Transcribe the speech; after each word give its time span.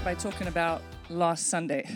start 0.00 0.16
by 0.16 0.30
talking 0.30 0.46
about 0.46 0.82
last 1.08 1.48
Sunday. 1.48 1.88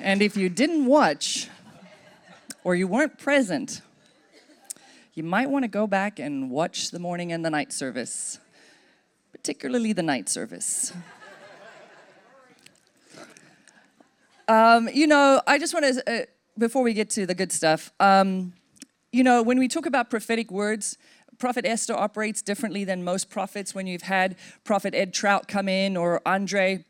And 0.00 0.22
if 0.22 0.36
you 0.36 0.48
didn't 0.48 0.86
watch 0.86 1.48
or 2.64 2.74
you 2.74 2.86
weren't 2.88 3.18
present, 3.18 3.82
you 5.14 5.22
might 5.22 5.50
want 5.50 5.64
to 5.64 5.68
go 5.68 5.86
back 5.86 6.18
and 6.18 6.50
watch 6.50 6.90
the 6.90 6.98
morning 6.98 7.32
and 7.32 7.44
the 7.44 7.50
night 7.50 7.72
service, 7.72 8.38
particularly 9.32 9.92
the 9.92 10.02
night 10.02 10.28
service. 10.28 10.92
Um, 14.48 14.88
you 14.92 15.06
know, 15.06 15.40
I 15.46 15.58
just 15.58 15.74
want 15.74 15.86
to, 15.86 16.10
uh, 16.10 16.24
before 16.58 16.82
we 16.82 16.94
get 16.94 17.10
to 17.10 17.26
the 17.26 17.34
good 17.34 17.52
stuff, 17.52 17.92
um, 18.00 18.52
you 19.12 19.22
know, 19.22 19.42
when 19.42 19.58
we 19.58 19.68
talk 19.68 19.84
about 19.84 20.08
prophetic 20.08 20.50
words, 20.50 20.96
Prophet 21.38 21.66
Esther 21.66 21.94
operates 21.94 22.40
differently 22.40 22.84
than 22.84 23.04
most 23.04 23.28
prophets. 23.28 23.74
When 23.74 23.86
you've 23.86 24.02
had 24.02 24.36
Prophet 24.64 24.94
Ed 24.94 25.12
Trout 25.12 25.48
come 25.48 25.68
in 25.68 25.98
or 25.98 26.22
Andre, 26.24 26.84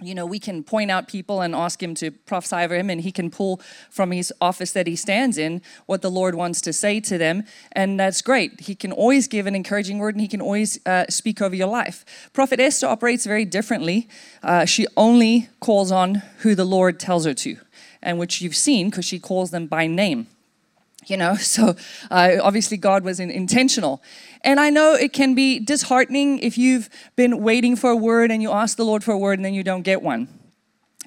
you 0.00 0.16
know, 0.16 0.26
we 0.26 0.40
can 0.40 0.64
point 0.64 0.90
out 0.90 1.06
people 1.06 1.40
and 1.40 1.54
ask 1.54 1.80
him 1.80 1.94
to 1.96 2.10
prophesy 2.10 2.56
over 2.56 2.74
him, 2.74 2.90
and 2.90 3.00
he 3.00 3.12
can 3.12 3.30
pull 3.30 3.60
from 3.90 4.10
his 4.10 4.32
office 4.40 4.72
that 4.72 4.88
he 4.88 4.96
stands 4.96 5.38
in 5.38 5.62
what 5.86 6.02
the 6.02 6.10
Lord 6.10 6.34
wants 6.34 6.60
to 6.62 6.72
say 6.72 6.98
to 6.98 7.16
them, 7.16 7.44
and 7.70 8.00
that's 8.00 8.22
great. 8.22 8.62
He 8.62 8.74
can 8.74 8.90
always 8.90 9.28
give 9.28 9.46
an 9.46 9.54
encouraging 9.54 9.98
word, 9.98 10.16
and 10.16 10.20
he 10.20 10.26
can 10.26 10.40
always 10.40 10.84
uh, 10.86 11.04
speak 11.08 11.40
over 11.40 11.54
your 11.54 11.68
life. 11.68 12.04
Prophet 12.32 12.58
Esther 12.58 12.88
operates 12.88 13.24
very 13.24 13.44
differently. 13.44 14.08
Uh, 14.42 14.64
she 14.64 14.88
only 14.96 15.48
calls 15.60 15.92
on 15.92 16.16
who 16.38 16.56
the 16.56 16.64
Lord 16.64 16.98
tells 16.98 17.24
her 17.24 17.34
to, 17.34 17.56
and 18.02 18.18
which 18.18 18.40
you've 18.40 18.56
seen 18.56 18.90
because 18.90 19.04
she 19.04 19.20
calls 19.20 19.52
them 19.52 19.68
by 19.68 19.86
name 19.86 20.26
you 21.06 21.16
know 21.16 21.34
so 21.54 21.76
uh, 22.10 22.36
obviously 22.42 22.76
god 22.76 23.04
was 23.04 23.20
in, 23.20 23.30
intentional. 23.30 24.02
And 24.42 24.58
i 24.58 24.70
know 24.70 24.94
it 24.94 25.12
can 25.12 25.34
be 25.34 25.58
disheartening 25.58 26.38
if 26.38 26.58
you've 26.58 26.88
been 27.16 27.42
waiting 27.42 27.76
for 27.76 27.90
a 27.90 27.96
word 27.96 28.30
and 28.30 28.42
you 28.42 28.50
ask 28.50 28.76
the 28.76 28.84
lord 28.84 29.04
for 29.04 29.12
a 29.12 29.18
word 29.18 29.38
and 29.38 29.44
then 29.44 29.54
you 29.54 29.62
don't 29.62 29.82
get 29.82 30.02
one. 30.02 30.28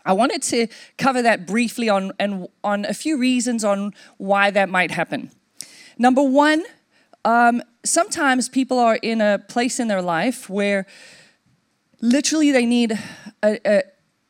I 0.07 0.13
wanted 0.13 0.43
to 0.43 0.67
cover 0.99 1.23
that 1.23 1.47
briefly 1.47 1.89
on 1.89 2.11
and 2.19 2.47
on 2.63 2.85
a 2.85 2.93
few 2.93 3.17
reasons 3.17 3.63
on 3.63 3.95
why 4.17 4.51
that 4.51 4.69
might 4.69 4.91
happen. 4.91 5.31
Number 5.97 6.21
one 6.21 6.63
um, 7.25 7.63
sometimes 7.83 8.47
people 8.47 8.79
are 8.79 8.95
in 8.95 9.19
a 9.19 9.39
place 9.39 9.79
in 9.79 9.87
their 9.87 10.01
life 10.01 10.47
where 10.47 10.85
literally 11.99 12.51
they 12.51 12.65
need 12.65 12.97
a, 13.43 13.59
a, 13.67 13.83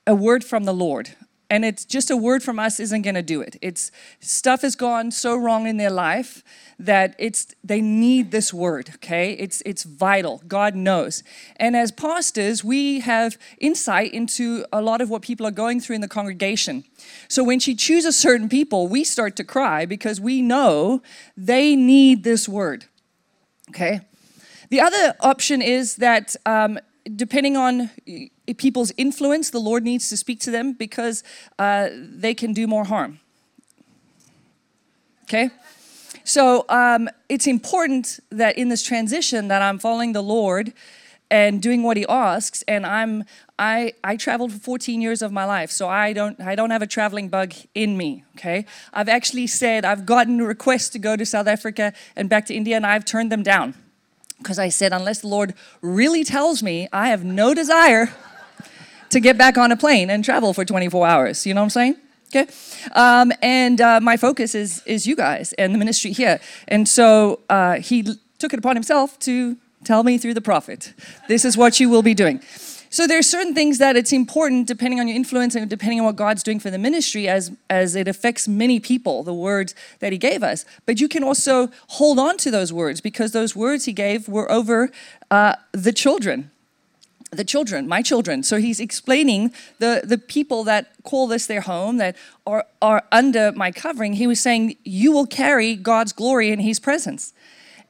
a 0.08 0.16
word 0.16 0.44
from 0.44 0.64
the 0.64 0.74
lord 0.74 1.16
and 1.50 1.64
it's 1.64 1.86
just 1.86 2.10
a 2.10 2.18
word 2.18 2.42
from 2.44 2.60
us 2.60 2.80
isn't 2.80 3.04
going 3.04 3.16
to 3.16 3.22
do 3.22 3.42
it. 3.42 3.56
It's 3.62 3.92
stuff 4.20 4.62
has 4.62 4.76
gone 4.76 5.12
so 5.12 5.36
wrong 5.36 5.68
in 5.68 5.78
their 5.78 5.92
life 5.92 6.44
that 6.80 7.16
it's 7.20 7.48
they 7.64 7.82
need 7.82 8.32
this 8.32 8.54
word 8.54 8.92
okay? 8.96 9.34
It's 9.34 9.62
it's 9.66 9.84
vital. 9.84 10.42
God 10.48 10.76
knows. 10.76 11.24
And 11.58 11.76
as 11.76 11.92
pastors 11.92 12.64
we 12.64 13.02
have 13.02 13.38
insight 13.60 14.14
into 14.14 14.66
a 14.74 14.82
lot 14.82 15.02
of 15.02 15.10
what 15.10 15.22
people 15.22 15.46
are 15.46 15.52
going 15.52 15.80
through 15.80 15.96
in 15.96 16.02
the 16.02 16.08
congregation. 16.08 16.84
So 17.28 17.44
when 17.44 17.60
she 17.60 17.76
chooses 17.76 18.18
certain 18.18 18.50
people 18.50 18.88
we 18.88 19.04
start 19.04 19.36
to 19.38 19.44
cry 19.44 19.86
because 19.86 20.20
we 20.20 20.42
know 20.42 21.02
they 21.38 21.76
need 21.76 22.24
this 22.24 22.50
word 22.50 22.86
okay? 23.70 24.02
The 24.70 24.82
other 24.82 25.16
option 25.20 25.62
is 25.62 25.98
that 25.98 26.36
um, 26.46 26.80
depending 27.16 27.56
on 27.56 27.90
people's 28.54 28.92
influence, 28.98 29.50
the 29.50 29.60
Lord 29.60 29.84
needs 29.84 30.10
to 30.10 30.18
speak 30.18 30.40
to 30.42 30.52
them 30.52 30.74
because 30.74 31.24
uh, 31.58 31.90
they 31.92 32.34
can 32.34 32.54
do 32.54 32.68
more 32.68 32.86
harm. 32.86 33.20
Okay? 35.24 35.50
So 36.24 36.66
um, 36.70 37.10
it's 37.30 37.48
important 37.48 38.20
that 38.30 38.58
in 38.58 38.70
this 38.70 38.84
transition 38.84 39.48
that 39.48 39.62
I'm 39.62 39.80
following 39.80 40.14
the 40.14 40.24
Lord 40.24 40.74
and 41.32 41.62
doing 41.62 41.84
what 41.84 41.98
He 41.98 42.06
asks, 42.08 42.64
and 42.68 42.86
I'm 42.86 43.24
I 43.58 43.94
I 44.04 44.16
traveled 44.16 44.52
for 44.52 44.60
14 44.60 45.02
years 45.02 45.22
of 45.22 45.32
my 45.32 45.46
life, 45.46 45.72
so 45.72 45.88
I 45.88 46.14
don't 46.14 46.40
I 46.40 46.56
don't 46.56 46.70
have 46.70 46.82
a 46.82 46.88
traveling 46.88 47.30
bug 47.30 47.54
in 47.74 47.98
me. 47.98 48.24
Okay, 48.38 48.66
I've 48.94 49.10
actually 49.10 49.48
said 49.48 49.86
I've 49.86 50.06
gotten 50.06 50.42
requests 50.42 50.90
to 50.90 51.00
go 51.00 51.16
to 51.16 51.26
South 51.26 51.48
Africa 51.48 51.94
and 52.16 52.30
back 52.30 52.46
to 52.48 52.54
India, 52.54 52.76
and 52.76 52.86
I've 52.86 53.06
turned 53.06 53.32
them 53.32 53.44
down 53.44 53.74
because 54.38 54.60
I 54.60 54.70
said 54.70 54.94
unless 54.94 55.22
the 55.22 55.28
Lord 55.28 55.54
really 55.82 56.24
tells 56.24 56.62
me, 56.62 56.88
I 56.92 57.10
have 57.10 57.24
no 57.24 57.54
desire 57.54 58.14
to 59.10 59.20
get 59.20 59.38
back 59.38 59.58
on 59.58 59.72
a 59.72 59.78
plane 59.78 60.10
and 60.10 60.24
travel 60.24 60.54
for 60.54 60.66
24 60.66 61.08
hours. 61.08 61.46
You 61.46 61.54
know 61.54 61.62
what 61.62 61.66
I'm 61.66 61.70
saying? 61.70 61.96
Okay, 62.36 62.52
um, 62.94 63.32
and 63.42 63.80
uh, 63.80 64.00
my 64.02 64.18
focus 64.18 64.56
is 64.56 64.82
is 64.86 65.08
you 65.08 65.16
guys 65.16 65.54
and 65.54 65.74
the 65.74 65.78
ministry 65.78 66.12
here. 66.12 66.40
And 66.68 66.88
so 66.88 67.40
uh, 67.50 67.76
he 67.76 68.04
took 68.40 68.54
it 68.54 68.60
upon 68.60 68.76
himself 68.76 69.18
to 69.20 69.58
tell 69.84 70.04
me 70.04 70.18
through 70.18 70.34
the 70.34 70.42
prophet, 70.42 70.94
this 71.28 71.46
is 71.46 71.56
what 71.56 71.80
you 71.80 71.90
will 71.90 72.02
be 72.02 72.14
doing. 72.14 72.42
So 72.90 73.08
there's 73.08 73.30
certain 73.30 73.54
things 73.54 73.78
that 73.80 73.96
it's 73.96 74.14
important, 74.14 74.68
depending 74.68 75.00
on 75.00 75.08
your 75.08 75.18
influence 75.18 75.54
and 75.54 75.70
depending 75.70 76.00
on 76.00 76.06
what 76.06 76.16
God's 76.16 76.44
doing 76.44 76.60
for 76.60 76.72
the 76.72 76.78
ministry, 76.78 77.28
as 77.28 77.52
as 77.70 77.96
it 77.96 78.08
affects 78.08 78.48
many 78.48 78.80
people, 78.80 79.24
the 79.24 79.34
words 79.34 79.76
that 80.00 80.12
He 80.12 80.18
gave 80.18 80.44
us. 80.44 80.66
But 80.86 81.00
you 81.02 81.08
can 81.08 81.24
also 81.24 81.70
hold 81.88 82.20
on 82.20 82.38
to 82.38 82.52
those 82.52 82.72
words 82.72 83.02
because 83.02 83.32
those 83.32 83.56
words 83.56 83.86
He 83.86 83.94
gave 83.94 84.30
were 84.30 84.50
over 84.52 84.92
uh, 85.30 85.56
the 85.74 85.92
children 85.92 86.52
the 87.36 87.44
children, 87.44 87.88
my 87.88 88.02
children. 88.02 88.44
So 88.44 88.58
he's 88.58 88.80
explaining 88.80 89.54
the, 89.80 90.02
the 90.04 90.18
people 90.18 90.64
that 90.66 90.92
call 91.04 91.28
this 91.28 91.48
their 91.48 91.62
home, 91.62 91.98
that 91.98 92.16
are, 92.46 92.66
are 92.82 93.04
under 93.12 93.52
my 93.52 93.72
covering. 93.72 94.14
He 94.14 94.28
was 94.28 94.40
saying, 94.40 94.78
You 94.84 95.12
will 95.12 95.28
carry 95.28 95.76
God's 95.76 96.14
glory 96.14 96.50
in 96.52 96.60
his 96.60 96.80
presence. 96.80 97.34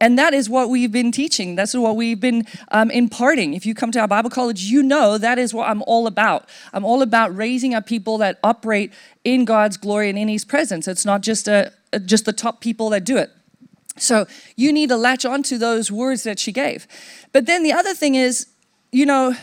And 0.01 0.19
that 0.19 0.33
is 0.33 0.49
what 0.49 0.69
we've 0.69 0.91
been 0.91 1.11
teaching. 1.11 1.55
That's 1.55 1.73
what 1.73 1.95
we've 1.95 2.19
been 2.19 2.45
um, 2.69 2.91
imparting. 2.91 3.53
If 3.53 3.65
you 3.65 3.73
come 3.73 3.91
to 3.91 3.99
our 3.99 4.07
Bible 4.07 4.29
college, 4.29 4.63
you 4.63 4.83
know 4.83 5.17
that 5.17 5.39
is 5.39 5.53
what 5.53 5.69
I'm 5.69 5.81
all 5.83 6.05
about. 6.05 6.49
I'm 6.73 6.83
all 6.83 7.01
about 7.01 7.35
raising 7.35 7.73
up 7.73 7.85
people 7.85 8.17
that 8.17 8.39
operate 8.43 8.91
in 9.23 9.45
God's 9.45 9.77
glory 9.77 10.09
and 10.09 10.17
in 10.17 10.27
His 10.27 10.43
presence. 10.43 10.87
It's 10.87 11.05
not 11.05 11.21
just 11.21 11.47
a, 11.47 11.71
just 12.05 12.25
the 12.25 12.33
top 12.33 12.59
people 12.59 12.89
that 12.89 13.05
do 13.05 13.17
it. 13.17 13.31
So 13.97 14.25
you 14.57 14.73
need 14.73 14.89
to 14.89 14.97
latch 14.97 15.25
onto 15.25 15.57
those 15.57 15.91
words 15.91 16.23
that 16.23 16.39
she 16.39 16.51
gave. 16.51 16.87
But 17.31 17.45
then 17.45 17.63
the 17.63 17.71
other 17.71 17.93
thing 17.93 18.15
is, 18.15 18.47
you 18.95 19.05
know, 19.05 19.35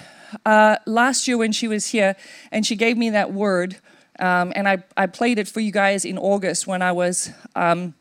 uh, 0.46 0.76
last 0.86 1.28
year 1.28 1.36
when 1.36 1.52
she 1.52 1.68
was 1.68 1.88
here 1.88 2.16
and 2.50 2.64
she 2.64 2.74
gave 2.74 2.96
me 2.96 3.10
that 3.10 3.34
word, 3.34 3.76
um, 4.18 4.50
and 4.56 4.66
I, 4.66 4.82
I 4.96 5.06
played 5.06 5.38
it 5.38 5.46
for 5.46 5.60
you 5.60 5.70
guys 5.70 6.06
in 6.06 6.16
August 6.16 6.66
when 6.66 6.80
I 6.80 6.92
was 6.92 7.30
um, 7.54 7.92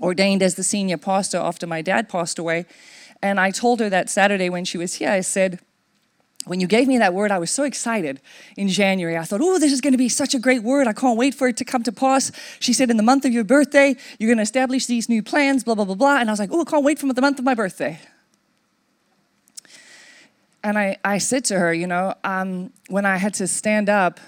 ordained 0.00 0.44
as 0.44 0.54
the 0.54 0.62
senior 0.62 0.96
pastor 0.96 1.38
after 1.38 1.66
my 1.66 1.82
dad 1.82 2.08
passed 2.08 2.38
away. 2.38 2.66
And 3.20 3.40
I 3.40 3.50
told 3.50 3.80
her 3.80 3.90
that 3.90 4.08
Saturday 4.08 4.48
when 4.48 4.64
she 4.64 4.78
was 4.78 4.94
here, 4.94 5.10
I 5.10 5.22
said, 5.22 5.58
when 6.44 6.60
you 6.60 6.68
gave 6.68 6.86
me 6.86 6.98
that 6.98 7.12
word, 7.12 7.32
I 7.32 7.38
was 7.40 7.50
so 7.50 7.64
excited 7.64 8.20
in 8.56 8.68
January. 8.68 9.16
I 9.16 9.24
thought, 9.24 9.40
oh, 9.42 9.58
this 9.58 9.72
is 9.72 9.80
going 9.80 9.94
to 9.94 9.98
be 9.98 10.08
such 10.08 10.34
a 10.34 10.38
great 10.38 10.62
word. 10.62 10.86
I 10.86 10.92
can't 10.92 11.18
wait 11.18 11.34
for 11.34 11.48
it 11.48 11.56
to 11.56 11.64
come 11.64 11.82
to 11.82 11.90
pass. 11.90 12.30
She 12.60 12.72
said, 12.72 12.90
in 12.90 12.96
the 12.96 13.02
month 13.02 13.24
of 13.24 13.32
your 13.32 13.42
birthday, 13.42 13.96
you're 14.20 14.28
going 14.28 14.38
to 14.38 14.42
establish 14.42 14.86
these 14.86 15.08
new 15.08 15.24
plans, 15.24 15.64
blah, 15.64 15.74
blah, 15.74 15.84
blah, 15.84 15.96
blah. 15.96 16.18
And 16.18 16.30
I 16.30 16.32
was 16.32 16.38
like, 16.38 16.50
oh, 16.52 16.60
I 16.60 16.64
can't 16.64 16.84
wait 16.84 17.00
for 17.00 17.12
the 17.12 17.20
month 17.20 17.40
of 17.40 17.44
my 17.44 17.54
birthday. 17.54 17.98
And 20.66 20.76
I, 20.76 20.96
I 21.04 21.18
said 21.18 21.44
to 21.44 21.60
her, 21.60 21.72
you 21.72 21.86
know, 21.86 22.14
um, 22.24 22.72
when 22.88 23.06
I 23.06 23.18
had 23.18 23.34
to 23.34 23.46
stand 23.46 23.88
up 23.88 24.18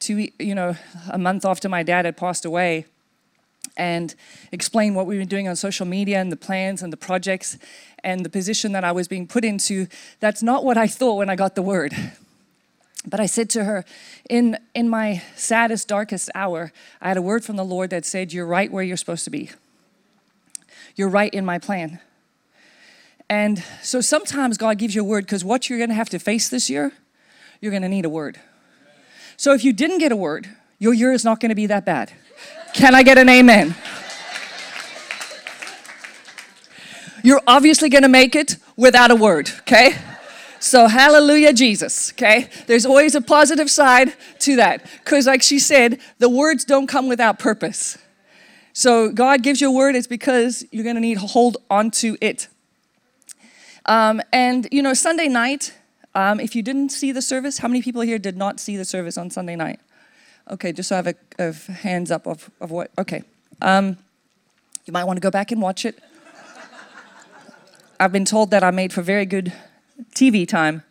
to, 0.00 0.28
you 0.40 0.56
know, 0.56 0.74
a 1.08 1.18
month 1.18 1.44
after 1.44 1.68
my 1.68 1.84
dad 1.84 2.04
had 2.04 2.16
passed 2.16 2.44
away 2.44 2.86
and 3.76 4.12
explain 4.50 4.96
what 4.96 5.06
we 5.06 5.18
were 5.18 5.24
doing 5.24 5.46
on 5.46 5.54
social 5.54 5.86
media 5.86 6.20
and 6.20 6.32
the 6.32 6.36
plans 6.36 6.82
and 6.82 6.92
the 6.92 6.96
projects 6.96 7.58
and 8.02 8.24
the 8.24 8.28
position 8.28 8.72
that 8.72 8.82
I 8.82 8.90
was 8.90 9.06
being 9.06 9.28
put 9.28 9.44
into, 9.44 9.86
that's 10.18 10.42
not 10.42 10.64
what 10.64 10.76
I 10.76 10.88
thought 10.88 11.14
when 11.14 11.30
I 11.30 11.36
got 11.36 11.54
the 11.54 11.62
word. 11.62 11.94
But 13.06 13.20
I 13.20 13.26
said 13.26 13.48
to 13.50 13.62
her, 13.62 13.84
in, 14.28 14.58
in 14.74 14.88
my 14.88 15.22
saddest, 15.36 15.86
darkest 15.86 16.28
hour, 16.34 16.72
I 17.00 17.06
had 17.06 17.16
a 17.16 17.22
word 17.22 17.44
from 17.44 17.54
the 17.54 17.64
Lord 17.64 17.90
that 17.90 18.04
said, 18.04 18.32
You're 18.32 18.46
right 18.46 18.70
where 18.70 18.82
you're 18.82 18.96
supposed 18.96 19.22
to 19.26 19.30
be. 19.30 19.50
You're 20.96 21.08
right 21.08 21.32
in 21.32 21.44
my 21.44 21.60
plan. 21.60 22.00
And 23.32 23.64
so 23.80 24.02
sometimes 24.02 24.58
God 24.58 24.76
gives 24.76 24.94
you 24.94 25.00
a 25.00 25.04
word 25.04 25.24
because 25.24 25.42
what 25.42 25.70
you're 25.70 25.78
going 25.78 25.88
to 25.88 25.94
have 25.94 26.10
to 26.10 26.18
face 26.18 26.50
this 26.50 26.68
year, 26.68 26.92
you're 27.62 27.70
going 27.70 27.80
to 27.80 27.88
need 27.88 28.04
a 28.04 28.10
word. 28.10 28.38
So 29.38 29.54
if 29.54 29.64
you 29.64 29.72
didn't 29.72 30.00
get 30.00 30.12
a 30.12 30.16
word, 30.16 30.50
your 30.78 30.92
year 30.92 31.12
is 31.12 31.24
not 31.24 31.40
going 31.40 31.48
to 31.48 31.54
be 31.54 31.64
that 31.64 31.86
bad. 31.86 32.12
Can 32.74 32.94
I 32.94 33.02
get 33.02 33.16
an 33.16 33.30
amen? 33.30 33.74
You're 37.24 37.40
obviously 37.46 37.88
going 37.88 38.02
to 38.02 38.08
make 38.10 38.36
it 38.36 38.58
without 38.76 39.10
a 39.10 39.16
word, 39.16 39.50
okay? 39.60 39.94
So, 40.60 40.86
hallelujah, 40.86 41.54
Jesus, 41.54 42.12
okay? 42.12 42.50
There's 42.66 42.84
always 42.84 43.14
a 43.14 43.22
positive 43.22 43.70
side 43.70 44.12
to 44.40 44.56
that. 44.56 44.84
Because, 45.02 45.26
like 45.26 45.42
she 45.42 45.58
said, 45.58 46.00
the 46.18 46.28
words 46.28 46.66
don't 46.66 46.86
come 46.86 47.08
without 47.08 47.38
purpose. 47.38 47.96
So, 48.74 49.08
God 49.08 49.42
gives 49.42 49.62
you 49.62 49.68
a 49.68 49.72
word, 49.72 49.96
it's 49.96 50.06
because 50.06 50.66
you're 50.70 50.84
going 50.84 50.96
to 50.96 51.00
need 51.00 51.18
to 51.18 51.26
hold 51.26 51.56
on 51.70 51.90
to 51.92 52.18
it. 52.20 52.48
Um, 53.86 54.20
and, 54.32 54.68
you 54.70 54.82
know, 54.82 54.94
Sunday 54.94 55.28
night, 55.28 55.74
um, 56.14 56.40
if 56.40 56.54
you 56.54 56.62
didn't 56.62 56.90
see 56.90 57.12
the 57.12 57.22
service, 57.22 57.58
how 57.58 57.68
many 57.68 57.82
people 57.82 58.02
here 58.02 58.18
did 58.18 58.36
not 58.36 58.60
see 58.60 58.76
the 58.76 58.84
service 58.84 59.18
on 59.18 59.30
Sunday 59.30 59.56
night? 59.56 59.80
Okay, 60.50 60.72
just 60.72 60.88
so 60.88 60.96
I 60.96 61.02
have 61.02 61.06
a, 61.06 61.14
a 61.38 61.52
hands 61.52 62.10
up 62.10 62.26
of, 62.26 62.50
of 62.60 62.70
what, 62.70 62.90
okay. 62.98 63.22
Um, 63.60 63.96
You 64.84 64.92
might 64.92 65.04
want 65.04 65.16
to 65.16 65.20
go 65.20 65.30
back 65.30 65.52
and 65.52 65.62
watch 65.62 65.84
it. 65.84 66.02
I've 68.00 68.12
been 68.12 68.24
told 68.24 68.50
that 68.50 68.64
I 68.64 68.72
made 68.72 68.92
for 68.92 69.00
very 69.00 69.24
good 69.24 69.52
TV 70.14 70.46
time. 70.46 70.82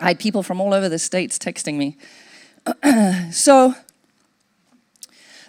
I 0.00 0.08
had 0.08 0.20
people 0.20 0.44
from 0.44 0.60
all 0.60 0.72
over 0.72 0.88
the 0.88 1.00
states 1.00 1.36
texting 1.36 1.74
me. 1.74 1.96
so, 3.32 3.74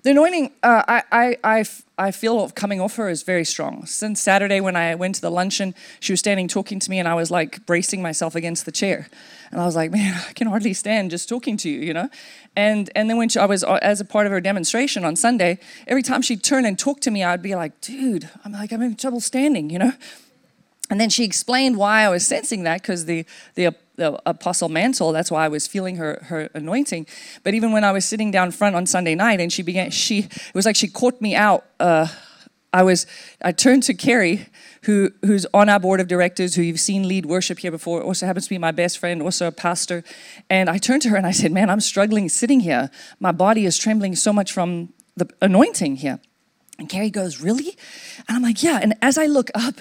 the 0.03 0.11
anointing, 0.11 0.51
uh, 0.63 1.01
I, 1.11 1.65
I, 1.97 2.11
feel 2.11 2.49
coming 2.49 2.79
off 2.79 2.95
her 2.95 3.09
is 3.09 3.23
very 3.23 3.43
strong. 3.43 3.85
Since 3.85 4.21
Saturday, 4.21 4.61
when 4.61 4.75
I 4.75 4.95
went 4.95 5.15
to 5.15 5.21
the 5.21 5.29
luncheon, 5.29 5.75
she 5.99 6.13
was 6.13 6.19
standing 6.19 6.47
talking 6.47 6.79
to 6.79 6.89
me, 6.89 6.99
and 6.99 7.07
I 7.07 7.15
was 7.15 7.29
like 7.29 7.65
bracing 7.65 8.01
myself 8.01 8.35
against 8.35 8.65
the 8.65 8.71
chair. 8.71 9.09
And 9.51 9.59
I 9.59 9.65
was 9.65 9.75
like, 9.75 9.91
man, 9.91 10.19
I 10.29 10.33
can 10.33 10.47
hardly 10.47 10.73
stand 10.73 11.11
just 11.11 11.27
talking 11.27 11.57
to 11.57 11.69
you, 11.69 11.79
you 11.79 11.93
know? 11.93 12.09
And, 12.55 12.89
and 12.95 13.09
then 13.09 13.17
when 13.17 13.29
she, 13.29 13.39
I 13.39 13.45
was, 13.45 13.63
uh, 13.63 13.79
as 13.81 13.99
a 13.99 14.05
part 14.05 14.25
of 14.25 14.31
her 14.31 14.41
demonstration 14.41 15.03
on 15.03 15.15
Sunday, 15.15 15.59
every 15.87 16.03
time 16.03 16.21
she'd 16.21 16.43
turn 16.43 16.65
and 16.65 16.77
talk 16.77 17.01
to 17.01 17.11
me, 17.11 17.23
I'd 17.23 17.41
be 17.41 17.55
like, 17.55 17.79
dude, 17.81 18.29
I'm 18.45 18.53
like, 18.53 18.71
I'm 18.71 18.81
in 18.81 18.95
trouble 18.95 19.19
standing, 19.19 19.69
you 19.69 19.79
know? 19.79 19.93
And 20.89 20.99
then 20.99 21.09
she 21.09 21.23
explained 21.23 21.77
why 21.77 22.01
I 22.01 22.09
was 22.09 22.25
sensing 22.25 22.63
that 22.63 22.81
because 22.81 23.05
the, 23.05 23.25
the, 23.55 23.75
the 23.95 24.19
apostle 24.27 24.69
mantle, 24.69 25.11
that's 25.11 25.29
why 25.29 25.45
I 25.45 25.47
was 25.47 25.67
feeling 25.67 25.97
her, 25.97 26.19
her 26.25 26.49
anointing. 26.55 27.05
But 27.43 27.53
even 27.53 27.71
when 27.71 27.83
I 27.83 27.91
was 27.91 28.05
sitting 28.05 28.31
down 28.31 28.51
front 28.51 28.75
on 28.75 28.85
Sunday 28.85 29.13
night 29.13 29.39
and 29.39 29.53
she 29.53 29.61
began, 29.61 29.91
she, 29.91 30.19
it 30.19 30.55
was 30.55 30.65
like 30.65 30.75
she 30.75 30.87
caught 30.87 31.21
me 31.21 31.35
out. 31.35 31.65
Uh, 31.79 32.07
I 32.71 32.83
was, 32.83 33.07
I 33.41 33.51
turned 33.51 33.83
to 33.83 33.93
Carrie, 33.93 34.47
who, 34.83 35.11
who's 35.23 35.45
on 35.53 35.69
our 35.69 35.79
board 35.79 35.99
of 35.99 36.07
directors, 36.07 36.55
who 36.55 36.61
you've 36.61 36.79
seen 36.79 37.07
lead 37.07 37.25
worship 37.25 37.59
here 37.59 37.71
before, 37.71 38.01
also 38.01 38.25
happens 38.25 38.45
to 38.45 38.49
be 38.49 38.57
my 38.57 38.71
best 38.71 38.97
friend, 38.99 39.21
also 39.21 39.47
a 39.47 39.51
pastor. 39.51 40.03
And 40.49 40.69
I 40.69 40.77
turned 40.77 41.01
to 41.03 41.09
her 41.09 41.17
and 41.17 41.25
I 41.25 41.31
said, 41.31 41.51
man, 41.51 41.69
I'm 41.69 41.79
struggling 41.79 42.29
sitting 42.29 42.61
here. 42.61 42.89
My 43.19 43.31
body 43.31 43.65
is 43.65 43.77
trembling 43.77 44.15
so 44.15 44.31
much 44.31 44.51
from 44.51 44.93
the 45.15 45.27
anointing 45.41 45.97
here. 45.97 46.19
And 46.79 46.87
Carrie 46.87 47.09
goes, 47.09 47.41
Really? 47.41 47.77
And 48.27 48.37
I'm 48.37 48.41
like, 48.41 48.63
Yeah. 48.63 48.79
And 48.81 48.95
as 49.01 49.17
I 49.17 49.25
look 49.25 49.51
up, 49.53 49.75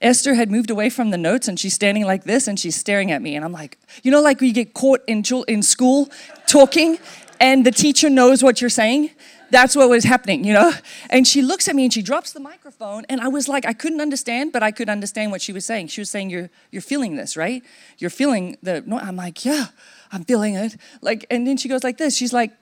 Esther 0.00 0.34
had 0.34 0.50
moved 0.50 0.70
away 0.70 0.90
from 0.90 1.10
the 1.10 1.18
notes 1.18 1.46
and 1.46 1.60
she's 1.60 1.74
standing 1.74 2.04
like 2.04 2.24
this 2.24 2.48
and 2.48 2.58
she's 2.58 2.74
staring 2.74 3.12
at 3.12 3.22
me. 3.22 3.36
And 3.36 3.44
I'm 3.44 3.52
like, 3.52 3.78
You 4.02 4.10
know, 4.10 4.22
like 4.22 4.40
you 4.40 4.52
get 4.52 4.74
caught 4.74 5.02
in, 5.06 5.22
in 5.46 5.62
school 5.62 6.08
talking 6.46 6.98
and 7.40 7.64
the 7.64 7.70
teacher 7.70 8.10
knows 8.10 8.42
what 8.42 8.60
you're 8.60 8.70
saying? 8.70 9.10
That's 9.50 9.74
what 9.74 9.88
was 9.88 10.04
happening, 10.04 10.44
you 10.44 10.52
know? 10.52 10.72
And 11.08 11.26
she 11.26 11.40
looks 11.40 11.68
at 11.68 11.76
me 11.76 11.84
and 11.84 11.92
she 11.92 12.02
drops 12.02 12.32
the 12.32 12.40
microphone. 12.40 13.04
And 13.08 13.20
I 13.20 13.28
was 13.28 13.48
like, 13.48 13.64
I 13.64 13.72
couldn't 13.72 14.00
understand, 14.00 14.52
but 14.52 14.62
I 14.62 14.70
could 14.72 14.88
understand 14.88 15.30
what 15.30 15.40
she 15.40 15.52
was 15.52 15.64
saying. 15.64 15.88
She 15.88 16.00
was 16.00 16.10
saying, 16.10 16.30
You're, 16.30 16.50
you're 16.70 16.82
feeling 16.82 17.16
this, 17.16 17.36
right? 17.36 17.62
You're 17.98 18.10
feeling 18.10 18.56
the, 18.62 18.82
no, 18.86 18.98
I'm 18.98 19.16
like, 19.16 19.44
Yeah, 19.44 19.66
I'm 20.12 20.24
feeling 20.24 20.54
it. 20.54 20.76
Like, 21.00 21.26
and 21.30 21.46
then 21.46 21.56
she 21.56 21.68
goes 21.68 21.84
like 21.84 21.98
this. 21.98 22.16
She's 22.16 22.32
like, 22.32 22.52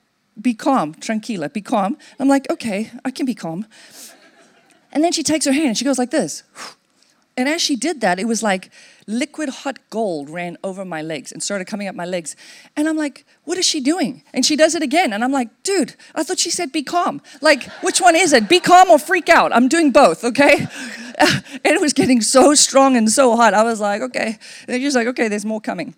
be 0.40 0.54
calm, 0.54 0.94
tranquila, 0.94 1.48
be 1.48 1.62
calm. 1.62 1.96
I'm 2.18 2.28
like, 2.28 2.50
okay, 2.50 2.90
I 3.04 3.10
can 3.10 3.26
be 3.26 3.34
calm. 3.34 3.66
And 4.92 5.02
then 5.02 5.12
she 5.12 5.22
takes 5.22 5.46
her 5.46 5.52
hand 5.52 5.68
and 5.68 5.78
she 5.78 5.84
goes 5.84 5.98
like 5.98 6.10
this. 6.10 6.42
And 7.38 7.50
as 7.50 7.60
she 7.60 7.76
did 7.76 8.00
that, 8.00 8.18
it 8.18 8.26
was 8.26 8.42
like 8.42 8.70
liquid 9.06 9.50
hot 9.50 9.78
gold 9.90 10.30
ran 10.30 10.56
over 10.64 10.86
my 10.86 11.02
legs 11.02 11.30
and 11.30 11.42
started 11.42 11.66
coming 11.66 11.86
up 11.86 11.94
my 11.94 12.06
legs. 12.06 12.34
And 12.74 12.88
I'm 12.88 12.96
like, 12.96 13.26
what 13.44 13.58
is 13.58 13.66
she 13.66 13.80
doing? 13.80 14.22
And 14.32 14.44
she 14.44 14.56
does 14.56 14.74
it 14.74 14.82
again. 14.82 15.12
And 15.12 15.22
I'm 15.22 15.32
like, 15.32 15.50
dude, 15.62 15.96
I 16.14 16.22
thought 16.22 16.38
she 16.38 16.50
said 16.50 16.72
be 16.72 16.82
calm. 16.82 17.20
Like, 17.42 17.64
which 17.82 18.00
one 18.00 18.16
is 18.16 18.32
it? 18.32 18.48
Be 18.48 18.58
calm 18.58 18.88
or 18.88 18.98
freak 18.98 19.28
out? 19.28 19.54
I'm 19.54 19.68
doing 19.68 19.90
both, 19.90 20.24
okay? 20.24 20.66
And 21.18 21.74
it 21.74 21.80
was 21.80 21.94
getting 21.94 22.20
so 22.20 22.54
strong 22.54 22.94
and 22.94 23.10
so 23.10 23.36
hot. 23.36 23.54
I 23.54 23.62
was 23.62 23.80
like, 23.80 24.02
okay. 24.02 24.38
And 24.68 24.82
she's 24.82 24.94
like, 24.94 25.06
okay, 25.06 25.28
there's 25.28 25.46
more 25.46 25.62
coming. 25.62 25.94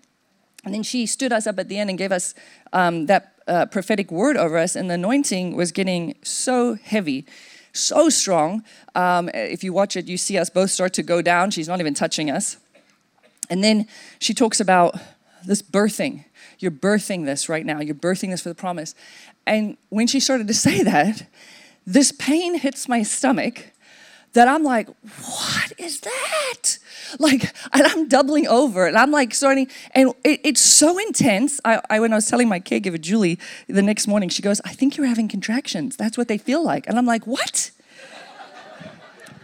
And 0.64 0.74
then 0.74 0.82
she 0.82 1.06
stood 1.06 1.32
us 1.32 1.46
up 1.46 1.58
at 1.58 1.68
the 1.68 1.78
end 1.78 1.90
and 1.90 1.98
gave 1.98 2.12
us 2.12 2.34
um, 2.72 3.06
that 3.06 3.34
uh, 3.46 3.66
prophetic 3.66 4.10
word 4.10 4.36
over 4.36 4.58
us, 4.58 4.76
and 4.76 4.90
the 4.90 4.94
anointing 4.94 5.56
was 5.56 5.72
getting 5.72 6.16
so 6.22 6.74
heavy, 6.74 7.24
so 7.72 8.08
strong. 8.08 8.62
Um, 8.94 9.30
if 9.32 9.64
you 9.64 9.72
watch 9.72 9.96
it, 9.96 10.06
you 10.06 10.18
see 10.18 10.36
us 10.36 10.50
both 10.50 10.70
start 10.70 10.92
to 10.94 11.02
go 11.02 11.22
down. 11.22 11.50
She's 11.50 11.68
not 11.68 11.80
even 11.80 11.94
touching 11.94 12.30
us. 12.30 12.58
And 13.48 13.64
then 13.64 13.86
she 14.18 14.34
talks 14.34 14.60
about 14.60 14.98
this 15.46 15.62
birthing. 15.62 16.24
You're 16.58 16.70
birthing 16.70 17.24
this 17.24 17.48
right 17.48 17.64
now. 17.64 17.80
You're 17.80 17.94
birthing 17.94 18.30
this 18.30 18.42
for 18.42 18.50
the 18.50 18.54
promise. 18.54 18.94
And 19.46 19.76
when 19.88 20.06
she 20.06 20.20
started 20.20 20.48
to 20.48 20.54
say 20.54 20.82
that, 20.82 21.26
this 21.86 22.12
pain 22.12 22.58
hits 22.58 22.88
my 22.88 23.02
stomach 23.02 23.72
that 24.34 24.48
I'm 24.48 24.62
like, 24.62 24.88
what 24.88 25.72
is 25.78 26.00
that? 26.00 26.78
Like, 27.18 27.52
and 27.72 27.86
I'm 27.86 28.08
doubling 28.08 28.46
over 28.46 28.86
and 28.86 28.96
I'm 28.96 29.10
like 29.10 29.34
starting, 29.34 29.68
and 29.92 30.14
it, 30.24 30.40
it's 30.44 30.60
so 30.60 30.98
intense. 30.98 31.60
I, 31.64 31.80
I, 31.90 32.00
when 32.00 32.12
I 32.12 32.16
was 32.16 32.26
telling 32.26 32.48
my 32.48 32.60
caregiver, 32.60 33.00
Julie, 33.00 33.38
the 33.66 33.82
next 33.82 34.06
morning, 34.06 34.28
she 34.28 34.42
goes, 34.42 34.60
I 34.64 34.72
think 34.72 34.96
you're 34.96 35.06
having 35.06 35.28
contractions. 35.28 35.96
That's 35.96 36.16
what 36.16 36.28
they 36.28 36.38
feel 36.38 36.62
like. 36.62 36.86
And 36.86 36.96
I'm 36.96 37.06
like, 37.06 37.26
what? 37.26 37.70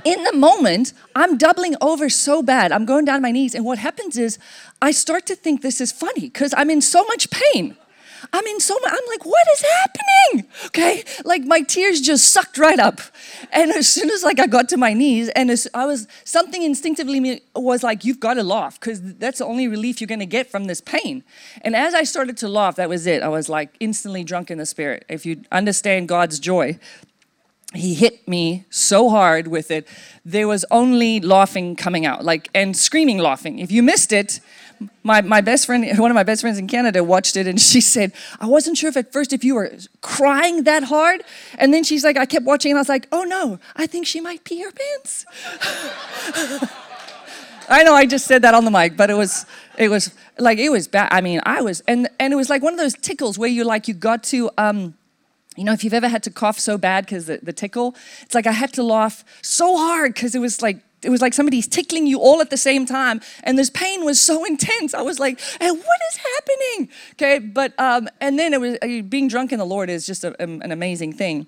in 0.05 0.22
the 0.22 0.32
moment, 0.32 0.93
I'm 1.16 1.37
doubling 1.37 1.75
over 1.81 2.08
so 2.08 2.43
bad. 2.43 2.72
I'm 2.72 2.84
going 2.84 3.05
down 3.06 3.22
my 3.22 3.32
knees. 3.32 3.55
And 3.55 3.64
what 3.64 3.78
happens 3.78 4.19
is 4.19 4.38
I 4.81 4.90
start 4.90 5.26
to 5.26 5.34
think 5.34 5.62
this 5.62 5.81
is 5.81 5.90
funny 5.90 6.28
because 6.28 6.55
I'm 6.56 6.70
in 6.70 6.82
so 6.82 7.05
much 7.05 7.31
pain. 7.31 7.76
I'm 8.32 8.47
in 8.47 8.61
so 8.61 8.79
much, 8.81 8.93
I'm 8.93 9.09
like, 9.09 9.25
what 9.25 9.47
is 9.53 9.65
happening? 9.81 10.50
Okay, 10.67 11.05
like 11.25 11.44
my 11.44 11.61
tears 11.61 12.00
just 12.00 12.31
sucked 12.32 12.59
right 12.59 12.79
up. 12.79 13.00
And 13.53 13.71
as 13.73 13.88
soon 13.88 14.11
as 14.11 14.23
like 14.23 14.38
I 14.38 14.47
got 14.47 14.69
to 14.71 14.76
my 14.76 14.93
knees, 14.93 15.29
and 15.31 15.50
as 15.50 15.69
I 15.75 15.87
was, 15.87 16.06
something 16.25 16.62
instinctively 16.62 17.43
was 17.55 17.82
like, 17.82 18.05
you've 18.05 18.21
got 18.21 18.35
to 18.35 18.43
laugh 18.43 18.79
because 18.81 19.00
that's 19.15 19.38
the 19.38 19.47
only 19.47 19.69
relief 19.69 20.00
you're 20.00 20.09
going 20.09 20.21
to 20.21 20.26
get 20.26 20.50
from 20.50 20.65
this 20.65 20.81
pain. 20.81 21.25
And 21.62 21.76
as 21.76 21.94
I 21.94 22.05
started 22.05 22.37
to 22.38 22.49
laugh, 22.49 22.76
that 22.76 22.88
was 22.88 23.06
it. 23.06 23.23
I 23.23 23.29
was 23.29 23.49
like 23.49 23.75
instantly 23.81 24.25
drunk 24.25 24.50
in 24.50 24.59
the 24.59 24.67
spirit. 24.67 25.05
If 25.09 25.26
you 25.26 25.43
understand 25.53 26.09
God's 26.09 26.38
joy, 26.38 26.79
he 27.75 27.94
hit 27.94 28.26
me 28.29 28.65
so 28.71 29.11
hard 29.11 29.49
with 29.49 29.71
it 29.71 29.88
there 30.25 30.47
was 30.47 30.65
only 30.71 31.21
laughing 31.21 31.75
coming 31.75 32.06
out 32.06 32.25
like 32.25 32.49
and 32.55 32.76
screaming 32.76 33.19
laughing 33.19 33.59
if 33.59 33.71
you 33.73 33.82
missed 33.82 34.12
it 34.12 34.41
my, 35.03 35.21
my 35.21 35.41
best 35.41 35.67
friend, 35.67 35.99
one 35.99 36.11
of 36.11 36.15
my 36.15 36.23
best 36.23 36.41
friends 36.41 36.59
in 36.59 36.67
Canada, 36.67 37.03
watched 37.05 37.37
it 37.37 37.47
and 37.47 37.61
she 37.61 37.81
said, 37.81 38.12
I 38.41 38.47
wasn't 38.47 38.79
sure 38.79 38.88
if 38.88 38.97
at 38.97 39.12
first 39.12 39.32
if 39.32 39.44
you 39.44 39.55
were 39.55 39.73
crying 40.00 40.65
that 40.65 40.85
hard. 40.85 41.23
And 41.59 41.73
then 41.73 41.85
she's 41.85 42.05
like, 42.05 42.17
I 42.17 42.26
kept 42.26 42.44
watching 42.44 42.73
and 42.73 42.79
I 42.79 42.81
was 42.81 42.88
like, 42.88 43.09
oh 43.12 43.25
no, 43.25 43.59
I 43.76 43.87
think 43.87 44.06
she 44.06 44.21
might 44.21 44.44
pee 44.44 44.62
her 44.62 44.71
pants. 44.73 45.26
I 47.69 47.83
know 47.83 47.95
I 47.95 48.07
just 48.07 48.26
said 48.26 48.43
that 48.43 48.54
on 48.54 48.64
the 48.64 48.71
mic, 48.71 48.97
but 48.97 49.11
it 49.11 49.14
was 49.14 49.47
it 49.78 49.88
was 49.88 50.14
like 50.38 50.59
it 50.59 50.69
was 50.71 50.87
bad. 50.87 51.09
I 51.11 51.21
mean, 51.21 51.40
I 51.45 51.62
was 51.62 51.83
and 51.88 52.09
and 52.21 52.33
it 52.33 52.37
was 52.37 52.50
like 52.50 52.62
one 52.62 52.75
of 52.75 52.78
those 52.78 52.95
tickles 52.95 53.38
where 53.38 53.49
you 53.49 53.64
like 53.64 53.88
you 53.88 53.95
got 53.95 54.23
to 54.25 54.50
um 54.59 54.95
you 55.57 55.62
know, 55.62 55.73
if 55.73 55.85
you've 55.85 55.95
ever 55.95 56.09
had 56.09 56.23
to 56.25 56.31
cough 56.31 56.59
so 56.59 56.76
bad 56.76 57.07
because 57.07 57.26
the, 57.26 57.38
the 57.40 57.52
tickle, 57.52 57.95
it's 58.23 58.35
like 58.35 58.47
I 58.47 58.52
had 58.52 58.73
to 58.75 58.83
laugh 58.83 59.25
so 59.40 59.76
hard 59.76 60.12
because 60.12 60.35
it 60.35 60.40
was 60.40 60.62
like 60.62 60.78
it 61.04 61.11
was 61.11 61.20
like 61.20 61.34
somebody's 61.34 61.66
tickling 61.66 62.06
you 62.06 62.18
all 62.20 62.40
at 62.40 62.50
the 62.50 62.56
same 62.56 62.87
time. 62.87 63.20
And 63.42 63.58
this 63.58 63.70
pain 63.70 64.04
was 64.04 64.20
so 64.20 64.44
intense. 64.44 64.94
I 64.94 65.02
was 65.02 65.18
like 65.18 65.40
hey, 65.61 65.70
what 65.70 66.00
is 66.11 66.16
happening? 66.34 66.88
Okay 67.12 67.38
but 67.38 67.78
um, 67.78 68.08
and 68.20 68.38
then 68.38 68.54
it 68.54 68.61
was 68.61 68.78
uh, 68.82 69.02
being 69.08 69.28
drunk 69.28 69.52
in 69.52 69.58
the 69.58 69.66
lord 69.66 69.90
is 69.90 70.06
just 70.06 70.25
a, 70.25 70.40
an 70.40 70.73
amazing 70.73 71.12
thing. 71.12 71.46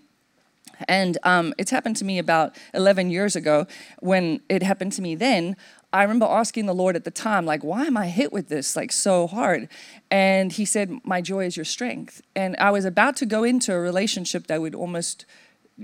And 0.89 1.17
um, 1.23 1.55
it's 1.57 1.71
happened 1.71 1.97
to 1.97 2.05
me 2.05 2.19
about 2.19 2.55
11 2.75 3.11
years 3.11 3.35
ago 3.35 3.67
when 4.01 4.41
it 4.51 4.63
happened 4.63 4.93
to 4.93 5.03
me 5.03 5.15
then. 5.15 5.57
I 5.93 6.03
remember 6.03 6.27
asking 6.27 6.67
the 6.67 6.75
lord 6.75 6.97
at 6.97 7.05
the 7.05 7.11
time 7.11 7.47
like 7.47 7.65
why 7.65 7.85
am 7.85 7.97
i 7.97 8.09
hit 8.09 8.33
with 8.33 8.49
this 8.49 8.77
like 8.77 8.93
so 8.93 9.27
hard? 9.27 9.69
And 10.11 10.53
he 10.53 10.65
said 10.65 10.91
my 11.05 11.21
joy 11.21 11.47
is 11.47 11.57
your 11.57 11.65
strength. 11.65 12.23
And 12.35 12.57
i 12.59 12.71
was 12.71 12.85
about 12.85 13.17
to 13.17 13.27
go 13.27 13.45
into 13.45 13.73
a 13.73 13.79
relationship 13.79 14.47
that 14.49 14.61
would 14.61 14.75
almost 14.75 15.25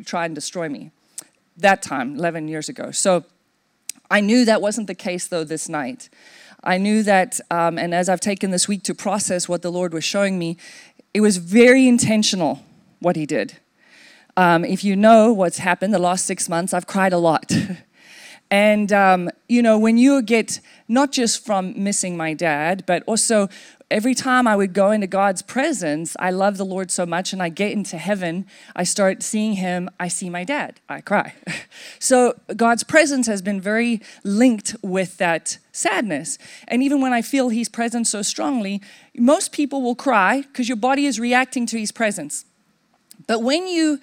try 0.04 0.24
and 0.24 0.34
destroy 0.34 0.68
me 0.68 0.90
that 1.56 1.82
time 1.82 2.16
11 2.16 2.48
years 2.48 2.68
ago. 2.68 2.90
So 2.90 3.24
I 4.12 4.21
knew 4.21 4.45
that 4.45 4.61
wasn't 4.61 4.88
the 4.88 4.95
case 4.95 5.26
though 5.26 5.42
this 5.42 5.71
night. 5.71 6.11
I 6.62 6.76
knew 6.76 7.02
that, 7.02 7.40
um, 7.50 7.78
and 7.78 7.95
as 7.95 8.11
I've 8.11 8.21
taken 8.21 8.50
this 8.50 8.69
week 8.69 8.83
to 8.85 8.95
process 8.95 9.49
what 9.49 9.62
the 9.62 9.73
Lord 9.73 9.95
was 9.95 10.04
showing 10.04 10.38
me, 10.38 10.59
it 11.14 11.23
was 11.23 11.38
very 11.38 11.88
intentional 11.88 12.62
what 13.00 13.16
He 13.16 13.25
did. 13.25 13.57
Um, 14.37 14.66
if 14.66 14.85
you 14.85 14.97
know 14.97 15.33
what's 15.33 15.59
happened 15.59 15.95
the 15.95 15.99
last 15.99 16.26
six 16.26 16.47
months, 16.47 16.75
I've 16.75 16.87
cried 16.87 17.14
a 17.14 17.19
lot. 17.19 17.50
and, 18.50 18.92
um, 18.92 19.31
you 19.49 19.62
know, 19.62 19.78
when 19.78 19.97
you 19.97 20.21
get 20.21 20.61
not 20.88 21.11
just 21.11 21.45
from 21.45 21.73
missing 21.83 22.14
my 22.14 22.35
dad, 22.35 22.85
but 22.87 23.02
also 23.07 23.49
every 23.92 24.14
time 24.14 24.49
I 24.49 24.56
would 24.56 24.72
go 24.72 24.90
into 24.90 25.06
God's 25.06 25.42
presence, 25.42 26.16
I 26.18 26.30
love 26.30 26.56
the 26.56 26.64
Lord 26.64 26.90
so 26.90 27.04
much, 27.04 27.32
and 27.32 27.42
I 27.42 27.50
get 27.50 27.72
into 27.72 27.99
heaven, 27.99 28.46
I 28.75 28.84
start 28.84 29.22
seeing 29.22 29.52
Him, 29.52 29.90
I 30.00 30.08
see 30.08 30.30
my 30.30 30.44
dad, 30.44 30.80
I 30.88 31.02
cry. 31.02 31.34
so 31.99 32.34
God's 32.56 32.84
presence 32.84 33.26
has 33.26 33.42
been 33.42 33.61
very 33.61 34.00
linked 34.25 34.75
with 34.82 35.18
that 35.18 35.58
sadness. 35.72 36.38
And 36.66 36.82
even 36.82 37.02
when 37.02 37.12
I 37.12 37.20
feel 37.20 37.50
His 37.50 37.68
presence 37.68 38.08
so 38.11 38.22
strongly, 38.22 38.80
most 39.14 39.52
people 39.52 39.82
will 39.82 39.94
cry 39.94 40.40
because 40.40 40.68
your 40.68 40.76
body 40.76 41.04
is 41.04 41.20
reacting 41.20 41.66
to 41.66 41.78
His 41.78 41.92
presence. 41.92 42.46
But 43.26 43.42
when 43.42 43.66
you 43.68 44.00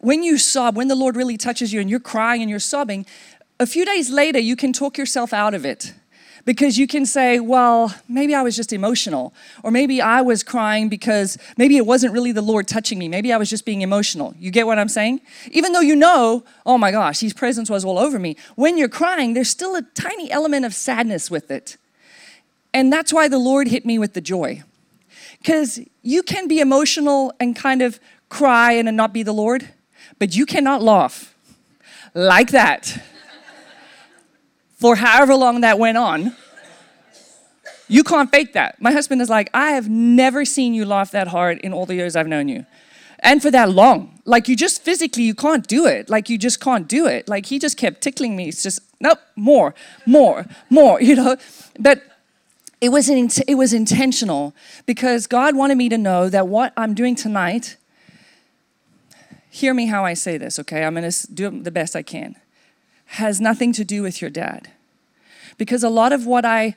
when 0.00 0.24
you 0.24 0.36
sob, 0.36 0.76
when 0.76 0.88
the 0.88 0.96
Lord 0.96 1.14
really 1.14 1.36
touches 1.36 1.72
you 1.72 1.80
and 1.80 1.88
you're 1.88 2.00
crying 2.00 2.42
and 2.42 2.50
you're 2.50 2.58
sobbing, 2.58 3.06
a 3.60 3.66
few 3.66 3.84
days 3.84 4.10
later 4.10 4.40
you 4.40 4.56
can 4.56 4.72
talk 4.72 4.98
yourself 4.98 5.32
out 5.32 5.54
of 5.54 5.64
it 5.64 5.94
Because 6.44 6.76
you 6.76 6.88
can 6.88 7.06
say, 7.06 7.38
well, 7.38 7.94
maybe 8.08 8.34
I 8.34 8.42
was 8.42 8.56
just 8.56 8.72
emotional. 8.72 9.32
Or 9.62 9.70
maybe 9.70 10.00
I 10.00 10.22
was 10.22 10.42
crying 10.42 10.88
because 10.88 11.38
maybe 11.56 11.76
it 11.76 11.86
wasn't 11.86 12.12
really 12.12 12.32
the 12.32 12.42
Lord 12.42 12.66
touching 12.66 12.98
me. 12.98 13.08
Maybe 13.08 13.32
I 13.32 13.36
was 13.36 13.48
just 13.48 13.64
being 13.64 13.82
emotional. 13.82 14.34
You 14.38 14.50
get 14.50 14.66
what 14.66 14.78
I'm 14.78 14.88
saying? 14.88 15.20
Even 15.52 15.72
though 15.72 15.80
you 15.80 15.94
know, 15.94 16.44
oh 16.66 16.78
my 16.78 16.90
gosh, 16.90 17.20
His 17.20 17.32
presence 17.32 17.70
was 17.70 17.84
all 17.84 17.98
over 17.98 18.18
me. 18.18 18.36
When 18.56 18.76
you're 18.76 18.88
crying, 18.88 19.34
there's 19.34 19.50
still 19.50 19.76
a 19.76 19.82
tiny 19.82 20.30
element 20.32 20.64
of 20.64 20.74
sadness 20.74 21.30
with 21.30 21.50
it. 21.50 21.76
And 22.74 22.92
that's 22.92 23.12
why 23.12 23.28
the 23.28 23.38
Lord 23.38 23.68
hit 23.68 23.86
me 23.86 23.98
with 23.98 24.14
the 24.14 24.20
joy. 24.20 24.62
Because 25.38 25.80
you 26.02 26.22
can 26.22 26.48
be 26.48 26.60
emotional 26.60 27.32
and 27.38 27.54
kind 27.54 27.82
of 27.82 28.00
cry 28.28 28.72
and 28.72 28.96
not 28.96 29.12
be 29.12 29.22
the 29.22 29.32
Lord, 29.32 29.68
but 30.18 30.34
you 30.34 30.46
cannot 30.46 30.82
laugh 30.82 31.34
like 32.14 32.50
that 32.50 33.00
for 34.82 34.96
however 34.96 35.36
long 35.36 35.60
that 35.60 35.78
went 35.78 35.96
on. 35.96 36.34
You 37.86 38.02
can't 38.02 38.28
fake 38.32 38.52
that. 38.54 38.82
My 38.82 38.90
husband 38.90 39.22
is 39.22 39.30
like, 39.30 39.48
I 39.54 39.70
have 39.70 39.88
never 39.88 40.44
seen 40.44 40.74
you 40.74 40.84
laugh 40.84 41.12
that 41.12 41.28
hard 41.28 41.58
in 41.58 41.72
all 41.72 41.86
the 41.86 41.94
years 41.94 42.16
I've 42.16 42.26
known 42.26 42.48
you. 42.48 42.66
And 43.20 43.40
for 43.40 43.48
that 43.52 43.70
long. 43.70 44.20
Like 44.24 44.48
you 44.48 44.56
just 44.56 44.82
physically, 44.82 45.22
you 45.22 45.36
can't 45.36 45.64
do 45.68 45.86
it. 45.86 46.10
Like 46.10 46.28
you 46.28 46.36
just 46.36 46.58
can't 46.60 46.88
do 46.88 47.06
it. 47.06 47.28
Like 47.28 47.46
he 47.46 47.60
just 47.60 47.76
kept 47.76 48.00
tickling 48.00 48.34
me. 48.34 48.48
It's 48.48 48.64
just, 48.64 48.80
nope, 49.00 49.20
more, 49.36 49.72
more, 50.04 50.46
more, 50.68 51.00
you 51.08 51.14
know. 51.14 51.36
But 51.78 52.02
it 52.80 52.88
was, 52.88 53.08
in, 53.08 53.30
it 53.46 53.54
was 53.54 53.72
intentional 53.72 54.52
because 54.84 55.28
God 55.28 55.54
wanted 55.54 55.78
me 55.78 55.88
to 55.90 55.98
know 55.98 56.28
that 56.28 56.48
what 56.48 56.72
I'm 56.76 56.92
doing 56.92 57.14
tonight, 57.14 57.76
hear 59.48 59.74
me 59.74 59.86
how 59.86 60.04
I 60.04 60.14
say 60.14 60.38
this, 60.38 60.58
okay? 60.58 60.82
I'm 60.82 60.94
going 60.96 61.08
to 61.08 61.32
do 61.32 61.50
the 61.62 61.70
best 61.70 61.94
I 61.94 62.02
can, 62.02 62.34
has 63.12 63.40
nothing 63.40 63.72
to 63.74 63.84
do 63.84 64.02
with 64.02 64.22
your 64.22 64.30
dad. 64.30 64.70
Because 65.58 65.82
a 65.82 65.90
lot 65.90 66.12
of 66.12 66.26
what 66.26 66.46
I 66.46 66.76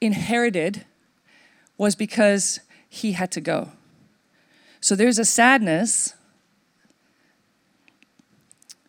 inherited 0.00 0.84
was 1.76 1.96
because 1.96 2.60
he 2.88 3.12
had 3.12 3.32
to 3.32 3.40
go. 3.40 3.72
So 4.80 4.94
there's 4.94 5.18
a 5.18 5.24
sadness 5.24 6.14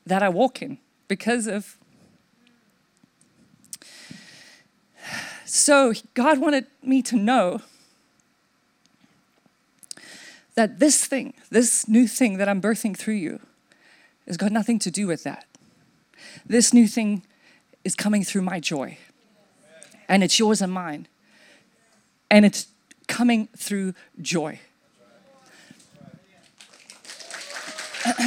that 0.05 0.21
I 0.21 0.29
walk 0.29 0.61
in 0.61 0.77
because 1.07 1.47
of 1.47 1.75
So 5.45 5.93
God 6.13 6.37
wanted 6.37 6.67
me 6.83 7.01
to 7.01 7.15
know 7.15 7.61
that 10.53 10.77
this 10.77 11.03
thing, 11.05 11.33
this 11.49 11.87
new 11.87 12.07
thing 12.07 12.37
that 12.37 12.47
I'm 12.47 12.61
birthing 12.61 12.95
through 12.95 13.15
you, 13.15 13.39
has 14.27 14.37
got 14.37 14.51
nothing 14.51 14.77
to 14.79 14.91
do 14.91 15.07
with 15.07 15.23
that. 15.23 15.48
This 16.45 16.73
new 16.73 16.87
thing 16.87 17.23
is 17.83 17.95
coming 17.95 18.23
through 18.23 18.41
my 18.41 18.59
joy, 18.59 18.97
and 20.07 20.23
it's 20.23 20.39
yours 20.39 20.61
and 20.61 20.71
mine. 20.71 21.07
And 22.31 22.45
it's 22.45 22.67
coming 23.07 23.47
through 23.57 23.95
joy. 24.21 24.59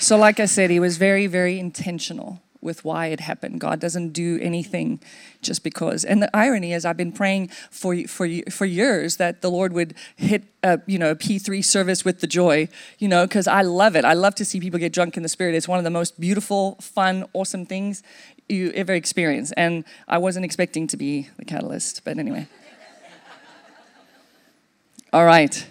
so, 0.00 0.16
like 0.16 0.40
I 0.40 0.46
said, 0.46 0.70
he 0.70 0.80
was 0.80 0.96
very, 0.96 1.26
very 1.26 1.58
intentional 1.58 2.40
with 2.60 2.84
why 2.84 3.06
it 3.06 3.20
happened. 3.20 3.60
God 3.60 3.80
doesn't 3.80 4.10
do 4.10 4.38
anything 4.40 5.00
just 5.42 5.62
because. 5.62 6.04
And 6.04 6.22
the 6.22 6.34
irony 6.36 6.72
is, 6.72 6.84
I've 6.84 6.96
been 6.96 7.12
praying 7.12 7.48
for 7.70 7.96
for 8.06 8.28
for 8.50 8.66
years 8.66 9.16
that 9.16 9.42
the 9.42 9.50
Lord 9.50 9.72
would 9.72 9.94
hit 10.16 10.44
a 10.62 10.80
you 10.86 10.98
know 10.98 11.10
a 11.10 11.16
P3 11.16 11.64
service 11.64 12.04
with 12.04 12.20
the 12.20 12.26
joy, 12.26 12.68
you 12.98 13.08
know, 13.08 13.26
because 13.26 13.46
I 13.46 13.62
love 13.62 13.96
it. 13.96 14.04
I 14.04 14.14
love 14.14 14.34
to 14.36 14.44
see 14.44 14.60
people 14.60 14.78
get 14.78 14.92
drunk 14.92 15.16
in 15.16 15.22
the 15.22 15.28
Spirit. 15.28 15.54
It's 15.54 15.68
one 15.68 15.78
of 15.78 15.84
the 15.84 15.90
most 15.90 16.20
beautiful, 16.20 16.76
fun, 16.80 17.24
awesome 17.32 17.66
things 17.66 18.02
you 18.48 18.72
ever 18.74 18.94
experience. 18.94 19.52
And 19.52 19.84
I 20.06 20.18
wasn't 20.18 20.44
expecting 20.44 20.86
to 20.88 20.96
be 20.96 21.28
the 21.36 21.44
catalyst, 21.44 22.04
but 22.04 22.18
anyway. 22.18 22.46
All 25.12 25.24
right. 25.24 25.66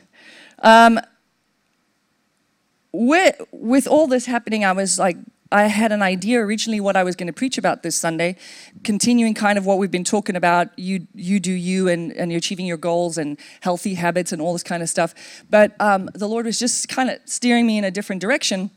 Um, 0.60 1.00
with, 2.92 3.40
with 3.52 3.88
all 3.88 4.08
this 4.08 4.26
happening, 4.26 4.66
I 4.66 4.72
was 4.72 4.98
like 4.98 5.18
I 5.52 5.68
had 5.68 5.92
an 5.92 6.02
idea 6.02 6.40
originally 6.40 6.80
what 6.80 6.96
I 6.96 7.04
was 7.04 7.16
going 7.16 7.28
to 7.28 7.34
preach 7.34 7.58
about 7.58 7.84
this 7.84 7.96
Sunday, 7.96 8.36
continuing 8.84 9.34
kind 9.34 9.58
of 9.58 9.66
what 9.66 9.78
we've 9.78 9.92
been 9.92 10.04
talking 10.04 10.36
about, 10.36 10.78
you 10.78 11.08
you 11.14 11.40
do 11.40 11.52
you 11.52 11.88
and, 11.88 12.12
and 12.14 12.32
achieving 12.32 12.66
your 12.66 12.78
goals 12.78 13.18
and 13.18 13.38
healthy 13.62 13.94
habits 13.94 14.32
and 14.32 14.42
all 14.42 14.54
this 14.54 14.64
kind 14.64 14.84
of 14.84 14.90
stuff. 14.90 15.14
But 15.50 15.74
um, 15.80 16.10
the 16.14 16.28
Lord 16.28 16.46
was 16.46 16.60
just 16.60 16.90
kind 16.90 17.10
of 17.10 17.20
steering 17.26 17.66
me 17.66 17.78
in 17.78 17.84
a 17.84 17.92
different 17.92 18.22
direction. 18.22 18.72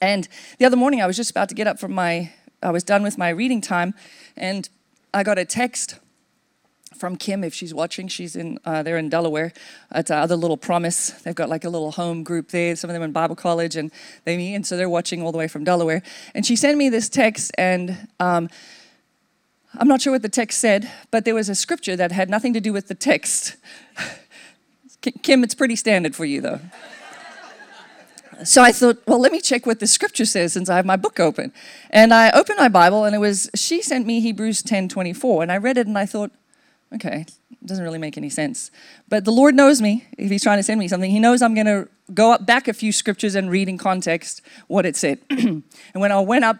And 0.00 0.28
the 0.58 0.64
other 0.64 0.76
morning 0.76 1.00
I 1.00 1.06
was 1.06 1.16
just 1.16 1.30
about 1.30 1.48
to 1.50 1.54
get 1.54 1.66
up 1.66 1.78
from 1.78 1.92
my, 1.92 2.32
I 2.62 2.70
was 2.70 2.82
done 2.82 3.02
with 3.02 3.16
my 3.16 3.28
reading 3.28 3.60
time, 3.60 3.94
and 4.36 4.68
I 5.12 5.22
got 5.22 5.38
a 5.38 5.44
text 5.44 5.98
from 6.94 7.16
Kim 7.16 7.44
if 7.44 7.52
she's 7.54 7.74
watching. 7.74 8.08
She's 8.08 8.36
in 8.36 8.58
uh, 8.64 8.82
in 8.86 9.08
Delaware 9.08 9.52
at 9.90 10.10
uh, 10.10 10.14
other 10.14 10.36
little 10.36 10.56
promise. 10.56 11.10
They've 11.10 11.34
got 11.34 11.48
like 11.48 11.64
a 11.64 11.70
little 11.70 11.92
home 11.92 12.22
group 12.22 12.48
there. 12.48 12.76
Some 12.76 12.90
of 12.90 12.94
them 12.94 13.02
in 13.02 13.12
Bible 13.12 13.36
college, 13.36 13.76
and 13.76 13.90
they 14.24 14.36
meet, 14.36 14.54
and 14.54 14.66
so 14.66 14.76
they're 14.76 14.88
watching 14.88 15.22
all 15.22 15.32
the 15.32 15.38
way 15.38 15.48
from 15.48 15.64
Delaware. 15.64 16.02
And 16.34 16.46
she 16.46 16.56
sent 16.56 16.78
me 16.78 16.88
this 16.88 17.08
text, 17.08 17.52
and 17.58 18.08
um, 18.20 18.48
I'm 19.76 19.88
not 19.88 20.00
sure 20.00 20.12
what 20.12 20.22
the 20.22 20.28
text 20.28 20.60
said, 20.60 20.90
but 21.10 21.24
there 21.24 21.34
was 21.34 21.48
a 21.48 21.54
scripture 21.54 21.96
that 21.96 22.12
had 22.12 22.30
nothing 22.30 22.52
to 22.54 22.60
do 22.60 22.72
with 22.72 22.88
the 22.88 22.94
text. 22.94 23.56
Kim, 25.22 25.42
it's 25.42 25.54
pretty 25.54 25.76
standard 25.76 26.14
for 26.14 26.24
you 26.24 26.40
though. 26.40 26.60
So 28.42 28.62
I 28.62 28.72
thought, 28.72 28.98
well, 29.06 29.20
let 29.20 29.32
me 29.32 29.40
check 29.40 29.64
what 29.64 29.80
the 29.80 29.86
scripture 29.86 30.24
says 30.24 30.52
since 30.52 30.68
I 30.68 30.76
have 30.76 30.86
my 30.86 30.96
book 30.96 31.20
open. 31.20 31.52
And 31.90 32.12
I 32.12 32.30
opened 32.30 32.58
my 32.58 32.68
Bible 32.68 33.04
and 33.04 33.14
it 33.14 33.18
was, 33.18 33.48
she 33.54 33.80
sent 33.80 34.06
me 34.06 34.20
Hebrews 34.20 34.62
10 34.62 34.88
24. 34.88 35.42
And 35.42 35.52
I 35.52 35.56
read 35.56 35.78
it 35.78 35.86
and 35.86 35.96
I 35.96 36.06
thought, 36.06 36.32
okay, 36.94 37.26
it 37.50 37.66
doesn't 37.66 37.84
really 37.84 37.98
make 37.98 38.16
any 38.16 38.30
sense. 38.30 38.70
But 39.08 39.24
the 39.24 39.32
Lord 39.32 39.54
knows 39.54 39.82
me. 39.82 40.06
If 40.16 40.30
He's 40.30 40.42
trying 40.42 40.58
to 40.58 40.62
send 40.62 40.78
me 40.80 40.88
something, 40.88 41.10
He 41.10 41.20
knows 41.20 41.42
I'm 41.42 41.54
going 41.54 41.66
to 41.66 41.88
go 42.12 42.32
up 42.32 42.46
back 42.46 42.68
a 42.68 42.72
few 42.72 42.92
scriptures 42.92 43.34
and 43.34 43.50
read 43.50 43.68
in 43.68 43.78
context 43.78 44.42
what 44.66 44.86
it 44.86 44.96
said. 44.96 45.18
and 45.30 45.62
when 45.94 46.12
I 46.12 46.20
went 46.20 46.44
up 46.44 46.58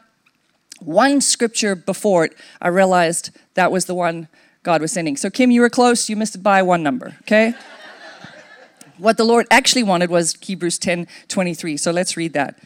one 0.81 1.21
scripture 1.21 1.75
before 1.75 2.25
it, 2.25 2.35
I 2.61 2.69
realized 2.69 3.31
that 3.55 3.71
was 3.71 3.85
the 3.87 3.95
one 3.95 4.29
God 4.63 4.81
was 4.81 4.93
sending. 4.93 5.17
So, 5.17 5.31
Kim, 5.31 5.51
you 5.51 5.61
were 5.61 5.71
close. 5.71 6.09
You 6.09 6.17
missed 6.17 6.35
it 6.35 6.43
by 6.43 6.63
one 6.63 6.83
number, 6.83 7.17
okay? 7.23 7.55
what 8.99 9.17
the 9.17 9.25
Lord 9.25 9.47
actually 9.51 9.83
wanted 9.83 10.11
was 10.11 10.37
Hebrews 10.41 10.79
10 10.79 11.07
23. 11.29 11.77
So, 11.77 11.91
let's 11.91 12.17
read 12.17 12.33
that. 12.33 12.59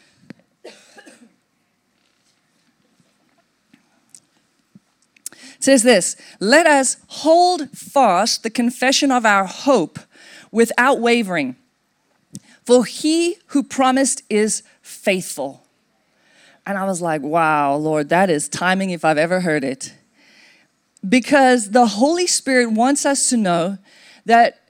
Says 5.59 5.83
this 5.83 6.17
Let 6.41 6.67
us 6.67 6.97
hold 7.09 7.71
fast 7.71 8.43
the 8.43 8.51
confession 8.51 9.11
of 9.11 9.25
our 9.25 9.45
hope 9.45 9.99
without 10.51 11.01
wavering, 11.01 11.57
for 12.65 12.85
he 12.85 13.37
who 13.49 13.63
promised 13.63 14.23
is 14.29 14.63
faithful. 14.83 15.65
And 16.67 16.77
I 16.77 16.85
was 16.85 17.01
like, 17.01 17.23
wow, 17.23 17.77
Lord, 17.77 18.11
that 18.11 18.29
is 18.29 18.47
timing 18.47 18.91
if 18.91 19.03
I've 19.03 19.17
ever 19.17 19.41
heard 19.41 19.65
it. 19.65 19.95
Because 21.09 21.71
the 21.71 21.87
Holy 21.87 22.27
Spirit 22.27 22.73
wants 22.73 23.07
us 23.07 23.31
to 23.31 23.39
know 23.39 23.79
that 24.27 24.69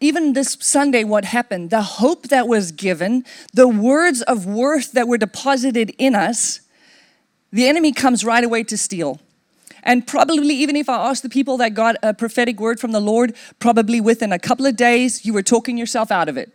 even 0.00 0.34
this 0.34 0.58
Sunday, 0.60 1.04
what 1.04 1.24
happened, 1.24 1.70
the 1.70 1.82
hope 1.82 2.28
that 2.28 2.46
was 2.46 2.70
given, 2.70 3.24
the 3.54 3.66
words 3.66 4.20
of 4.22 4.44
worth 4.44 4.92
that 4.92 5.08
were 5.08 5.16
deposited 5.16 5.94
in 5.96 6.14
us, 6.14 6.60
the 7.50 7.66
enemy 7.66 7.92
comes 7.92 8.24
right 8.24 8.44
away 8.44 8.62
to 8.64 8.76
steal. 8.76 9.18
And 9.82 10.06
probably, 10.06 10.54
even 10.54 10.76
if 10.76 10.88
I 10.88 11.08
asked 11.08 11.22
the 11.22 11.28
people 11.28 11.56
that 11.58 11.74
got 11.74 11.96
a 12.02 12.14
prophetic 12.14 12.60
word 12.60 12.80
from 12.80 12.92
the 12.92 13.00
Lord, 13.00 13.34
probably 13.58 14.00
within 14.00 14.32
a 14.32 14.38
couple 14.38 14.66
of 14.66 14.76
days, 14.76 15.24
you 15.24 15.32
were 15.32 15.42
talking 15.42 15.78
yourself 15.78 16.10
out 16.10 16.28
of 16.28 16.36
it. 16.36 16.52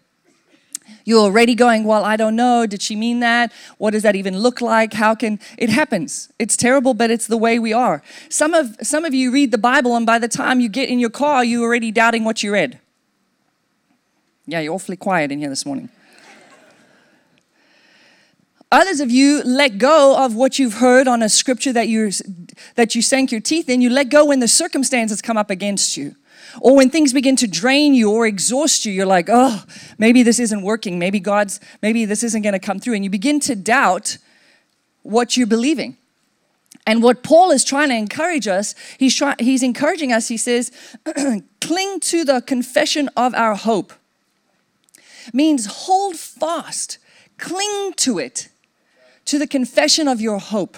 You're 1.06 1.20
already 1.20 1.56
going, 1.56 1.84
Well, 1.84 2.04
I 2.04 2.16
don't 2.16 2.36
know. 2.36 2.66
Did 2.66 2.82
she 2.82 2.96
mean 2.96 3.20
that? 3.20 3.52
What 3.78 3.92
does 3.92 4.04
that 4.04 4.16
even 4.16 4.40
look 4.40 4.62
like? 4.62 4.94
How 4.94 5.16
can 5.16 5.40
it 5.58 5.70
happens? 5.70 6.30
It's 6.40 6.56
terrible, 6.56 6.94
but 6.94 7.12
it's 7.12 7.28
the 7.28 7.38
way 7.38 7.60
we 7.60 7.74
are. 7.74 8.02
Some 8.30 8.54
of 8.54 8.76
some 8.82 9.06
of 9.06 9.14
you 9.14 9.32
read 9.32 9.52
the 9.52 9.58
Bible, 9.58 9.96
and 9.96 10.06
by 10.06 10.20
the 10.20 10.28
time 10.28 10.60
you 10.60 10.70
get 10.70 10.90
in 10.90 11.00
your 11.00 11.10
car, 11.10 11.44
you're 11.44 11.64
already 11.64 11.92
doubting 11.92 12.24
what 12.24 12.44
you 12.44 12.54
read. 12.54 12.80
Yeah, 14.46 14.60
you're 14.60 14.74
awfully 14.74 14.98
quiet 14.98 15.32
in 15.32 15.40
here 15.40 15.50
this 15.50 15.66
morning. 15.66 15.90
Others 18.74 19.02
of 19.02 19.12
you 19.12 19.44
let 19.44 19.78
go 19.78 20.18
of 20.18 20.34
what 20.34 20.58
you've 20.58 20.74
heard 20.74 21.08
on 21.08 21.22
a 21.22 21.30
scripture 21.30 21.72
that 21.74 21.88
you 21.90 22.10
that 22.74 22.96
you 22.96 23.04
sank 23.04 23.32
your 23.32 23.40
teeth 23.40 23.70
in. 23.70 23.82
You 23.82 23.92
let 23.92 24.10
go 24.10 24.26
when 24.26 24.40
the 24.40 24.48
circumstances 24.48 25.22
come 25.22 25.38
up 25.38 25.52
against 25.52 25.96
you. 25.96 26.16
Or 26.60 26.76
when 26.76 26.90
things 26.90 27.14
begin 27.14 27.36
to 27.36 27.48
drain 27.48 27.94
you 27.94 28.10
or 28.10 28.26
exhaust 28.26 28.84
you, 28.84 28.92
you're 28.92 29.06
like, 29.06 29.30
oh, 29.32 29.64
maybe 30.00 30.24
this 30.24 30.40
isn't 30.40 30.64
working. 30.64 30.98
Maybe 30.98 31.20
God's, 31.20 31.60
maybe 31.84 32.06
this 32.06 32.24
isn't 32.24 32.42
going 32.42 32.54
to 32.54 32.60
come 32.60 32.80
through. 32.80 32.96
And 32.96 33.04
you 33.04 33.12
begin 33.12 33.40
to 33.42 33.56
doubt 33.56 34.18
what 35.04 35.38
you're 35.38 35.46
believing. 35.46 35.96
And 36.88 37.04
what 37.04 37.22
Paul 37.22 37.52
is 37.52 37.64
trying 37.64 37.90
to 37.90 37.96
encourage 37.96 38.48
us, 38.48 38.74
he's, 38.98 39.16
try, 39.16 39.36
he's 39.38 39.62
encouraging 39.62 40.12
us, 40.12 40.30
he 40.30 40.38
says, 40.38 40.72
cling 41.62 42.00
to 42.00 42.26
the 42.26 42.42
confession 42.42 43.08
of 43.16 43.36
our 43.36 43.54
hope. 43.54 43.94
Means 45.32 45.68
hold 45.68 46.18
fast, 46.18 46.98
cling 47.38 47.94
to 47.98 48.18
it 48.18 48.50
to 49.26 49.40
the 49.40 49.48
confession 49.48 50.08
of 50.08 50.22
your 50.22 50.40
hope. 50.40 50.78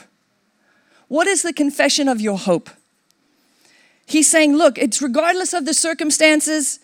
What 1.08 1.28
is 1.28 1.42
the 1.42 1.54
confession 1.54 2.08
of 2.08 2.20
your 2.20 2.38
hope? 2.38 2.70
He's 4.06 4.30
saying, 4.30 4.56
look, 4.56 4.78
it's 4.78 5.02
regardless 5.02 5.54
of 5.54 5.66
the 5.66 5.74
circumstances, 5.74 6.80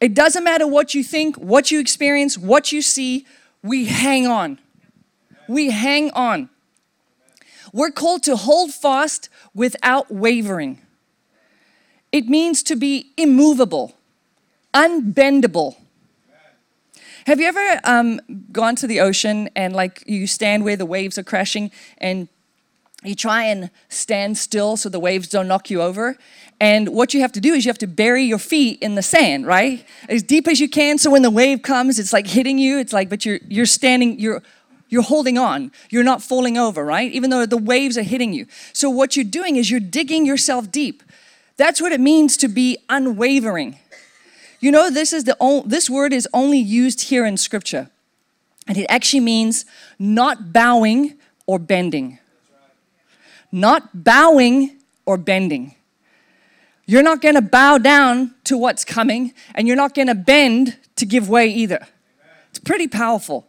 it 0.00 0.14
doesn't 0.14 0.44
matter 0.44 0.66
what 0.66 0.94
you 0.94 1.04
think, 1.04 1.36
what 1.36 1.70
you 1.70 1.80
experience, 1.80 2.36
what 2.36 2.72
you 2.72 2.82
see, 2.82 3.26
we 3.62 3.86
hang 3.86 4.26
on. 4.26 4.58
We 5.48 5.70
hang 5.70 6.10
on. 6.12 6.48
We're 7.72 7.90
called 7.90 8.22
to 8.24 8.36
hold 8.36 8.72
fast 8.72 9.28
without 9.54 10.10
wavering. 10.10 10.80
It 12.12 12.28
means 12.28 12.62
to 12.64 12.76
be 12.76 13.12
immovable, 13.16 13.94
unbendable. 14.72 15.76
Have 17.26 17.40
you 17.40 17.46
ever 17.46 17.80
um, 17.84 18.20
gone 18.52 18.76
to 18.76 18.86
the 18.86 19.00
ocean 19.00 19.48
and 19.56 19.74
like 19.74 20.04
you 20.06 20.26
stand 20.26 20.62
where 20.62 20.76
the 20.76 20.84
waves 20.84 21.16
are 21.16 21.22
crashing 21.22 21.70
and 21.96 22.28
you 23.02 23.14
try 23.14 23.44
and 23.44 23.70
stand 23.88 24.36
still 24.36 24.76
so 24.76 24.90
the 24.90 25.00
waves 25.00 25.28
don't 25.28 25.48
knock 25.48 25.70
you 25.70 25.80
over? 25.80 26.18
And 26.60 26.90
what 26.90 27.14
you 27.14 27.22
have 27.22 27.32
to 27.32 27.40
do 27.40 27.54
is 27.54 27.64
you 27.64 27.70
have 27.70 27.78
to 27.78 27.86
bury 27.86 28.24
your 28.24 28.38
feet 28.38 28.82
in 28.82 28.94
the 28.94 29.00
sand, 29.00 29.46
right? 29.46 29.86
As 30.06 30.22
deep 30.22 30.46
as 30.46 30.60
you 30.60 30.68
can 30.68 30.98
so 30.98 31.10
when 31.10 31.22
the 31.22 31.30
wave 31.30 31.62
comes, 31.62 31.98
it's 31.98 32.12
like 32.12 32.26
hitting 32.26 32.58
you. 32.58 32.78
It's 32.78 32.92
like, 32.92 33.08
but 33.08 33.24
you're, 33.24 33.40
you're 33.48 33.64
standing, 33.64 34.20
you're, 34.20 34.42
you're 34.90 35.02
holding 35.02 35.38
on. 35.38 35.72
You're 35.88 36.04
not 36.04 36.22
falling 36.22 36.58
over, 36.58 36.84
right? 36.84 37.10
Even 37.10 37.30
though 37.30 37.46
the 37.46 37.56
waves 37.56 37.96
are 37.96 38.02
hitting 38.02 38.34
you. 38.34 38.46
So 38.74 38.90
what 38.90 39.16
you're 39.16 39.24
doing 39.24 39.56
is 39.56 39.70
you're 39.70 39.80
digging 39.80 40.26
yourself 40.26 40.70
deep. 40.70 41.02
That's 41.56 41.80
what 41.80 41.92
it 41.92 42.00
means 42.00 42.36
to 42.38 42.48
be 42.48 42.76
unwavering. 42.90 43.78
You 44.64 44.70
know, 44.70 44.88
this 44.88 45.12
is 45.12 45.24
the 45.24 45.62
this 45.66 45.90
word 45.90 46.14
is 46.14 46.26
only 46.32 46.58
used 46.58 47.02
here 47.10 47.26
in 47.26 47.36
scripture. 47.36 47.90
And 48.66 48.78
it 48.78 48.86
actually 48.88 49.20
means 49.20 49.66
not 49.98 50.54
bowing 50.54 51.18
or 51.44 51.58
bending. 51.58 52.18
Not 53.52 54.02
bowing 54.02 54.78
or 55.04 55.18
bending. 55.18 55.74
You're 56.86 57.02
not 57.02 57.20
going 57.20 57.34
to 57.34 57.42
bow 57.42 57.76
down 57.76 58.36
to 58.44 58.56
what's 58.56 58.86
coming, 58.86 59.34
and 59.54 59.68
you're 59.68 59.76
not 59.76 59.92
going 59.92 60.08
to 60.08 60.14
bend 60.14 60.78
to 60.96 61.04
give 61.04 61.28
way 61.28 61.48
either. 61.48 61.86
It's 62.48 62.58
pretty 62.58 62.88
powerful. 62.88 63.46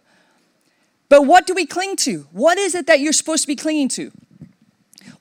But 1.07 1.22
what 1.22 1.48
do 1.48 1.53
we 1.53 1.65
cling 1.65 1.95
to? 2.07 2.27
What 2.34 2.57
is 2.57 2.75
it 2.75 2.88
that 2.88 3.00
you're 3.00 3.13
supposed 3.13 3.43
to 3.43 3.48
be 3.48 3.55
clinging 3.55 3.88
to? 3.89 4.12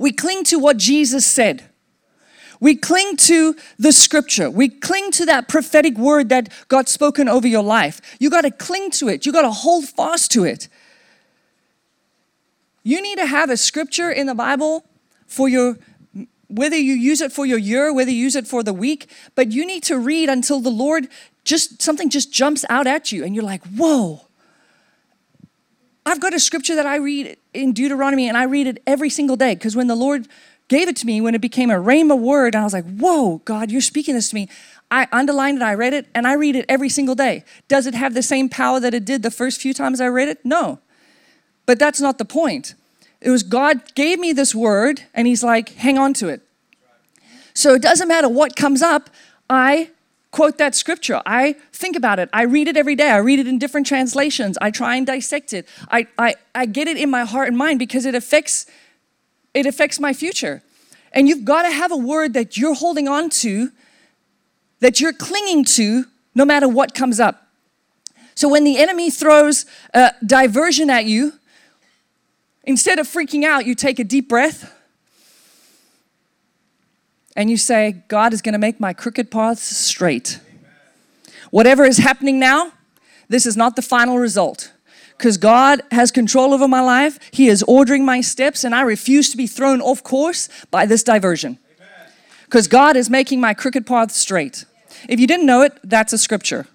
We 0.01 0.11
cling 0.11 0.43
to 0.45 0.59
what 0.59 0.77
Jesus 0.77 1.25
said. 1.25 1.71
We 2.65 2.77
cling 2.77 3.19
to 3.19 3.57
the 3.79 3.93
scripture. 3.93 4.51
We 4.51 4.71
cling 4.71 5.11
to 5.11 5.27
that 5.27 5.49
prophetic 5.49 5.99
word 5.99 6.31
that 6.31 6.49
God's 6.69 6.93
spoken 6.93 7.29
over 7.29 7.47
your 7.47 7.63
life. 7.63 8.01
You 8.19 8.31
got 8.31 8.41
to 8.41 8.51
cling 8.51 8.91
to 8.93 9.09
it. 9.11 9.27
You 9.27 9.33
got 9.33 9.43
to 9.43 9.51
hold 9.51 9.85
fast 9.85 10.31
to 10.31 10.45
it. 10.45 10.71
You 12.83 13.03
need 13.03 13.19
to 13.19 13.27
have 13.27 13.51
a 13.51 13.59
scripture 13.59 14.11
in 14.11 14.27
the 14.27 14.35
Bible 14.35 14.87
for 15.27 15.47
your 15.47 15.77
whether 16.49 16.77
you 16.77 16.95
use 16.95 17.21
it 17.21 17.33
for 17.33 17.45
your 17.45 17.59
year, 17.59 17.93
whether 17.93 18.11
you 18.11 18.17
use 18.17 18.35
it 18.35 18.47
for 18.47 18.63
the 18.63 18.73
week, 18.73 19.11
but 19.35 19.53
you 19.53 19.67
need 19.67 19.83
to 19.83 19.99
read 19.99 20.31
until 20.31 20.61
the 20.61 20.71
Lord 20.71 21.09
just 21.45 21.83
something 21.83 22.09
just 22.09 22.33
jumps 22.33 22.65
out 22.71 22.87
at 22.87 23.13
you 23.13 23.25
and 23.25 23.35
you're 23.35 23.45
like, 23.45 23.63
"Whoa." 23.67 24.23
I've 26.07 26.21
got 26.21 26.33
a 26.33 26.41
scripture 26.41 26.77
that 26.77 26.87
I 26.87 26.97
read 26.97 27.37
in 27.53 27.75
Deuteronomy 27.75 28.27
and 28.27 28.39
I 28.39 28.45
read 28.45 28.67
it 28.67 28.83
every 28.87 29.11
single 29.11 29.37
day 29.37 29.55
because 29.55 29.77
when 29.77 29.87
the 29.87 29.95
Lord 29.95 30.29
gave 30.69 30.89
it 30.89 30.97
to 30.97 31.07
me, 31.07 31.21
when 31.21 31.35
it 31.35 31.41
became 31.41 31.71
a 31.71 31.75
rhema 31.75 32.19
word, 32.19 32.55
and 32.55 32.63
I 32.63 32.65
was 32.65 32.73
like, 32.73 32.87
whoa, 32.97 33.39
God, 33.45 33.71
you're 33.71 33.81
speaking 33.81 34.15
this 34.15 34.31
to 34.31 34.35
me. 34.35 34.49
I 34.91 35.07
underlined 35.13 35.59
it, 35.59 35.63
I 35.63 35.75
read 35.75 35.93
it, 35.93 36.07
and 36.15 36.27
I 36.27 36.35
read 36.35 36.57
it 36.57 36.65
every 36.69 36.89
single 36.89 37.15
day. 37.15 37.45
Does 37.69 37.87
it 37.87 37.95
have 37.95 38.15
the 38.15 38.23
same 38.23 38.49
power 38.49 38.81
that 38.81 38.95
it 38.95 39.05
did 39.05 39.23
the 39.23 39.31
first 39.31 39.61
few 39.61 39.75
times 39.75 40.01
I 40.01 40.09
read 40.09 40.29
it? 40.29 40.45
No. 40.45 40.79
But 41.67 41.79
that's 41.79 42.01
not 42.01 42.19
the 42.19 42.25
point. 42.25 42.75
It 43.21 43.31
was 43.31 43.43
God 43.43 43.95
gave 43.95 44.19
me 44.19 44.33
this 44.33 44.55
word, 44.55 45.03
and 45.15 45.27
He's 45.27 45.43
like, 45.43 45.71
hang 45.71 45.99
on 45.99 46.15
to 46.15 46.29
it. 46.29 46.43
So 47.55 47.75
it 47.75 47.83
doesn't 47.83 48.09
matter 48.09 48.29
what 48.29 48.57
comes 48.57 48.83
up, 48.83 49.11
I 49.49 49.91
quote 50.31 50.59
that 50.59 50.75
scripture. 50.75 51.23
I 51.25 51.55
think 51.73 51.95
about 51.95 52.19
it. 52.19 52.29
I 52.33 52.43
read 52.43 52.67
it 52.67 52.77
every 52.77 52.97
day. 52.97 53.11
I 53.11 53.19
read 53.19 53.39
it 53.39 53.47
in 53.47 53.59
different 53.59 53.87
translations. 53.87 54.59
I 54.61 54.73
try 54.73 54.97
and 54.97 55.07
dissect 55.07 55.53
it. 55.53 55.69
I, 55.91 56.09
I, 56.19 56.35
I 56.55 56.67
get 56.67 56.89
it 56.89 56.97
in 56.97 57.09
my 57.09 57.25
heart 57.25 57.47
and 57.47 57.57
mind 57.57 57.79
because 57.79 58.05
it 58.05 58.17
affects 58.17 58.67
it 59.55 59.67
affects 59.67 59.99
my 59.99 60.13
future. 60.13 60.63
And 61.13 61.29
you've 61.29 61.45
got 61.45 61.63
to 61.63 61.71
have 61.71 61.93
a 61.93 61.97
word 61.97 62.35
that 62.35 62.57
you're 62.57 62.75
holding 62.75 63.09
on 63.09 63.31
to, 63.31 63.71
that 64.81 65.01
you're 65.01 65.13
clinging 65.13 65.65
to, 65.65 66.07
no 66.35 66.45
matter 66.45 66.69
what 66.69 66.95
comes 66.95 67.21
up. 67.21 67.47
So 68.35 68.49
when 68.49 68.65
the 68.65 68.79
enemy 68.79 69.11
throws 69.11 69.65
a 69.95 70.11
diversion 70.27 70.91
at 70.91 71.05
you, 71.05 71.35
instead 72.65 72.99
of 72.99 73.07
freaking 73.07 73.45
out, 73.45 73.65
you 73.65 73.77
take 73.77 74.01
a 74.01 74.05
deep 74.05 74.29
breath 74.29 74.75
and 77.37 77.49
you 77.49 77.57
say, 77.57 78.03
God 78.09 78.33
is 78.33 78.43
going 78.43 78.55
to 78.55 78.59
make 78.59 78.81
my 78.81 78.93
crooked 78.93 79.31
paths 79.31 79.63
straight. 79.63 80.41
Whatever 81.51 81.85
is 81.85 81.99
happening 81.99 82.41
now, 82.41 82.73
this 83.29 83.47
is 83.47 83.57
not 83.57 83.77
the 83.77 83.83
final 83.83 84.19
result. 84.19 84.73
Because 85.17 85.37
God 85.37 85.81
has 85.91 86.11
control 86.11 86.53
over 86.53 86.69
my 86.69 86.81
life, 86.81 87.19
He 87.33 87.49
is 87.49 87.63
ordering 87.65 88.05
my 88.05 88.21
steps, 88.21 88.65
and 88.65 88.75
I 88.75 88.83
refuse 88.83 89.31
to 89.31 89.37
be 89.37 89.47
thrown 89.47 89.81
off 89.81 90.03
course 90.03 90.49
by 90.71 90.87
this 90.87 91.03
diversion. 91.03 91.59
Because 92.45 92.69
God 92.69 92.97
is 92.97 93.09
making 93.11 93.41
my 93.41 93.55
crooked 93.55 93.87
path 93.87 94.13
straight. 94.13 94.65
If 95.09 95.19
you 95.21 95.27
didn't 95.27 95.47
know 95.47 95.63
it, 95.63 95.79
that's 95.83 96.13
a 96.13 96.19
scripture. 96.19 96.67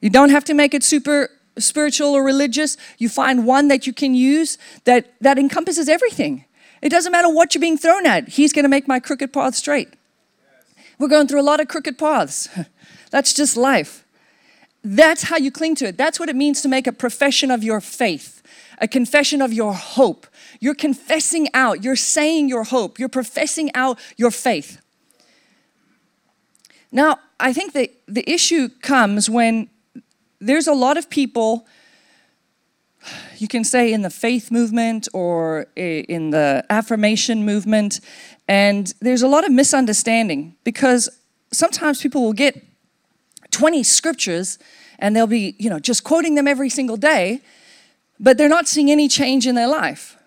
You 0.00 0.10
don't 0.10 0.30
have 0.30 0.44
to 0.44 0.54
make 0.54 0.74
it 0.74 0.84
super 0.84 1.30
spiritual 1.58 2.14
or 2.14 2.22
religious. 2.22 2.76
You 2.98 3.08
find 3.08 3.46
one 3.46 3.68
that 3.68 3.86
you 3.86 3.92
can 3.92 4.14
use 4.14 4.58
that, 4.84 5.12
that 5.20 5.38
encompasses 5.38 5.88
everything. 5.88 6.44
It 6.82 6.90
doesn't 6.90 7.12
matter 7.12 7.28
what 7.28 7.54
you're 7.54 7.60
being 7.60 7.78
thrown 7.78 8.06
at, 8.06 8.28
He's 8.28 8.52
going 8.52 8.64
to 8.64 8.68
make 8.68 8.86
my 8.86 9.00
crooked 9.00 9.32
path 9.32 9.54
straight. 9.54 9.94
We're 10.98 11.08
going 11.08 11.26
through 11.28 11.40
a 11.40 11.42
lot 11.42 11.60
of 11.60 11.68
crooked 11.68 11.98
paths. 11.98 12.48
That's 13.10 13.34
just 13.34 13.56
life. 13.56 14.05
That's 14.88 15.24
how 15.24 15.36
you 15.36 15.50
cling 15.50 15.74
to 15.76 15.86
it. 15.86 15.96
That's 15.96 16.20
what 16.20 16.28
it 16.28 16.36
means 16.36 16.62
to 16.62 16.68
make 16.68 16.86
a 16.86 16.92
profession 16.92 17.50
of 17.50 17.64
your 17.64 17.80
faith, 17.80 18.40
a 18.78 18.86
confession 18.86 19.42
of 19.42 19.52
your 19.52 19.74
hope. 19.74 20.28
You're 20.60 20.76
confessing 20.76 21.48
out, 21.54 21.82
you're 21.82 21.96
saying 21.96 22.48
your 22.48 22.62
hope, 22.62 23.00
you're 23.00 23.08
professing 23.08 23.74
out 23.74 23.98
your 24.16 24.30
faith. 24.30 24.80
Now, 26.92 27.18
I 27.40 27.52
think 27.52 27.72
that 27.72 27.90
the 28.06 28.22
issue 28.30 28.68
comes 28.80 29.28
when 29.28 29.68
there's 30.40 30.68
a 30.68 30.72
lot 30.72 30.96
of 30.96 31.10
people 31.10 31.66
you 33.38 33.48
can 33.48 33.64
say 33.64 33.92
in 33.92 34.02
the 34.02 34.10
faith 34.10 34.52
movement 34.52 35.08
or 35.12 35.66
in 35.74 36.30
the 36.30 36.64
affirmation 36.70 37.44
movement, 37.44 38.00
and 38.46 38.94
there's 39.00 39.22
a 39.22 39.28
lot 39.28 39.44
of 39.44 39.50
misunderstanding 39.50 40.54
because 40.62 41.08
sometimes 41.52 42.00
people 42.00 42.22
will 42.22 42.32
get 42.32 42.62
20 43.56 43.82
scriptures 43.82 44.58
and 44.98 45.16
they'll 45.16 45.26
be, 45.26 45.54
you 45.58 45.70
know, 45.70 45.78
just 45.78 46.04
quoting 46.04 46.34
them 46.34 46.46
every 46.46 46.68
single 46.68 46.98
day, 46.98 47.40
but 48.20 48.36
they're 48.36 48.50
not 48.50 48.68
seeing 48.68 48.90
any 48.90 49.08
change 49.08 49.46
in 49.46 49.54
their 49.54 49.66
life. 49.66 50.18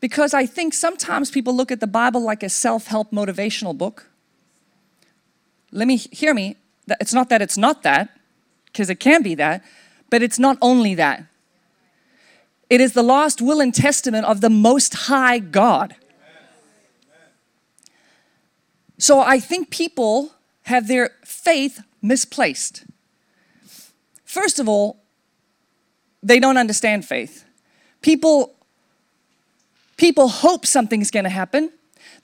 Because 0.00 0.32
I 0.34 0.46
think 0.46 0.72
sometimes 0.72 1.30
people 1.30 1.54
look 1.54 1.70
at 1.70 1.80
the 1.80 1.86
Bible 1.86 2.22
like 2.22 2.42
a 2.42 2.48
self 2.48 2.86
help 2.86 3.10
motivational 3.10 3.76
book. 3.76 4.06
Let 5.70 5.86
me 5.86 5.96
hear 5.96 6.32
me. 6.32 6.56
It's 7.00 7.14
not 7.14 7.28
that 7.28 7.42
it's 7.42 7.58
not 7.58 7.82
that, 7.82 8.08
because 8.66 8.88
it 8.88 9.00
can 9.00 9.22
be 9.22 9.34
that, 9.34 9.62
but 10.10 10.22
it's 10.22 10.38
not 10.38 10.56
only 10.60 10.94
that. 10.94 11.24
It 12.70 12.80
is 12.80 12.92
the 12.94 13.02
last 13.02 13.42
will 13.42 13.60
and 13.60 13.74
testament 13.74 14.24
of 14.26 14.40
the 14.40 14.50
Most 14.50 14.94
High 14.94 15.38
God. 15.38 15.96
So 18.98 19.20
I 19.20 19.40
think 19.40 19.70
people 19.70 20.32
have 20.62 20.88
their 20.88 21.10
faith 21.24 21.80
misplaced. 22.00 22.84
First 24.24 24.58
of 24.58 24.68
all, 24.68 24.98
they 26.22 26.38
don't 26.40 26.56
understand 26.56 27.04
faith. 27.04 27.44
People 28.00 28.54
people 29.96 30.28
hope 30.28 30.66
something's 30.66 31.10
going 31.10 31.24
to 31.24 31.30
happen. 31.30 31.70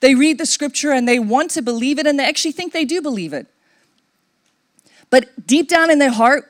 They 0.01 0.15
read 0.15 0.37
the 0.37 0.45
scripture 0.45 0.91
and 0.91 1.07
they 1.07 1.19
want 1.19 1.51
to 1.51 1.61
believe 1.61 1.99
it 1.99 2.07
and 2.07 2.19
they 2.19 2.25
actually 2.25 2.51
think 2.51 2.73
they 2.73 2.85
do 2.85 3.01
believe 3.01 3.33
it. 3.33 3.47
But 5.09 5.47
deep 5.47 5.69
down 5.69 5.89
in 5.89 5.99
their 5.99 6.11
heart, 6.11 6.49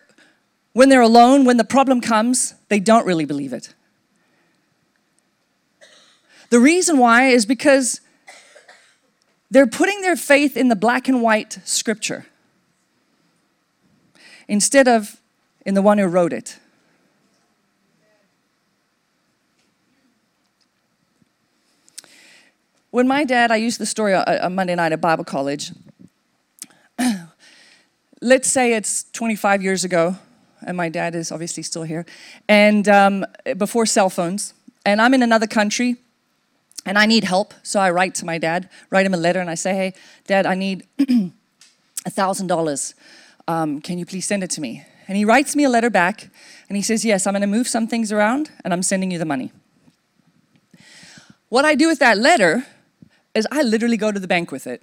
when 0.74 0.90
they're 0.90 1.02
alone, 1.02 1.46
when 1.46 1.58
the 1.58 1.64
problem 1.64 2.00
comes, 2.00 2.56
they 2.70 2.80
don't 2.80 3.06
really 3.06 3.26
believe 3.26 3.54
it. 3.54 3.74
The 6.50 6.60
reason 6.60 6.98
why 6.98 7.28
is 7.28 7.46
because 7.46 8.02
they're 9.52 9.68
putting 9.68 10.02
their 10.02 10.16
faith 10.16 10.58
in 10.58 10.70
the 10.70 10.76
black 10.76 11.08
and 11.08 11.22
white 11.22 11.60
scripture 11.66 12.26
instead 14.48 14.88
of 14.88 15.22
in 15.66 15.76
the 15.76 15.82
one 15.82 15.98
who 15.98 16.08
wrote 16.08 16.34
it. 16.34 16.58
When 22.90 23.08
my 23.08 23.24
dad, 23.24 23.52
I 23.52 23.56
used 23.56 23.80
the 23.80 23.86
story 23.86 24.14
on 24.14 24.56
Monday 24.56 24.76
night 24.76 24.92
at 24.92 25.00
Bible 25.00 25.24
college. 25.24 25.72
Let's 28.22 28.50
say 28.50 28.74
it's 28.74 29.06
25 29.14 29.62
years 29.62 29.84
ago. 29.86 30.18
and 30.66 30.78
my 30.78 30.90
dad 30.90 31.16
is 31.16 31.32
obviously 31.32 31.64
still 31.64 31.84
here, 31.84 32.06
and 32.48 32.88
um, 32.88 33.26
before 33.58 33.86
cell 33.86 34.10
phones. 34.10 34.54
And 34.86 35.02
I'm 35.02 35.14
in 35.14 35.22
another 35.24 35.48
country, 35.48 35.98
and 36.86 36.98
I 36.98 37.06
need 37.06 37.24
help. 37.24 37.54
So 37.64 37.80
I 37.80 37.92
write 37.92 38.16
to 38.16 38.26
my 38.26 38.38
dad, 38.38 38.70
write 38.90 39.06
him 39.06 39.14
a 39.14 39.18
letter, 39.18 39.40
and 39.40 39.50
I 39.50 39.56
say, 39.56 39.74
"Hey, 39.74 39.94
Dad, 40.28 40.46
I 40.46 40.56
need 40.56 40.88
a 42.06 42.10
thousand 42.10 42.48
dollars. 42.48 42.96
Um, 43.48 43.82
can 43.82 43.98
you 43.98 44.06
please 44.06 44.26
send 44.26 44.44
it 44.44 44.50
to 44.52 44.62
me?" 44.62 44.86
And 45.08 45.18
he 45.18 45.26
writes 45.26 45.56
me 45.56 45.64
a 45.64 45.70
letter 45.70 45.90
back, 45.90 46.30
and 46.70 46.76
he 46.76 46.82
says, 46.82 47.06
"Yes, 47.06 47.28
I'm 47.28 47.34
going 47.34 47.42
to 47.42 47.48
move 47.48 47.68
some 47.68 47.88
things 47.88 48.12
around, 48.12 48.50
and 48.64 48.74
I'm 48.74 48.84
sending 48.84 49.12
you 49.12 49.20
the 49.20 49.26
money." 49.26 49.52
What 51.50 51.66
I 51.66 51.76
do 51.76 51.88
with 51.88 52.00
that 52.00 52.18
letter 52.18 52.66
is 53.36 53.48
I 53.52 53.62
literally 53.62 53.98
go 53.98 54.12
to 54.12 54.20
the 54.20 54.28
bank 54.28 54.52
with 54.52 54.68
it. 54.68 54.82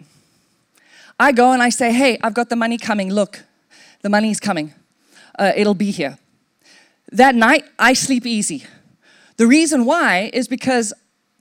I 1.19 1.33
go 1.33 1.53
and 1.53 1.63
I 1.63 1.71
say, 1.71 1.93
"Hey, 1.93 2.19
I've 2.23 2.35
got 2.35 2.49
the 2.49 2.57
money 2.57 2.79
coming. 2.79 3.11
Look, 3.13 3.45
the 4.03 4.09
money's 4.09 4.41
coming. 4.41 4.75
Uh, 5.39 5.53
it'll 5.57 5.75
be 5.75 5.91
here." 5.91 6.19
That 7.11 7.35
night, 7.35 7.65
I 7.79 7.95
sleep 7.95 8.27
easy. 8.27 8.67
The 9.39 9.47
reason 9.47 9.85
why 9.87 10.31
is 10.35 10.47
because 10.47 10.93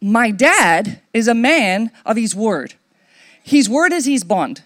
my 0.01 0.31
dad 0.31 1.01
is 1.13 1.27
a 1.27 1.33
man 1.33 1.91
of 2.05 2.17
his 2.17 2.35
word. 2.35 2.75
His 3.43 3.69
word 3.69 3.93
is 3.93 4.05
his 4.05 4.23
bond. 4.23 4.61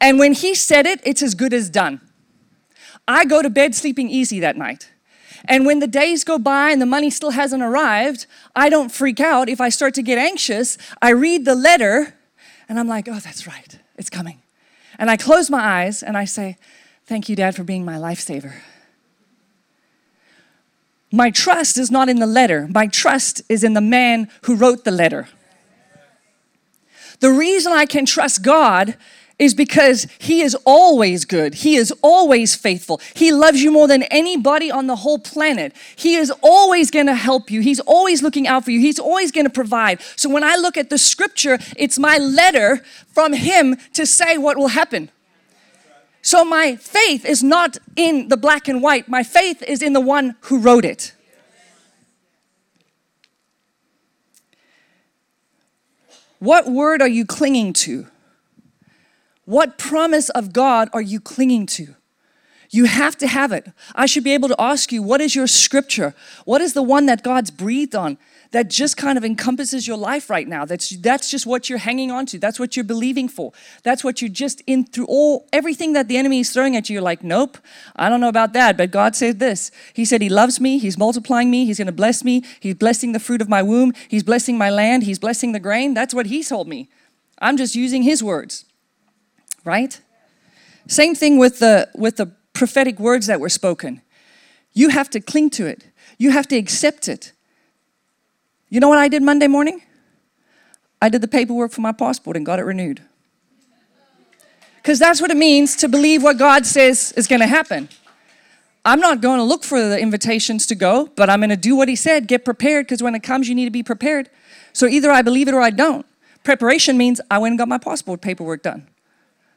And 0.00 0.18
when 0.18 0.32
he 0.32 0.54
said 0.54 0.86
it, 0.86 1.00
it's 1.04 1.22
as 1.22 1.34
good 1.34 1.52
as 1.52 1.70
done. 1.70 2.00
I 3.08 3.24
go 3.24 3.42
to 3.42 3.50
bed 3.50 3.74
sleeping 3.74 4.10
easy 4.10 4.40
that 4.40 4.56
night. 4.56 4.90
And 5.44 5.64
when 5.64 5.78
the 5.78 5.86
days 5.86 6.24
go 6.24 6.38
by 6.38 6.70
and 6.70 6.82
the 6.82 6.86
money 6.86 7.10
still 7.10 7.30
hasn't 7.30 7.62
arrived, 7.62 8.26
I 8.54 8.68
don't 8.68 8.90
freak 8.90 9.20
out. 9.20 9.48
If 9.48 9.60
I 9.60 9.68
start 9.68 9.94
to 9.94 10.02
get 10.02 10.18
anxious, 10.18 10.76
I 11.00 11.10
read 11.10 11.44
the 11.44 11.54
letter 11.54 12.14
and 12.68 12.80
I'm 12.80 12.88
like, 12.88 13.08
oh, 13.08 13.20
that's 13.20 13.46
right, 13.46 13.78
it's 13.96 14.10
coming. 14.10 14.42
And 14.98 15.10
I 15.10 15.16
close 15.16 15.50
my 15.50 15.60
eyes 15.60 16.02
and 16.02 16.16
I 16.16 16.24
say, 16.24 16.56
thank 17.04 17.28
you, 17.28 17.36
Dad, 17.36 17.54
for 17.54 17.62
being 17.62 17.84
my 17.84 17.96
lifesaver. 17.96 18.54
My 21.16 21.30
trust 21.30 21.78
is 21.78 21.90
not 21.90 22.10
in 22.10 22.18
the 22.18 22.26
letter, 22.26 22.68
my 22.68 22.88
trust 22.88 23.40
is 23.48 23.64
in 23.64 23.72
the 23.72 23.80
man 23.80 24.28
who 24.42 24.54
wrote 24.54 24.84
the 24.84 24.90
letter. 24.90 25.28
The 27.20 27.30
reason 27.30 27.72
I 27.72 27.86
can 27.86 28.04
trust 28.04 28.42
God 28.42 28.98
is 29.38 29.54
because 29.54 30.06
He 30.18 30.42
is 30.42 30.54
always 30.66 31.24
good. 31.24 31.54
He 31.54 31.76
is 31.76 31.90
always 32.02 32.54
faithful. 32.54 33.00
He 33.14 33.32
loves 33.32 33.62
you 33.62 33.72
more 33.72 33.88
than 33.88 34.02
anybody 34.04 34.70
on 34.70 34.88
the 34.88 34.96
whole 34.96 35.18
planet. 35.18 35.74
He 35.96 36.16
is 36.16 36.30
always 36.42 36.90
going 36.90 37.06
to 37.06 37.14
help 37.14 37.50
you. 37.50 37.62
He's 37.62 37.80
always 37.80 38.22
looking 38.22 38.46
out 38.46 38.66
for 38.66 38.70
you. 38.70 38.80
He's 38.80 38.98
always 38.98 39.32
going 39.32 39.46
to 39.46 39.50
provide. 39.50 40.02
So 40.16 40.28
when 40.28 40.44
I 40.44 40.56
look 40.56 40.76
at 40.76 40.90
the 40.90 40.98
scripture, 40.98 41.58
it's 41.78 41.98
my 41.98 42.18
letter 42.18 42.84
from 43.14 43.32
Him 43.32 43.76
to 43.94 44.04
say 44.04 44.36
what 44.36 44.58
will 44.58 44.68
happen. 44.68 45.08
So 46.26 46.44
my 46.44 46.74
faith 46.74 47.24
is 47.24 47.44
not 47.44 47.78
in 47.94 48.26
the 48.26 48.36
black 48.36 48.66
and 48.66 48.82
white, 48.82 49.08
my 49.08 49.22
faith 49.22 49.62
is 49.62 49.80
in 49.80 49.92
the 49.92 50.00
one 50.00 50.34
who 50.40 50.58
wrote 50.58 50.84
it. 50.84 51.14
What 56.40 56.68
word 56.68 57.00
are 57.00 57.06
you 57.06 57.24
clinging 57.24 57.74
to? 57.74 58.08
What 59.44 59.78
promise 59.78 60.28
of 60.30 60.52
God 60.52 60.88
are 60.92 61.00
you 61.00 61.20
clinging 61.20 61.64
to? 61.66 61.94
You 62.70 62.86
have 62.86 63.16
to 63.18 63.28
have 63.28 63.52
it. 63.52 63.70
I 63.94 64.06
should 64.06 64.24
be 64.24 64.34
able 64.34 64.48
to 64.48 64.60
ask 64.60 64.90
you, 64.90 65.04
what 65.04 65.20
is 65.20 65.36
your 65.36 65.46
scripture? 65.46 66.12
What 66.44 66.60
is 66.60 66.72
the 66.72 66.82
one 66.82 67.06
that 67.06 67.22
God's 67.22 67.52
breathed 67.52 67.94
on 67.94 68.18
that 68.56 68.68
just 68.70 68.96
kind 68.96 69.16
of 69.18 69.24
encompasses 69.24 69.86
your 69.86 69.96
life 69.96 70.28
right 70.28 70.48
now? 70.48 70.64
That's 70.64 70.88
that's 70.96 71.30
just 71.30 71.46
what 71.46 71.68
you're 71.68 71.78
hanging 71.78 72.10
on 72.10 72.26
to. 72.26 72.38
That's 72.38 72.58
what 72.58 72.76
you're 72.76 72.84
believing 72.94 73.28
for. 73.28 73.52
That's 73.82 74.02
what 74.02 74.20
you're 74.20 74.36
just 74.44 74.62
in 74.66 74.84
through 74.84 75.06
all 75.06 75.46
everything 75.52 75.92
that 75.92 76.08
the 76.08 76.16
enemy 76.16 76.40
is 76.40 76.50
throwing 76.50 76.74
at 76.76 76.88
you. 76.88 76.94
You're 76.94 77.02
like, 77.02 77.22
nope, 77.22 77.58
I 77.94 78.08
don't 78.08 78.20
know 78.20 78.28
about 78.28 78.52
that, 78.54 78.76
but 78.76 78.90
God 78.90 79.14
said 79.14 79.38
this. 79.38 79.70
He 79.94 80.04
said 80.04 80.22
He 80.22 80.28
loves 80.28 80.60
me, 80.60 80.78
He's 80.78 80.98
multiplying 80.98 81.50
me, 81.50 81.66
He's 81.66 81.78
gonna 81.78 81.92
bless 81.92 82.24
me, 82.24 82.42
He's 82.60 82.74
blessing 82.74 83.12
the 83.12 83.20
fruit 83.20 83.40
of 83.40 83.48
my 83.48 83.62
womb, 83.62 83.92
He's 84.08 84.22
blessing 84.22 84.58
my 84.58 84.70
land, 84.70 85.04
He's 85.04 85.18
blessing 85.18 85.52
the 85.52 85.60
grain. 85.60 85.94
That's 85.94 86.14
what 86.14 86.26
He 86.26 86.42
told 86.42 86.66
me. 86.66 86.88
I'm 87.38 87.56
just 87.56 87.74
using 87.74 88.02
His 88.02 88.22
words 88.22 88.64
right? 89.66 90.00
Same 90.86 91.14
thing 91.14 91.36
with 91.36 91.58
the 91.58 91.90
with 91.94 92.16
the 92.16 92.32
prophetic 92.54 92.98
words 92.98 93.26
that 93.26 93.40
were 93.40 93.50
spoken. 93.50 94.00
You 94.72 94.88
have 94.90 95.10
to 95.10 95.20
cling 95.20 95.50
to 95.50 95.66
it. 95.66 95.84
You 96.16 96.30
have 96.30 96.46
to 96.48 96.56
accept 96.56 97.08
it. 97.08 97.32
You 98.68 98.80
know 98.80 98.88
what 98.88 98.98
I 98.98 99.08
did 99.08 99.22
Monday 99.22 99.46
morning? 99.46 99.82
I 101.00 101.08
did 101.08 101.20
the 101.20 101.28
paperwork 101.28 101.72
for 101.72 101.82
my 101.82 101.92
passport 101.92 102.36
and 102.36 102.44
got 102.44 102.58
it 102.58 102.64
renewed. 102.64 103.02
Because 104.76 104.98
that's 104.98 105.20
what 105.20 105.30
it 105.30 105.36
means 105.36 105.76
to 105.76 105.88
believe 105.88 106.22
what 106.22 106.38
God 106.38 106.66
says 106.66 107.12
is 107.12 107.26
going 107.26 107.40
to 107.40 107.46
happen. 107.46 107.88
I'm 108.84 109.00
not 109.00 109.20
going 109.20 109.38
to 109.38 109.44
look 109.44 109.64
for 109.64 109.80
the 109.80 110.00
invitations 110.00 110.66
to 110.68 110.74
go, 110.76 111.10
but 111.16 111.28
I'm 111.28 111.40
going 111.40 111.50
to 111.50 111.56
do 111.56 111.74
what 111.74 111.88
He 111.88 111.96
said. 111.96 112.28
Get 112.28 112.44
prepared 112.44 112.86
because 112.86 113.02
when 113.02 113.14
it 113.14 113.22
comes, 113.22 113.48
you 113.48 113.54
need 113.54 113.64
to 113.64 113.70
be 113.70 113.82
prepared. 113.82 114.30
So 114.72 114.86
either 114.86 115.10
I 115.10 115.22
believe 115.22 115.48
it 115.48 115.54
or 115.54 115.60
I 115.60 115.70
don't. 115.70 116.06
Preparation 116.44 116.96
means 116.96 117.20
I 117.30 117.38
went 117.38 117.52
and 117.52 117.58
got 117.58 117.68
my 117.68 117.78
passport 117.78 118.20
paperwork 118.20 118.62
done. 118.62 118.86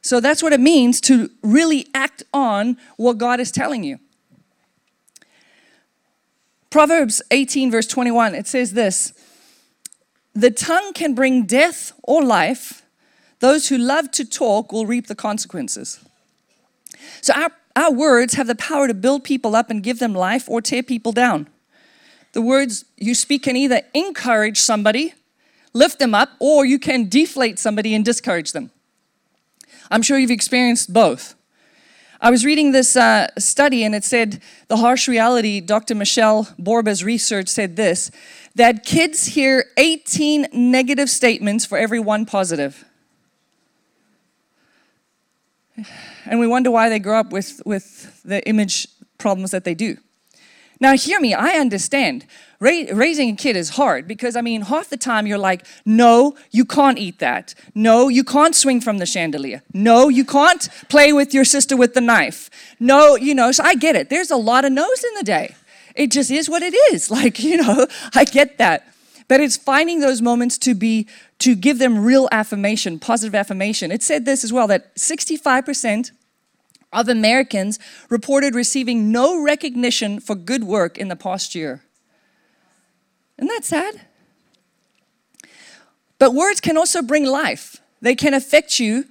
So 0.02 0.18
that's 0.18 0.42
what 0.42 0.52
it 0.52 0.60
means 0.60 1.00
to 1.02 1.30
really 1.42 1.86
act 1.94 2.24
on 2.32 2.76
what 2.96 3.18
God 3.18 3.38
is 3.38 3.52
telling 3.52 3.84
you. 3.84 4.00
Proverbs 6.70 7.20
18, 7.32 7.70
verse 7.70 7.86
21, 7.88 8.34
it 8.34 8.46
says 8.46 8.72
this 8.72 9.12
The 10.34 10.50
tongue 10.50 10.92
can 10.92 11.14
bring 11.14 11.44
death 11.44 11.92
or 12.02 12.22
life. 12.22 12.82
Those 13.40 13.68
who 13.68 13.78
love 13.78 14.10
to 14.12 14.24
talk 14.24 14.70
will 14.70 14.86
reap 14.86 15.06
the 15.06 15.14
consequences. 15.14 15.98
So 17.22 17.32
our, 17.34 17.50
our 17.74 17.92
words 17.92 18.34
have 18.34 18.46
the 18.46 18.54
power 18.54 18.86
to 18.86 18.94
build 18.94 19.24
people 19.24 19.56
up 19.56 19.70
and 19.70 19.82
give 19.82 19.98
them 19.98 20.14
life 20.14 20.48
or 20.48 20.60
tear 20.60 20.82
people 20.82 21.12
down. 21.12 21.48
The 22.32 22.42
words 22.42 22.84
you 22.96 23.14
speak 23.14 23.44
can 23.44 23.56
either 23.56 23.80
encourage 23.94 24.58
somebody, 24.58 25.14
lift 25.72 25.98
them 25.98 26.14
up, 26.14 26.30
or 26.38 26.64
you 26.64 26.78
can 26.78 27.08
deflate 27.08 27.58
somebody 27.58 27.94
and 27.94 28.04
discourage 28.04 28.52
them. 28.52 28.70
I'm 29.90 30.02
sure 30.02 30.18
you've 30.18 30.30
experienced 30.30 30.92
both. 30.92 31.34
I 32.22 32.30
was 32.30 32.44
reading 32.44 32.72
this 32.72 32.96
uh, 32.96 33.28
study 33.38 33.82
and 33.82 33.94
it 33.94 34.04
said 34.04 34.42
the 34.68 34.76
harsh 34.76 35.08
reality, 35.08 35.60
Dr. 35.60 35.94
Michele 35.94 36.44
Borba's 36.60 37.02
research 37.02 37.48
said 37.48 37.76
this 37.76 38.10
that 38.56 38.84
kids 38.84 39.26
hear 39.26 39.64
18 39.76 40.48
negative 40.52 41.08
statements 41.08 41.64
for 41.64 41.78
every 41.78 42.00
one 42.00 42.26
positive. 42.26 42.84
And 46.26 46.38
we 46.40 46.46
wonder 46.46 46.70
why 46.70 46.88
they 46.88 46.98
grow 46.98 47.18
up 47.18 47.32
with, 47.32 47.62
with 47.64 48.20
the 48.22 48.46
image 48.46 48.88
problems 49.18 49.52
that 49.52 49.64
they 49.64 49.74
do. 49.74 49.96
Now, 50.80 50.96
hear 50.96 51.20
me, 51.20 51.34
I 51.34 51.58
understand. 51.58 52.24
Ra- 52.58 52.86
raising 52.92 53.30
a 53.30 53.36
kid 53.36 53.54
is 53.54 53.70
hard 53.70 54.08
because, 54.08 54.34
I 54.34 54.40
mean, 54.40 54.62
half 54.62 54.88
the 54.88 54.96
time 54.96 55.26
you're 55.26 55.38
like, 55.38 55.66
no, 55.84 56.36
you 56.50 56.64
can't 56.64 56.98
eat 56.98 57.18
that. 57.18 57.54
No, 57.74 58.08
you 58.08 58.24
can't 58.24 58.56
swing 58.56 58.80
from 58.80 58.96
the 58.96 59.04
chandelier. 59.04 59.62
No, 59.74 60.08
you 60.08 60.24
can't 60.24 60.68
play 60.88 61.12
with 61.12 61.34
your 61.34 61.44
sister 61.44 61.76
with 61.76 61.92
the 61.92 62.00
knife. 62.00 62.48
No, 62.80 63.14
you 63.14 63.34
know, 63.34 63.52
so 63.52 63.62
I 63.62 63.74
get 63.74 63.94
it. 63.94 64.08
There's 64.08 64.30
a 64.30 64.36
lot 64.36 64.64
of 64.64 64.72
no's 64.72 65.04
in 65.04 65.14
the 65.16 65.22
day. 65.24 65.54
It 65.94 66.10
just 66.10 66.30
is 66.30 66.48
what 66.48 66.62
it 66.62 66.74
is. 66.92 67.10
Like, 67.20 67.40
you 67.40 67.58
know, 67.58 67.86
I 68.14 68.24
get 68.24 68.56
that. 68.56 68.86
But 69.28 69.40
it's 69.40 69.56
finding 69.56 70.00
those 70.00 70.22
moments 70.22 70.56
to 70.58 70.74
be, 70.74 71.06
to 71.40 71.54
give 71.54 71.78
them 71.78 72.04
real 72.04 72.28
affirmation, 72.32 72.98
positive 72.98 73.34
affirmation. 73.34 73.92
It 73.92 74.02
said 74.02 74.24
this 74.24 74.44
as 74.44 74.52
well 74.52 74.66
that 74.68 74.94
65% 74.96 76.10
of 76.92 77.08
Americans 77.08 77.78
reported 78.08 78.54
receiving 78.54 79.12
no 79.12 79.42
recognition 79.42 80.20
for 80.20 80.34
good 80.34 80.64
work 80.64 80.98
in 80.98 81.08
the 81.08 81.16
past 81.16 81.54
year. 81.54 81.82
Isn't 83.38 83.48
that 83.48 83.64
sad? 83.64 84.02
But 86.18 86.34
words 86.34 86.60
can 86.60 86.76
also 86.76 87.00
bring 87.00 87.24
life, 87.24 87.76
they 88.00 88.14
can 88.14 88.34
affect 88.34 88.78
you. 88.78 89.04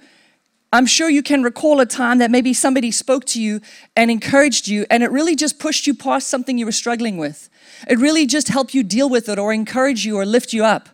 I'm 0.72 0.86
sure 0.86 1.10
you 1.10 1.24
can 1.24 1.42
recall 1.42 1.80
a 1.80 1.86
time 1.86 2.18
that 2.18 2.30
maybe 2.30 2.54
somebody 2.54 2.92
spoke 2.92 3.24
to 3.26 3.42
you 3.42 3.60
and 3.96 4.08
encouraged 4.08 4.68
you, 4.68 4.86
and 4.88 5.02
it 5.02 5.10
really 5.10 5.34
just 5.34 5.58
pushed 5.58 5.84
you 5.88 5.94
past 5.94 6.28
something 6.28 6.58
you 6.58 6.64
were 6.64 6.70
struggling 6.70 7.16
with. 7.16 7.50
It 7.88 7.98
really 7.98 8.24
just 8.24 8.46
helped 8.46 8.72
you 8.72 8.84
deal 8.84 9.08
with 9.08 9.28
it 9.28 9.36
or 9.36 9.52
encourage 9.52 10.06
you 10.06 10.16
or 10.16 10.24
lift 10.24 10.52
you 10.52 10.64
up. 10.64 10.88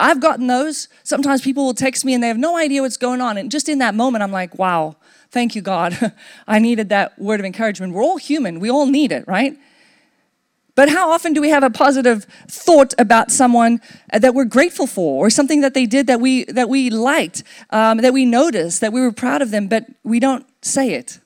I've 0.00 0.20
gotten 0.20 0.48
those. 0.48 0.88
Sometimes 1.04 1.42
people 1.42 1.64
will 1.64 1.74
text 1.74 2.04
me 2.04 2.12
and 2.12 2.22
they 2.22 2.28
have 2.28 2.38
no 2.38 2.56
idea 2.56 2.82
what's 2.82 2.96
going 2.96 3.20
on. 3.20 3.36
And 3.36 3.52
just 3.52 3.68
in 3.68 3.78
that 3.78 3.94
moment, 3.94 4.24
I'm 4.24 4.32
like, 4.32 4.58
wow, 4.58 4.96
Thank 5.30 5.54
you, 5.54 5.62
God. 5.62 6.12
I 6.46 6.58
needed 6.58 6.88
that 6.88 7.18
word 7.18 7.40
of 7.40 7.46
encouragement. 7.46 7.92
We're 7.92 8.02
all 8.02 8.18
human, 8.18 8.60
we 8.60 8.70
all 8.70 8.86
need 8.86 9.12
it, 9.12 9.26
right? 9.26 9.56
But 10.74 10.88
how 10.88 11.10
often 11.10 11.32
do 11.32 11.40
we 11.40 11.50
have 11.50 11.62
a 11.62 11.70
positive 11.70 12.24
thought 12.48 12.94
about 12.96 13.30
someone 13.30 13.80
that 14.12 14.34
we're 14.34 14.44
grateful 14.44 14.86
for, 14.86 15.26
or 15.26 15.28
something 15.28 15.60
that 15.60 15.74
they 15.74 15.84
did 15.84 16.06
that 16.06 16.20
we 16.20 16.44
that 16.44 16.68
we 16.68 16.90
liked, 16.90 17.42
um, 17.70 17.98
that 17.98 18.12
we 18.12 18.24
noticed, 18.24 18.80
that 18.80 18.92
we 18.92 19.00
were 19.00 19.12
proud 19.12 19.42
of 19.42 19.50
them, 19.50 19.68
but 19.68 19.84
we 20.04 20.20
don't 20.20 20.46
say 20.64 20.94
it? 20.94 21.20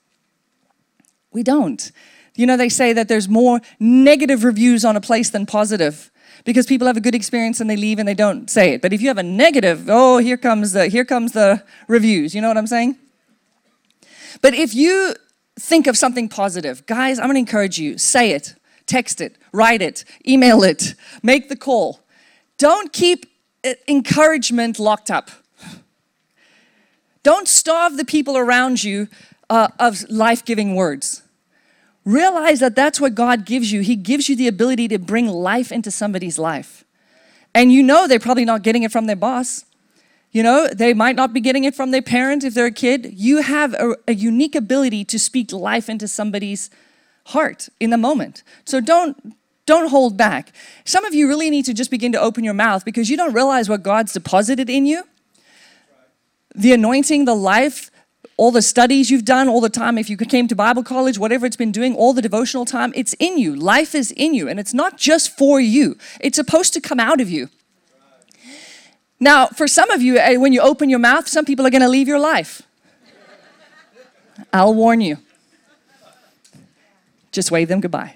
We 1.30 1.42
don't. 1.42 1.92
You 2.34 2.46
know, 2.46 2.56
they 2.56 2.68
say 2.68 2.92
that 2.94 3.06
there's 3.06 3.28
more 3.28 3.60
negative 3.78 4.42
reviews 4.42 4.84
on 4.84 4.96
a 4.96 5.00
place 5.00 5.30
than 5.30 5.46
positive 5.46 6.10
because 6.44 6.66
people 6.66 6.86
have 6.88 6.96
a 6.96 7.00
good 7.00 7.14
experience 7.14 7.60
and 7.60 7.70
they 7.70 7.76
leave 7.76 7.98
and 7.98 8.08
they 8.08 8.14
don't 8.14 8.50
say 8.50 8.72
it. 8.72 8.82
But 8.82 8.92
if 8.92 9.00
you 9.00 9.08
have 9.08 9.18
a 9.18 9.22
negative, 9.22 9.86
oh, 9.88 10.18
here 10.18 10.36
comes 10.36 10.72
the 10.72 10.88
here 10.88 11.04
comes 11.04 11.32
the 11.32 11.62
reviews. 11.86 12.34
You 12.34 12.40
know 12.40 12.48
what 12.48 12.58
I'm 12.58 12.66
saying? 12.66 12.98
But 14.40 14.54
if 14.54 14.74
you 14.74 15.14
think 15.58 15.86
of 15.86 15.96
something 15.96 16.28
positive. 16.28 16.84
Guys, 16.86 17.18
I'm 17.18 17.26
going 17.26 17.34
to 17.34 17.40
encourage 17.40 17.78
you. 17.78 17.98
Say 17.98 18.32
it, 18.32 18.54
text 18.86 19.20
it, 19.20 19.36
write 19.52 19.82
it, 19.82 20.04
email 20.26 20.62
it, 20.62 20.94
make 21.22 21.48
the 21.48 21.56
call. 21.56 22.00
Don't 22.58 22.92
keep 22.92 23.26
encouragement 23.88 24.78
locked 24.78 25.10
up. 25.10 25.30
Don't 27.22 27.48
starve 27.48 27.96
the 27.96 28.04
people 28.04 28.36
around 28.36 28.84
you 28.84 29.08
uh, 29.48 29.68
of 29.78 30.08
life 30.10 30.44
giving 30.44 30.74
words. 30.74 31.22
Realize 32.04 32.60
that 32.60 32.76
that's 32.76 33.00
what 33.00 33.14
God 33.14 33.46
gives 33.46 33.72
you. 33.72 33.80
He 33.80 33.96
gives 33.96 34.28
you 34.28 34.36
the 34.36 34.46
ability 34.46 34.88
to 34.88 34.98
bring 34.98 35.26
life 35.26 35.72
into 35.72 35.90
somebody's 35.90 36.38
life. 36.38 36.84
And 37.54 37.72
you 37.72 37.82
know 37.82 38.06
they're 38.06 38.18
probably 38.18 38.44
not 38.44 38.62
getting 38.62 38.82
it 38.82 38.92
from 38.92 39.06
their 39.06 39.16
boss. 39.16 39.64
You 40.34 40.42
know, 40.42 40.66
they 40.66 40.94
might 40.94 41.14
not 41.14 41.32
be 41.32 41.40
getting 41.40 41.62
it 41.62 41.76
from 41.76 41.92
their 41.92 42.02
parent 42.02 42.42
if 42.42 42.54
they're 42.54 42.66
a 42.66 42.72
kid. 42.72 43.14
You 43.14 43.40
have 43.42 43.72
a, 43.74 43.96
a 44.08 44.14
unique 44.14 44.56
ability 44.56 45.04
to 45.04 45.16
speak 45.16 45.52
life 45.52 45.88
into 45.88 46.08
somebody's 46.08 46.70
heart 47.26 47.68
in 47.78 47.90
the 47.90 47.96
moment. 47.96 48.42
So 48.64 48.80
don't 48.80 49.36
don't 49.64 49.88
hold 49.88 50.16
back. 50.16 50.52
Some 50.84 51.04
of 51.04 51.14
you 51.14 51.28
really 51.28 51.50
need 51.50 51.64
to 51.66 51.72
just 51.72 51.90
begin 51.90 52.10
to 52.12 52.20
open 52.20 52.42
your 52.42 52.52
mouth 52.52 52.84
because 52.84 53.08
you 53.08 53.16
don't 53.16 53.32
realize 53.32 53.68
what 53.68 53.84
God's 53.84 54.12
deposited 54.12 54.68
in 54.68 54.86
you. 54.86 55.04
The 56.54 56.72
anointing, 56.72 57.26
the 57.26 57.36
life, 57.36 57.92
all 58.36 58.50
the 58.50 58.60
studies 58.60 59.10
you've 59.10 59.24
done, 59.24 59.48
all 59.48 59.60
the 59.60 59.70
time, 59.70 59.96
if 59.96 60.10
you 60.10 60.16
came 60.16 60.48
to 60.48 60.56
Bible 60.56 60.82
college, 60.82 61.16
whatever 61.16 61.46
it's 61.46 61.56
been 61.56 61.72
doing, 61.72 61.94
all 61.94 62.12
the 62.12 62.20
devotional 62.20 62.64
time, 62.64 62.92
it's 62.96 63.14
in 63.20 63.38
you. 63.38 63.54
Life 63.54 63.94
is 63.94 64.10
in 64.10 64.34
you, 64.34 64.48
and 64.48 64.58
it's 64.58 64.74
not 64.74 64.98
just 64.98 65.38
for 65.38 65.60
you, 65.60 65.96
it's 66.20 66.36
supposed 66.36 66.74
to 66.74 66.80
come 66.80 66.98
out 66.98 67.20
of 67.20 67.30
you. 67.30 67.48
Now, 69.20 69.46
for 69.46 69.68
some 69.68 69.90
of 69.90 70.02
you, 70.02 70.18
eh, 70.18 70.36
when 70.36 70.52
you 70.52 70.60
open 70.60 70.90
your 70.90 70.98
mouth, 70.98 71.28
some 71.28 71.44
people 71.44 71.66
are 71.66 71.70
going 71.70 71.82
to 71.82 71.88
leave 71.88 72.08
your 72.08 72.18
life. 72.18 72.62
I'll 74.52 74.74
warn 74.74 75.00
you. 75.00 75.18
Just 77.32 77.50
wave 77.50 77.68
them 77.68 77.80
goodbye. 77.80 78.14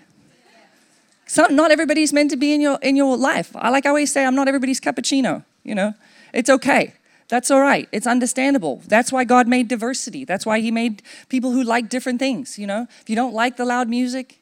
Not 1.51 1.71
everybody's 1.71 2.13
meant 2.13 2.31
to 2.31 2.37
be 2.37 2.53
in 2.55 2.61
your 2.61 2.79
in 2.83 2.97
your 2.97 3.17
life. 3.17 3.55
I 3.55 3.69
like 3.69 3.85
I 3.85 3.91
always 3.91 4.13
say, 4.13 4.25
I'm 4.25 4.35
not 4.35 4.49
everybody's 4.49 4.81
cappuccino. 4.81 5.45
You 5.63 5.75
know, 5.75 5.95
it's 6.33 6.49
okay. 6.49 6.95
That's 7.29 7.51
all 7.51 7.61
right. 7.61 7.87
It's 7.93 8.07
understandable. 8.07 8.81
That's 8.87 9.13
why 9.13 9.25
God 9.25 9.47
made 9.47 9.69
diversity. 9.69 10.25
That's 10.25 10.47
why 10.47 10.61
He 10.61 10.71
made 10.71 11.03
people 11.29 11.53
who 11.53 11.63
like 11.63 11.91
different 11.91 12.19
things. 12.19 12.59
You 12.59 12.67
know, 12.67 12.87
if 13.03 13.11
you 13.11 13.17
don't 13.17 13.35
like 13.35 13.57
the 13.57 13.67
loud 13.67 13.89
music, 13.89 14.41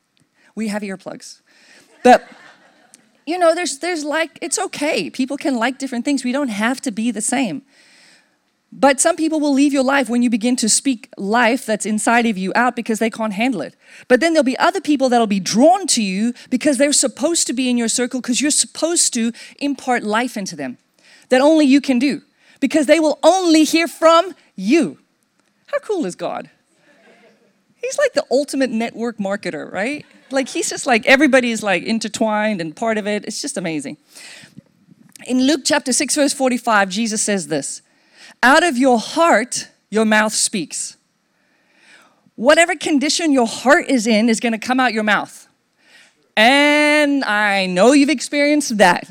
we 0.55 0.69
have 0.69 0.83
earplugs. 0.83 1.41
But 2.05 2.23
you 3.27 3.39
know, 3.39 3.55
there's 3.55 3.79
there's 3.79 4.05
like 4.05 4.39
it's 4.41 4.59
okay. 4.59 5.11
People 5.11 5.37
can 5.37 5.57
like 5.57 5.79
different 5.79 6.05
things. 6.05 6.25
We 6.25 6.33
don't 6.33 6.49
have 6.49 6.81
to 6.83 6.91
be 6.91 7.11
the 7.11 7.21
same. 7.21 7.63
But 8.73 9.01
some 9.01 9.17
people 9.17 9.41
will 9.41 9.55
leave 9.55 9.73
your 9.73 9.83
life 9.83 10.09
when 10.09 10.23
you 10.23 10.29
begin 10.29 10.55
to 10.57 10.69
speak 10.69 11.09
life 11.17 11.65
that's 11.65 11.87
inside 11.87 12.27
of 12.27 12.37
you 12.37 12.53
out 12.55 12.77
because 12.77 12.99
they 12.99 13.09
can't 13.09 13.33
handle 13.33 13.63
it. 13.63 13.75
But 14.07 14.21
then 14.21 14.33
there'll 14.33 14.45
be 14.45 14.59
other 14.59 14.81
people 14.81 15.09
that'll 15.09 15.27
be 15.27 15.41
drawn 15.41 15.87
to 15.89 16.03
you 16.03 16.35
because 16.51 16.77
they're 16.77 16.93
supposed 16.93 17.47
to 17.47 17.53
be 17.53 17.71
in 17.71 17.79
your 17.79 17.89
circle 17.89 18.21
because 18.21 18.41
you're 18.41 18.51
supposed 18.51 19.15
to 19.15 19.33
impart 19.61 20.03
life 20.03 20.37
into 20.37 20.57
them 20.57 20.79
that 21.29 21.41
only 21.41 21.65
you 21.65 21.81
can 21.81 21.99
do 21.99 22.23
because 22.61 22.87
they 22.87 23.01
will 23.01 23.19
only 23.23 23.65
hear 23.65 23.89
from 23.89 24.35
you. 24.57 24.99
How 25.69 25.79
cool 25.79 26.05
is 26.05 26.15
God? 26.15 26.51
He's 27.87 27.99
like 27.99 28.15
the 28.15 28.25
ultimate 28.33 28.71
network 28.71 29.19
marketer, 29.19 29.71
right? 29.71 30.05
Like 30.33 30.49
he's 30.49 30.69
just 30.69 30.87
like 30.87 31.07
everybody's 31.07 31.63
like 31.63 31.85
intertwined 31.85 32.61
and 32.61 32.75
part 32.75 32.99
of 32.99 33.07
it. 33.07 33.25
It's 33.25 33.41
just 33.41 33.57
amazing. 33.57 33.97
In 35.25 35.47
Luke 35.47 35.61
chapter 35.65 35.93
6 35.93 36.17
verse 36.17 36.33
45, 36.33 36.89
Jesus 36.89 37.23
says 37.23 37.47
this. 37.47 37.83
Out 38.43 38.65
of 38.65 38.77
your 38.77 38.99
heart 38.99 39.69
your 39.89 40.05
mouth 40.05 40.33
speaks. 40.33 40.97
Whatever 42.35 42.75
condition 42.75 43.31
your 43.31 43.47
heart 43.47 43.89
is 43.89 44.09
in 44.09 44.29
is 44.29 44.41
going 44.41 44.53
to 44.53 44.59
come 44.59 44.81
out 44.81 44.93
your 44.93 45.05
mouth. 45.05 45.47
And 46.37 47.23
I 47.23 47.67
know 47.67 47.93
you've 47.93 48.11
experienced 48.11 48.79
that 48.79 49.09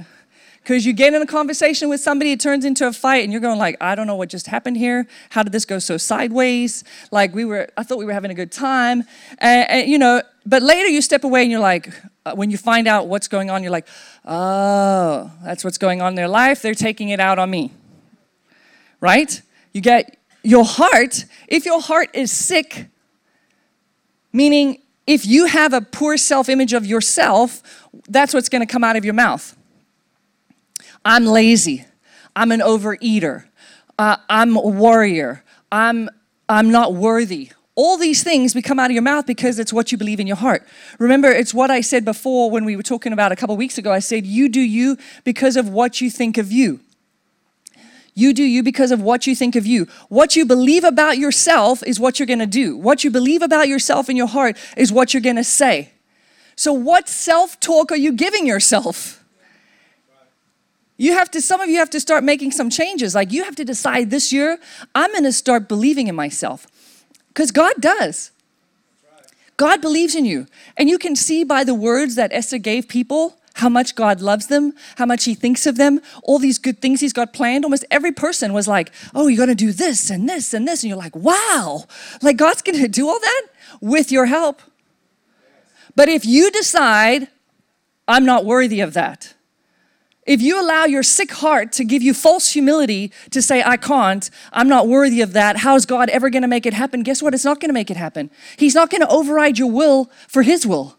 because 0.65 0.83
you 0.83 0.93
get 0.93 1.13
in 1.13 1.21
a 1.21 1.27
conversation 1.27 1.89
with 1.89 2.01
somebody, 2.01 2.31
it 2.31 2.39
turns 2.39 2.65
into 2.65 2.87
a 2.87 2.91
fight, 2.91 3.23
and 3.23 3.31
you're 3.31 3.39
going 3.39 3.59
like, 3.59 3.77
I 3.79 3.93
don't 3.93 4.07
know 4.07 4.15
what 4.15 4.29
just 4.29 4.47
happened 4.47 4.77
here. 4.77 5.05
How 5.29 5.43
did 5.43 5.51
this 5.51 5.63
go 5.63 5.77
so 5.77 5.95
sideways? 5.95 6.83
Like 7.11 7.35
we 7.35 7.45
were, 7.45 7.69
I 7.77 7.83
thought 7.83 7.99
we 7.99 8.05
were 8.05 8.13
having 8.13 8.31
a 8.31 8.33
good 8.33 8.51
time, 8.51 9.03
and, 9.37 9.69
and 9.69 9.87
you 9.87 9.99
know. 9.99 10.23
But 10.43 10.63
later 10.63 10.87
you 10.87 11.03
step 11.03 11.23
away 11.23 11.43
and 11.43 11.51
you're 11.51 11.59
like, 11.59 11.93
uh, 12.25 12.33
when 12.33 12.49
you 12.49 12.57
find 12.57 12.87
out 12.87 13.07
what's 13.07 13.27
going 13.27 13.51
on, 13.51 13.61
you're 13.61 13.71
like, 13.71 13.87
oh, 14.25 15.31
that's 15.43 15.63
what's 15.63 15.77
going 15.77 16.01
on 16.01 16.09
in 16.09 16.15
their 16.15 16.27
life. 16.27 16.63
They're 16.63 16.73
taking 16.73 17.09
it 17.09 17.19
out 17.19 17.37
on 17.37 17.49
me, 17.51 17.71
right? 18.99 19.39
You 19.71 19.81
get 19.81 20.17
your 20.41 20.65
heart. 20.65 21.25
If 21.47 21.65
your 21.65 21.79
heart 21.79 22.09
is 22.15 22.31
sick, 22.31 22.87
meaning 24.33 24.81
if 25.05 25.27
you 25.27 25.45
have 25.45 25.73
a 25.73 25.81
poor 25.81 26.17
self 26.17 26.49
image 26.49 26.73
of 26.73 26.87
yourself, 26.87 27.61
that's 28.09 28.33
what's 28.33 28.49
going 28.49 28.65
to 28.65 28.71
come 28.71 28.83
out 28.83 28.95
of 28.95 29.05
your 29.05 29.13
mouth. 29.13 29.55
I'm 31.05 31.25
lazy. 31.25 31.85
I'm 32.35 32.51
an 32.51 32.59
overeater. 32.59 33.45
Uh, 33.97 34.17
I'm 34.27 34.55
a 34.57 34.61
warrior. 34.61 35.43
I'm, 35.71 36.09
I'm 36.49 36.71
not 36.71 36.95
worthy. 36.95 37.51
All 37.75 37.97
these 37.97 38.23
things 38.23 38.53
become 38.53 38.79
out 38.79 38.89
of 38.89 38.93
your 38.93 39.03
mouth 39.03 39.25
because 39.25 39.59
it's 39.59 39.71
what 39.71 39.91
you 39.91 39.97
believe 39.97 40.19
in 40.19 40.27
your 40.27 40.37
heart. 40.37 40.65
Remember, 40.97 41.29
it's 41.29 41.53
what 41.53 41.69
I 41.69 41.81
said 41.81 42.05
before 42.05 42.49
when 42.49 42.65
we 42.65 42.75
were 42.75 42.83
talking 42.83 43.13
about 43.13 43.31
a 43.31 43.35
couple 43.35 43.55
weeks 43.57 43.77
ago. 43.77 43.91
I 43.91 43.99
said, 43.99 44.25
You 44.25 44.49
do 44.49 44.61
you 44.61 44.97
because 45.23 45.55
of 45.57 45.69
what 45.69 46.01
you 46.01 46.09
think 46.09 46.37
of 46.37 46.51
you. 46.51 46.79
You 48.13 48.33
do 48.33 48.43
you 48.43 48.63
because 48.63 48.91
of 48.91 49.01
what 49.01 49.27
you 49.27 49.35
think 49.35 49.57
of 49.57 49.65
you. 49.65 49.87
What 50.07 50.37
you 50.37 50.45
believe 50.45 50.85
about 50.85 51.17
yourself 51.17 51.83
is 51.83 51.99
what 51.99 52.17
you're 52.17 52.25
gonna 52.25 52.45
do. 52.45 52.77
What 52.77 53.03
you 53.03 53.11
believe 53.11 53.41
about 53.41 53.67
yourself 53.67 54.09
in 54.09 54.15
your 54.15 54.27
heart 54.27 54.57
is 54.77 54.91
what 54.93 55.13
you're 55.13 55.21
gonna 55.21 55.43
say. 55.43 55.91
So, 56.55 56.71
what 56.71 57.09
self 57.09 57.59
talk 57.59 57.91
are 57.91 57.97
you 57.97 58.13
giving 58.13 58.47
yourself? 58.47 59.24
You 60.97 61.13
have 61.13 61.29
to, 61.31 61.41
some 61.41 61.61
of 61.61 61.69
you 61.69 61.77
have 61.77 61.89
to 61.91 61.99
start 61.99 62.23
making 62.23 62.51
some 62.51 62.69
changes. 62.69 63.15
Like 63.15 63.31
you 63.31 63.43
have 63.43 63.55
to 63.57 63.65
decide 63.65 64.09
this 64.09 64.31
year, 64.31 64.59
I'm 64.93 65.11
to 65.23 65.31
start 65.31 65.67
believing 65.67 66.07
in 66.07 66.15
myself. 66.15 66.67
Because 67.29 67.51
God 67.51 67.73
does. 67.79 68.31
God 69.57 69.81
believes 69.81 70.15
in 70.15 70.25
you. 70.25 70.47
And 70.77 70.89
you 70.89 70.97
can 70.97 71.15
see 71.15 71.43
by 71.43 71.63
the 71.63 71.73
words 71.73 72.15
that 72.15 72.31
Esther 72.33 72.57
gave 72.57 72.87
people 72.87 73.37
how 73.55 73.69
much 73.69 73.95
God 73.95 74.19
loves 74.19 74.47
them, 74.47 74.73
how 74.97 75.05
much 75.05 75.23
He 75.23 75.33
thinks 75.33 75.65
of 75.65 75.77
them, 75.77 76.01
all 76.23 76.39
these 76.39 76.57
good 76.57 76.81
things 76.81 76.99
He's 76.99 77.13
got 77.13 77.33
planned. 77.33 77.63
Almost 77.63 77.85
every 77.89 78.11
person 78.11 78.51
was 78.51 78.67
like, 78.67 78.91
Oh, 79.13 79.27
you're 79.27 79.37
to 79.49 79.55
do 79.55 79.71
this 79.71 80.09
and 80.09 80.27
this 80.27 80.53
and 80.53 80.67
this. 80.67 80.83
And 80.83 80.89
you're 80.89 80.97
like, 80.97 81.15
Wow, 81.15 81.85
like 82.21 82.37
God's 82.37 82.61
to 82.81 82.87
do 82.87 83.07
all 83.07 83.19
that 83.19 83.43
with 83.79 84.11
your 84.11 84.25
help. 84.25 84.61
But 85.95 86.09
if 86.09 86.25
you 86.25 86.51
decide, 86.51 87.29
I'm 88.07 88.25
not 88.25 88.43
worthy 88.43 88.81
of 88.81 88.93
that, 88.93 89.34
if 90.25 90.41
you 90.41 90.59
allow 90.59 90.85
your 90.85 91.03
sick 91.03 91.31
heart 91.31 91.71
to 91.73 91.83
give 91.83 92.01
you 92.01 92.13
false 92.13 92.51
humility 92.51 93.11
to 93.29 93.41
say, 93.41 93.61
I 93.63 93.77
can't, 93.77 94.29
I'm 94.51 94.67
not 94.67 94.87
worthy 94.87 95.21
of 95.21 95.33
that, 95.33 95.57
how's 95.57 95.85
God 95.85 96.09
ever 96.09 96.29
gonna 96.29 96.47
make 96.47 96.65
it 96.65 96.73
happen? 96.73 97.03
Guess 97.03 97.21
what? 97.21 97.33
It's 97.33 97.45
not 97.45 97.59
gonna 97.59 97.73
make 97.73 97.91
it 97.91 97.97
happen. 97.97 98.31
He's 98.57 98.73
not 98.73 98.89
gonna 98.89 99.07
override 99.07 99.59
your 99.59 99.69
will 99.71 100.09
for 100.27 100.41
His 100.41 100.65
will. 100.65 100.97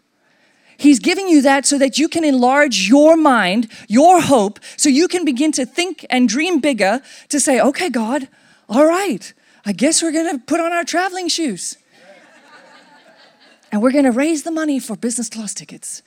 He's 0.77 0.99
giving 0.99 1.27
you 1.27 1.41
that 1.41 1.65
so 1.65 1.77
that 1.77 1.97
you 1.97 2.07
can 2.07 2.23
enlarge 2.23 2.87
your 2.87 3.17
mind, 3.17 3.67
your 3.87 4.21
hope, 4.21 4.59
so 4.77 4.89
you 4.89 5.07
can 5.07 5.25
begin 5.25 5.51
to 5.53 5.65
think 5.65 6.05
and 6.09 6.29
dream 6.29 6.59
bigger 6.59 7.01
to 7.29 7.39
say, 7.39 7.59
okay, 7.59 7.89
God, 7.89 8.29
all 8.69 8.85
right, 8.85 9.33
I 9.65 9.73
guess 9.73 10.01
we're 10.01 10.11
gonna 10.13 10.39
put 10.39 10.59
on 10.59 10.71
our 10.71 10.85
traveling 10.85 11.27
shoes. 11.27 11.77
and 13.71 13.81
we're 13.81 13.91
gonna 13.91 14.11
raise 14.11 14.43
the 14.43 14.51
money 14.51 14.79
for 14.79 14.95
business 14.95 15.27
class 15.27 15.53
tickets. 15.53 16.01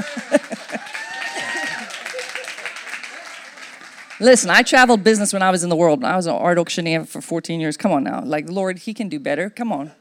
Listen, 4.20 4.50
I 4.50 4.62
traveled 4.62 5.02
business 5.02 5.32
when 5.32 5.42
I 5.42 5.50
was 5.50 5.64
in 5.64 5.70
the 5.70 5.76
world. 5.76 6.04
I 6.04 6.16
was 6.16 6.26
an 6.26 6.34
art 6.34 6.58
auctioneer 6.58 7.06
for 7.06 7.22
14 7.22 7.58
years. 7.58 7.78
Come 7.78 7.92
on 7.92 8.04
now. 8.04 8.22
Like, 8.22 8.50
Lord, 8.50 8.80
He 8.80 8.92
can 8.92 9.08
do 9.08 9.18
better. 9.18 9.48
Come 9.48 9.72
on. 9.72 9.92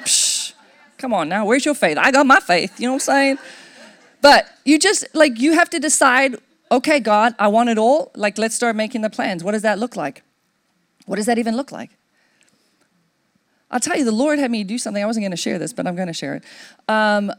Psh, 0.00 0.52
come 0.98 1.14
on 1.14 1.28
now. 1.28 1.46
Where's 1.46 1.64
your 1.64 1.74
faith? 1.74 1.96
I 1.98 2.10
got 2.10 2.26
my 2.26 2.40
faith. 2.40 2.78
You 2.78 2.88
know 2.88 2.92
what 2.92 2.96
I'm 2.96 3.00
saying? 3.00 3.38
But 4.20 4.46
you 4.64 4.78
just, 4.78 5.06
like, 5.14 5.38
you 5.38 5.54
have 5.54 5.70
to 5.70 5.78
decide 5.78 6.36
okay, 6.70 7.00
God, 7.00 7.34
I 7.38 7.48
want 7.48 7.70
it 7.70 7.78
all. 7.78 8.10
Like, 8.14 8.38
let's 8.38 8.54
start 8.54 8.76
making 8.76 9.00
the 9.00 9.10
plans. 9.10 9.42
What 9.42 9.52
does 9.52 9.62
that 9.62 9.78
look 9.78 9.96
like? 9.96 10.22
What 11.06 11.16
does 11.16 11.26
that 11.26 11.38
even 11.38 11.56
look 11.56 11.72
like? 11.72 11.90
I'll 13.70 13.80
tell 13.80 13.96
you, 13.96 14.04
the 14.04 14.12
Lord 14.12 14.38
had 14.38 14.50
me 14.50 14.64
do 14.64 14.78
something. 14.78 15.02
I 15.02 15.06
wasn't 15.06 15.24
going 15.24 15.30
to 15.30 15.36
share 15.36 15.58
this, 15.58 15.72
but 15.72 15.86
I'm 15.86 15.94
going 15.94 16.08
to 16.08 16.14
share 16.14 16.36
it. 16.36 16.44
Um, 16.88 17.32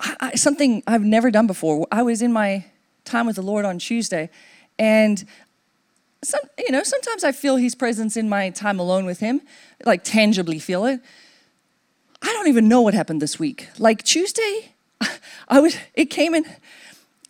I, 0.00 0.16
I, 0.20 0.34
something 0.34 0.82
I've 0.86 1.04
never 1.04 1.30
done 1.30 1.46
before. 1.46 1.86
I 1.92 2.02
was 2.02 2.22
in 2.22 2.32
my 2.32 2.64
time 3.04 3.26
with 3.26 3.36
the 3.36 3.42
Lord 3.42 3.64
on 3.64 3.78
Tuesday, 3.78 4.30
and 4.78 5.24
some, 6.22 6.40
you 6.58 6.70
know, 6.70 6.82
sometimes 6.82 7.24
I 7.24 7.32
feel 7.32 7.56
His 7.56 7.74
presence 7.74 8.16
in 8.16 8.28
my 8.28 8.50
time 8.50 8.78
alone 8.78 9.04
with 9.04 9.20
Him, 9.20 9.40
like 9.84 10.04
tangibly 10.04 10.58
feel 10.58 10.84
it. 10.84 11.00
I 12.22 12.26
don't 12.26 12.48
even 12.48 12.68
know 12.68 12.82
what 12.82 12.94
happened 12.94 13.22
this 13.22 13.38
week. 13.38 13.68
Like 13.78 14.02
Tuesday, 14.02 14.74
I 15.48 15.60
was. 15.60 15.76
It 15.94 16.06
came 16.06 16.34
in. 16.34 16.44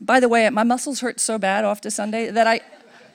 By 0.01 0.19
the 0.19 0.29
way, 0.29 0.49
my 0.49 0.65
muscles 0.65 1.01
hurt 1.01 1.21
so 1.21 1.39
bad 1.39 1.65
after 1.65 1.91
Sunday 1.91 2.31
that 2.31 2.47
I, 2.47 2.61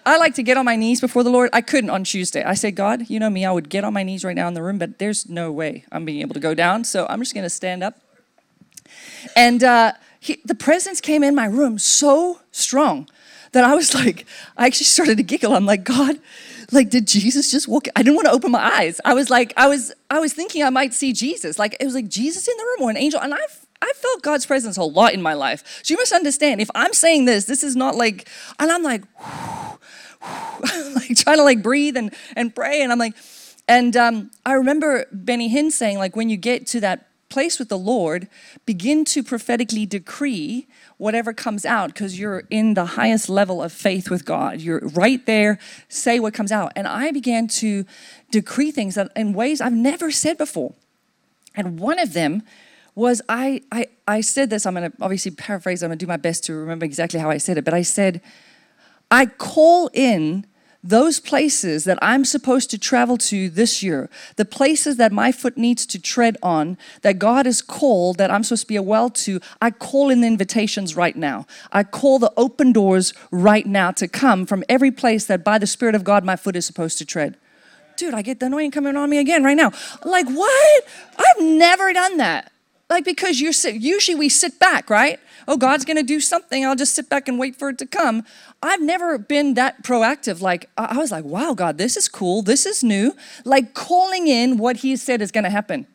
I 0.06 0.18
like 0.18 0.36
to 0.36 0.44
get 0.44 0.56
on 0.56 0.66
my 0.66 0.76
knees 0.76 1.02
before 1.02 1.24
the 1.24 1.32
Lord. 1.32 1.50
I 1.52 1.62
couldn't 1.62 1.90
on 1.90 2.04
Tuesday. 2.04 2.44
I 2.44 2.54
said, 2.54 2.76
God, 2.76 3.10
you 3.10 3.20
know 3.20 3.30
me, 3.30 3.44
I 3.44 3.52
would 3.52 3.70
get 3.70 3.84
on 3.84 3.92
my 3.92 4.04
knees 4.04 4.24
right 4.24 4.36
now 4.36 4.48
in 4.48 4.54
the 4.54 4.62
room, 4.62 4.78
but 4.78 5.00
there's 5.00 5.28
no 5.28 5.52
way 5.52 5.84
I'm 5.92 6.06
being 6.06 6.22
able 6.22 6.36
to 6.36 6.40
go 6.40 6.54
down. 6.54 6.84
So 6.84 7.08
I'm 7.10 7.20
just 7.22 7.34
going 7.34 7.44
to 7.44 7.50
stand 7.50 7.82
up. 7.84 8.00
And 9.36 9.64
uh, 9.64 9.94
he, 10.20 10.42
the 10.46 10.56
presence 10.56 11.02
came 11.02 11.24
in 11.24 11.36
my 11.36 11.46
room 11.46 11.78
so 11.78 12.40
strong 12.52 13.10
that 13.52 13.64
I 13.64 13.76
was 13.76 13.94
like, 14.06 14.26
I 14.58 14.68
actually 14.68 14.86
started 14.86 15.18
to 15.18 15.24
giggle. 15.24 15.54
I'm 15.54 15.66
like, 15.66 15.84
God, 15.84 16.20
like, 16.72 16.90
did 16.90 17.08
Jesus 17.08 17.52
just 17.52 17.68
walk? 17.68 17.88
I 17.96 18.04
didn't 18.04 18.16
want 18.16 18.28
to 18.28 18.34
open 18.34 18.52
my 18.52 18.64
eyes. 18.64 19.00
I 19.06 19.14
was 19.14 19.30
like, 19.30 19.54
I 19.56 19.68
was, 19.68 19.94
I 20.10 20.20
was 20.20 20.34
thinking 20.34 20.64
I 20.64 20.70
might 20.70 20.94
see 20.94 21.14
Jesus. 21.14 21.60
Like, 21.60 21.76
it 21.80 21.86
was 21.86 21.94
like 21.94 22.10
Jesus 22.10 22.48
in 22.48 22.58
the 22.58 22.64
room 22.64 22.88
or 22.88 22.90
an 22.90 22.98
angel. 22.98 23.20
And 23.22 23.34
I've 23.34 23.66
I 23.82 23.92
felt 23.94 24.22
God's 24.24 24.46
presence 24.46 24.78
a 24.78 24.84
lot 24.84 25.14
in 25.14 25.22
my 25.22 25.34
life. 25.34 25.82
So 25.84 25.94
you 25.94 25.98
must 25.98 26.12
understand, 26.12 26.62
if 26.62 26.72
I'm 26.74 26.94
saying 26.94 27.26
this, 27.26 27.46
this 27.46 27.64
is 27.64 27.76
not 27.76 27.96
like, 27.96 28.28
and 28.58 28.72
I'm 28.72 28.82
like, 28.82 29.04
like 30.96 31.16
trying 31.18 31.38
to 31.38 31.44
like 31.44 31.62
breathe 31.62 31.98
and, 31.98 32.12
and 32.36 32.56
pray. 32.56 32.82
And 32.82 32.92
I'm 32.92 32.98
like, 32.98 33.14
and 33.68 33.96
um, 33.96 34.32
I 34.46 34.54
remember 34.54 35.06
Benny 35.12 35.54
Hinn 35.54 35.72
saying, 35.72 35.98
like, 35.98 36.16
when 36.16 36.30
you 36.30 36.38
get 36.38 36.68
to 36.68 36.80
that 36.82 37.08
place 37.36 37.60
with 37.60 37.68
the 37.68 37.78
Lord, 37.78 38.30
begin 38.66 39.04
to 39.04 39.22
prophetically 39.22 39.86
decree 39.86 40.68
whatever 40.96 41.34
comes 41.34 41.66
out 41.66 41.88
because 41.94 42.18
you're 42.18 42.44
in 42.50 42.76
the 42.76 42.86
highest 42.86 43.28
level 43.28 43.62
of 43.62 43.74
faith 43.74 44.10
with 44.10 44.24
God. 44.24 44.62
You're 44.62 44.80
right 44.80 45.24
there, 45.26 45.60
say 45.90 46.18
what 46.22 46.34
comes 46.34 46.50
out. 46.50 46.72
And 46.78 46.88
I 46.88 47.12
began 47.12 47.50
to 47.60 47.84
decree 48.32 48.72
things 48.72 48.98
in 49.18 49.34
ways 49.34 49.60
I've 49.60 49.74
never 49.74 50.12
said 50.12 50.38
before. 50.38 50.76
And 51.56 51.78
one 51.78 52.00
of 52.00 52.14
them 52.14 52.42
was 52.96 53.22
I, 53.28 53.62
I, 53.70 53.88
I 54.08 54.22
said 54.22 54.50
this, 54.50 54.66
I'm 54.66 54.76
going 54.76 54.90
to 54.90 54.98
obviously 55.02 55.32
paraphrase, 55.32 55.84
I'm 55.84 55.90
going 55.90 56.00
to 56.00 56.06
do 56.06 56.08
my 56.08 56.16
best 56.16 56.46
to 56.46 56.54
remember 56.54 56.86
exactly 56.86 57.20
how 57.20 57.30
I 57.30 57.38
said 57.38 57.58
it, 57.58 57.66
but 57.66 57.74
I 57.74 57.82
said, 57.82 58.22
I 59.12 59.26
call 59.26 59.90
in 59.94 60.46
those 60.86 61.20
places 61.20 61.84
that 61.86 61.98
I'm 62.00 62.24
supposed 62.24 62.70
to 62.70 62.78
travel 62.78 63.18
to 63.18 63.50
this 63.50 63.82
year, 63.82 64.08
the 64.36 64.46
places 64.46 64.98
that 64.98 65.12
my 65.12 65.32
foot 65.32 65.58
needs 65.58 65.84
to 65.88 66.00
tread 66.00 66.38
on, 66.44 66.78
that 67.02 67.18
God 67.18 67.48
has 67.48 67.64
called, 67.64 68.20
that 68.20 68.30
I'm 68.30 68.44
supposed 68.44 68.64
to 68.64 68.68
be 68.68 68.76
a 68.76 68.84
well 68.84 69.10
to, 69.10 69.40
I 69.60 69.72
call 69.72 70.12
in 70.12 70.22
the 70.22 70.28
invitations 70.28 70.96
right 70.96 71.16
now. 71.16 71.48
I 71.72 71.84
call 71.84 72.20
the 72.20 72.32
open 72.38 72.72
doors 72.72 73.16
right 73.32 73.66
now 73.66 73.92
to 73.94 74.08
come 74.08 74.46
from 74.46 74.64
every 74.70 74.92
place 74.92 75.26
that 75.26 75.44
by 75.44 75.58
the 75.58 75.66
Spirit 75.66 75.96
of 75.96 76.04
God 76.04 76.24
my 76.24 76.36
foot 76.36 76.56
is 76.56 76.68
supposed 76.68 77.00
to 77.00 77.06
tread. 77.06 77.36
Dude, 77.98 78.14
I 78.14 78.22
get 78.22 78.40
the 78.40 78.46
anointing 78.46 78.72
coming 78.72 78.96
on 78.96 79.10
me 79.10 79.18
again 79.18 79.44
right 79.44 79.58
now. 79.58 79.72
Like, 80.04 80.28
what? 80.28 80.84
I've 81.18 81.44
never 81.44 81.94
done 81.94 82.18
that. 82.18 82.52
Like, 82.90 83.04
because 83.04 83.42
you're 83.42 83.54
usually 83.74 84.16
we 84.16 84.30
sit 84.30 84.60
back, 84.60 84.90
right? 84.90 85.20
Oh, 85.48 85.58
God's 85.58 85.86
gonna 85.86 86.04
do 86.04 86.20
something. 86.20 86.64
I'll 86.64 86.76
just 86.76 86.94
sit 86.94 87.10
back 87.10 87.28
and 87.28 87.40
wait 87.40 87.56
for 87.56 87.70
it 87.70 87.80
to 87.80 87.86
come. 87.88 88.24
I've 88.62 88.82
never 88.82 89.18
been 89.18 89.56
that 89.56 89.84
proactive. 89.84 90.42
Like, 90.42 90.70
I 90.78 90.98
was 90.98 91.12
like, 91.12 91.26
wow, 91.26 91.54
God, 91.54 91.78
this 91.80 91.98
is 91.98 92.08
cool. 92.08 92.44
This 92.44 92.66
is 92.66 92.84
new. 92.84 93.16
Like, 93.44 93.74
calling 93.74 94.28
in 94.28 94.58
what 94.58 94.78
He 94.78 94.96
said 94.98 95.22
is 95.22 95.32
gonna 95.32 95.50
happen. 95.50 95.88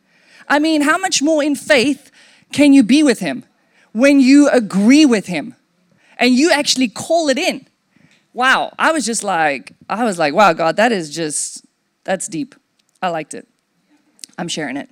I 0.49 0.59
mean, 0.59 0.81
how 0.81 0.97
much 0.97 1.21
more 1.21 1.41
in 1.41 1.55
faith 1.55 2.11
can 2.51 2.73
you 2.73 2.83
be 2.83 3.03
with 3.03 3.19
Him 3.19 3.45
when 3.93 4.19
you 4.19 4.49
agree 4.49 5.05
with 5.05 5.27
Him 5.27 5.55
and 6.17 6.33
you 6.33 6.51
actually 6.51 6.89
call 6.89 7.29
it 7.29 7.37
in? 7.37 7.67
Wow, 8.33 8.73
I 8.77 8.91
was 8.91 9.05
just 9.05 9.23
like, 9.23 9.73
I 9.89 10.03
was 10.03 10.19
like, 10.19 10.33
wow, 10.33 10.51
God, 10.51 10.75
that 10.75 10.91
is 10.91 11.13
just, 11.13 11.65
that's 12.03 12.27
deep. 12.27 12.53
I 13.01 13.09
liked 13.09 13.33
it. 13.33 13.47
I'm 14.37 14.49
sharing 14.49 14.75
it. 14.75 14.89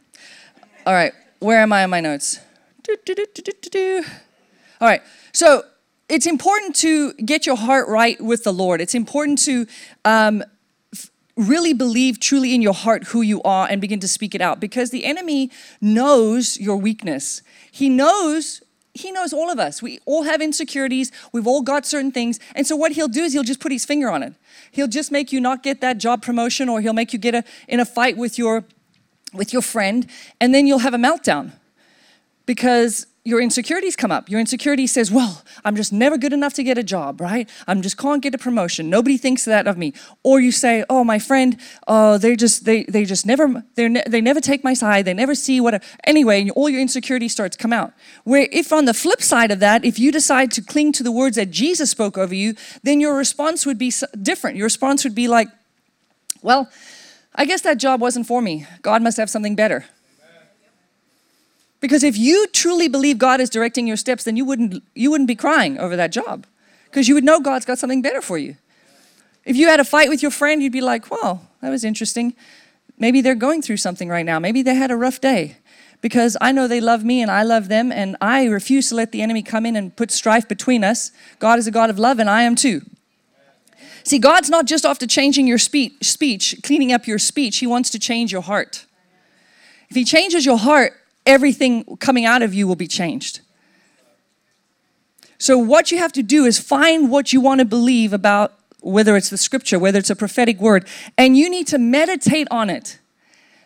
All 0.86 0.94
right 0.94 1.14
where 1.40 1.60
am 1.60 1.74
I 1.74 1.84
in 1.84 1.90
my 1.90 2.02
notes? 2.02 2.40
Do, 2.84 2.98
do, 3.06 3.16
do, 3.72 4.04
All 4.82 4.88
right, 4.88 5.02
so 5.34 5.64
it's 6.08 6.26
important 6.26 6.76
to 6.78 7.14
get 7.14 7.46
your 7.46 7.56
heart 7.56 7.88
right 7.88 8.20
with 8.20 8.44
the 8.44 8.54
Lord. 8.54 8.82
It's 8.82 8.96
important 8.96 9.40
to 9.40 9.68
um, 10.06 10.44
really 11.36 11.74
believe 11.74 12.20
truly 12.20 12.54
in 12.54 12.62
your 12.62 12.74
heart 12.74 13.06
who 13.06 13.22
you 13.22 13.42
are 13.44 13.68
and 13.70 13.80
begin 13.80 14.00
to 14.02 14.08
speak 14.08 14.36
it 14.36 14.42
out 14.42 14.60
because 14.60 14.90
the 14.90 15.06
enemy 15.06 15.52
knows 15.80 16.60
your 16.60 16.78
weakness. 16.78 17.42
He 17.72 17.90
knows 17.90 18.62
he 18.96 19.12
knows 19.12 19.32
all 19.32 19.50
of 19.50 19.60
us. 19.60 19.82
We 19.82 20.00
all 20.06 20.24
have 20.24 20.42
insecurities. 20.42 21.12
We've 21.32 21.48
all 21.48 21.62
got 21.62 21.86
certain 21.86 22.12
things. 22.12 22.40
And 22.56 22.66
so 22.66 22.76
what 22.76 22.94
he'll 22.94 23.08
do 23.08 23.22
is 23.22 23.32
he'll 23.34 23.44
just 23.44 23.60
put 23.60 23.72
his 23.72 23.86
finger 23.86 24.10
on 24.10 24.24
it. 24.24 24.34
He'll 24.72 24.88
just 24.88 25.12
make 25.12 25.32
you 25.32 25.40
not 25.40 25.64
get 25.64 25.80
that 25.82 26.00
job 26.00 26.22
promotion 26.22 26.68
or 26.68 26.82
he'll 26.82 26.92
make 26.92 27.14
you 27.14 27.20
get 27.20 27.36
a, 27.36 27.44
in 27.68 27.80
a 27.80 27.86
fight 27.86 28.18
with 28.18 28.38
your 28.38 28.66
with 29.34 29.54
your 29.54 29.62
friend, 29.62 30.08
and 30.40 30.54
then 30.54 30.68
you'll 30.68 30.80
have 30.80 30.94
a 30.94 30.98
meltdown 30.98 31.52
because 32.46 33.06
your 33.30 33.40
insecurities 33.42 33.96
come 33.96 34.12
up. 34.12 34.30
Your 34.30 34.40
insecurity 34.40 34.88
says, 34.88 35.12
Well, 35.12 35.44
I'm 35.64 35.76
just 35.76 35.94
never 35.94 36.18
good 36.18 36.34
enough 36.34 36.54
to 36.56 36.64
get 36.64 36.78
a 36.78 36.84
job, 36.84 37.22
right? 37.22 37.48
I'm 37.68 37.82
just 37.82 37.98
can't 37.98 38.24
get 38.24 38.34
a 38.34 38.38
promotion. 38.38 38.90
Nobody 38.90 39.18
thinks 39.18 39.46
that 39.46 39.68
of 39.68 39.78
me. 39.78 39.94
Or 40.24 40.40
you 40.40 40.52
say, 40.52 40.84
Oh, 40.90 41.04
my 41.04 41.20
friend, 41.20 41.58
oh, 41.88 42.18
they 42.18 42.36
just 42.36 42.66
they 42.66 42.84
they 42.86 43.06
just 43.06 43.26
never 43.26 43.64
they 43.76 43.88
ne- 43.88 44.04
they 44.08 44.22
never 44.22 44.42
take 44.42 44.64
my 44.64 44.74
side. 44.74 45.06
They 45.06 45.14
never 45.14 45.36
see 45.36 45.62
what. 45.62 45.76
A, 45.76 45.82
anyway, 46.06 46.50
all 46.50 46.70
your 46.70 46.82
insecurity 46.82 47.28
starts 47.28 47.56
to 47.56 47.62
come 47.62 47.74
out. 47.74 47.94
Where 48.24 48.48
if 48.52 48.74
on 48.74 48.86
the 48.86 48.94
flip 48.94 49.22
side 49.22 49.52
of 49.52 49.60
that, 49.60 49.86
if 49.86 50.00
you 50.00 50.12
decide 50.12 50.52
to 50.52 50.62
cling 50.62 50.92
to 50.94 51.04
the 51.04 51.12
words 51.12 51.36
that 51.36 51.52
Jesus 51.52 51.92
spoke 51.92 52.18
over 52.18 52.34
you, 52.34 52.56
then 52.84 53.00
your 53.00 53.16
response 53.16 53.66
would 53.66 53.78
be 53.78 53.94
different. 54.22 54.58
Your 54.58 54.66
response 54.66 55.04
would 55.04 55.16
be 55.16 55.28
like, 55.28 55.50
Well, 56.42 56.68
I 57.36 57.46
guess 57.46 57.62
that 57.62 57.78
job 57.78 58.02
wasn't 58.02 58.28
for 58.28 58.42
me. 58.42 58.66
God 58.82 59.02
must 59.02 59.18
have 59.18 59.30
something 59.30 59.56
better. 59.56 59.86
Because 61.80 62.04
if 62.04 62.18
you 62.18 62.48
truly 62.48 62.88
believe 62.88 63.18
God 63.18 63.40
is 63.40 63.50
directing 63.50 63.88
your 63.88 63.96
steps, 63.96 64.26
then 64.26 64.36
you 64.36 64.44
wouldn't, 64.44 64.84
you 64.96 65.10
wouldn't 65.12 65.28
be 65.28 65.36
crying 65.36 65.78
over 65.80 65.96
that 65.96 66.12
job. 66.12 66.46
Because 66.86 67.08
you 67.08 67.14
would 67.14 67.24
know 67.24 67.40
God's 67.40 67.66
got 67.66 67.78
something 67.78 68.02
better 68.02 68.22
for 68.22 68.38
you. 68.38 68.58
If 69.46 69.56
you 69.56 69.68
had 69.68 69.80
a 69.80 69.86
fight 69.86 70.10
with 70.10 70.22
your 70.22 70.32
friend, 70.32 70.62
you'd 70.62 70.74
be 70.74 70.82
like, 70.82 71.10
well, 71.10 71.48
that 71.62 71.70
was 71.70 71.84
interesting. 71.86 72.34
Maybe 72.98 73.22
they're 73.22 73.36
going 73.36 73.62
through 73.62 73.78
something 73.78 74.10
right 74.10 74.26
now. 74.26 74.40
Maybe 74.40 74.62
they 74.62 74.76
had 74.76 74.92
a 74.92 74.98
rough 74.98 75.22
day. 75.22 75.58
Because 76.02 76.36
I 76.42 76.52
know 76.52 76.68
they 76.68 76.82
love 76.82 77.04
me 77.04 77.22
and 77.22 77.32
I 77.32 77.44
love 77.44 77.68
them, 77.68 77.92
and 77.92 78.16
I 78.22 78.46
refuse 78.46 78.90
to 78.90 78.96
let 78.96 79.12
the 79.12 79.22
enemy 79.22 79.44
come 79.44 79.66
in 79.66 79.76
and 79.76 79.96
put 79.96 80.12
strife 80.12 80.48
between 80.48 80.84
us. 80.84 81.12
God 81.40 81.60
is 81.60 81.68
a 81.68 81.72
God 81.72 81.90
of 81.90 82.00
love, 82.00 82.20
and 82.20 82.30
I 82.30 82.44
am 82.44 82.56
too. 82.56 82.82
See, 84.10 84.18
God's 84.18 84.50
not 84.50 84.66
just 84.66 84.86
after 84.86 85.06
changing 85.06 85.46
your 85.46 85.60
speech, 85.60 86.04
speech, 86.04 86.62
cleaning 86.64 86.92
up 86.92 87.06
your 87.06 87.20
speech, 87.20 87.60
He 87.60 87.68
wants 87.68 87.92
to 87.92 88.00
change 88.00 88.32
your 88.32 88.42
heart. 88.42 88.88
If 89.88 89.96
He 89.96 90.04
changes 90.04 90.48
your 90.48 90.58
heart, 90.58 90.94
everything 91.28 91.84
coming 91.98 92.26
out 92.26 92.42
of 92.42 92.52
you 92.52 92.68
will 92.68 92.76
be 92.76 92.88
changed. 92.88 93.42
So, 95.38 95.60
what 95.60 95.92
you 95.92 96.00
have 96.00 96.12
to 96.14 96.24
do 96.24 96.46
is 96.46 96.58
find 96.58 97.12
what 97.12 97.34
you 97.34 97.40
want 97.40 97.60
to 97.60 97.66
believe 97.66 98.12
about 98.12 98.56
whether 98.82 99.16
it's 99.16 99.30
the 99.30 99.38
scripture, 99.38 99.78
whether 99.78 100.00
it's 100.00 100.10
a 100.10 100.16
prophetic 100.16 100.60
word, 100.60 100.88
and 101.16 101.38
you 101.38 101.48
need 101.48 101.68
to 101.68 101.78
meditate 101.78 102.48
on 102.50 102.72
it. 102.72 102.98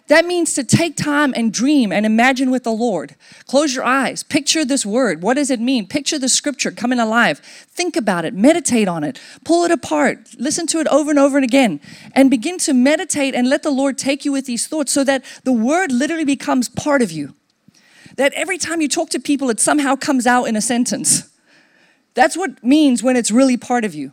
That 0.08 0.26
means 0.26 0.54
to 0.56 0.66
take 0.66 0.98
time 0.98 1.34
and 1.36 1.54
dream 1.54 1.94
and 1.94 2.06
imagine 2.06 2.52
with 2.52 2.63
the 2.63 2.74
Lord. 2.74 3.16
Close 3.48 3.74
your 3.74 3.86
eyes. 3.86 4.22
Picture 4.22 4.66
this 4.66 4.86
word. 4.86 5.22
What 5.22 5.36
does 5.36 5.50
it 5.50 5.62
mean? 5.62 5.88
Picture 5.88 6.20
the 6.20 6.28
scripture 6.28 6.72
coming 6.72 7.00
alive. 7.00 7.39
Think 7.39 7.96
about 7.96 8.26
it. 8.26 8.34
Meditate 8.34 8.89
on 8.89 9.06
it. 9.06 9.20
Pull 9.46 9.63
it 9.63 9.72
apart. 9.72 10.36
Listen 10.38 10.68
to 10.68 10.80
it 10.80 10.88
over 10.88 11.10
and 11.10 11.20
over 11.20 11.38
and 11.38 11.46
again. 11.46 11.80
And 12.13 12.30
begin 12.30 12.58
to 12.60 12.74
meditate 12.74 13.34
and 13.34 13.50
let 13.50 13.63
the 13.63 13.72
Lord 13.72 13.98
take 13.98 14.26
you 14.26 14.34
with 14.34 14.46
these 14.46 14.68
thoughts 14.68 14.92
so 14.92 15.06
that 15.06 15.24
the 15.46 15.54
word 15.54 15.92
literally 15.92 16.26
becomes 16.26 16.68
part 16.68 17.02
of 17.02 17.12
you. 17.12 17.34
That 18.18 18.34
every 18.34 18.58
time 18.58 18.82
you 18.82 18.89
talk 18.89 19.10
to 19.12 19.20
people, 19.20 19.50
it 19.50 19.62
somehow 19.62 19.96
comes 19.96 20.28
out 20.28 20.46
in 20.46 20.58
a 20.58 20.62
sentence. 20.62 21.30
That's 22.13 22.36
what 22.36 22.62
means 22.62 23.02
when 23.02 23.16
it's 23.16 23.32
really 23.32 23.58
part 23.58 23.86
of 23.86 23.96
you. 23.96 24.12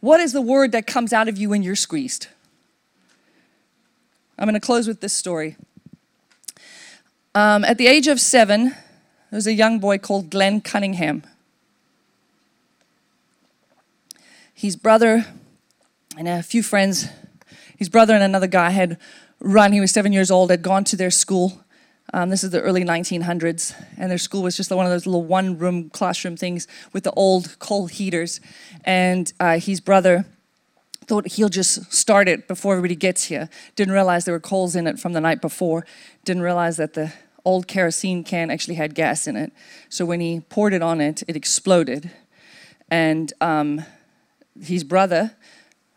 What 0.00 0.20
is 0.20 0.32
the 0.32 0.42
word 0.42 0.72
that 0.72 0.86
comes 0.86 1.12
out 1.12 1.28
of 1.28 1.36
you 1.36 1.50
when 1.50 1.62
you're 1.62 1.76
squeezed? 1.76 2.28
I'm 4.38 4.44
going 4.44 4.54
to 4.54 4.60
close 4.60 4.86
with 4.86 5.00
this 5.00 5.14
story. 5.14 5.56
Um, 7.34 7.64
at 7.64 7.78
the 7.78 7.86
age 7.86 8.06
of 8.06 8.20
seven, 8.20 8.64
there 8.66 9.38
was 9.38 9.46
a 9.46 9.54
young 9.54 9.78
boy 9.78 9.96
called 9.96 10.28
Glenn 10.28 10.60
Cunningham. 10.60 11.22
His 14.52 14.76
brother 14.76 15.24
and 16.18 16.28
a 16.28 16.42
few 16.42 16.62
friends, 16.62 17.08
his 17.78 17.88
brother 17.88 18.12
and 18.14 18.22
another 18.22 18.46
guy 18.46 18.70
had 18.70 18.98
run, 19.40 19.72
he 19.72 19.80
was 19.80 19.90
seven 19.90 20.12
years 20.12 20.30
old, 20.30 20.50
had 20.50 20.62
gone 20.62 20.84
to 20.84 20.96
their 20.96 21.10
school. 21.10 21.64
Um, 22.12 22.28
this 22.28 22.44
is 22.44 22.50
the 22.50 22.60
early 22.60 22.84
1900s, 22.84 23.74
and 23.96 24.10
their 24.10 24.18
school 24.18 24.42
was 24.42 24.56
just 24.56 24.70
one 24.70 24.84
of 24.84 24.92
those 24.92 25.06
little 25.06 25.24
one 25.24 25.56
room 25.56 25.88
classroom 25.88 26.36
things 26.36 26.68
with 26.92 27.04
the 27.04 27.12
old 27.12 27.58
coal 27.58 27.86
heaters. 27.86 28.40
And 28.84 29.32
uh, 29.40 29.58
his 29.58 29.80
brother 29.80 30.26
thought 31.06 31.26
he'll 31.28 31.48
just 31.48 31.92
start 31.92 32.28
it 32.28 32.48
before 32.48 32.74
everybody 32.74 32.96
gets 32.96 33.24
here. 33.24 33.48
Didn't 33.76 33.94
realize 33.94 34.24
there 34.24 34.34
were 34.34 34.40
coals 34.40 34.74
in 34.74 34.86
it 34.86 34.98
from 34.98 35.12
the 35.12 35.20
night 35.20 35.40
before. 35.40 35.86
Didn't 36.24 36.42
realize 36.42 36.76
that 36.78 36.94
the 36.94 37.12
old 37.44 37.68
kerosene 37.68 38.24
can 38.24 38.50
actually 38.50 38.74
had 38.74 38.94
gas 38.94 39.26
in 39.26 39.36
it. 39.36 39.52
So 39.88 40.04
when 40.04 40.20
he 40.20 40.40
poured 40.40 40.72
it 40.72 40.82
on 40.82 41.00
it, 41.00 41.22
it 41.28 41.36
exploded. 41.36 42.10
And 42.90 43.32
um, 43.40 43.84
his 44.60 44.84
brother, 44.84 45.36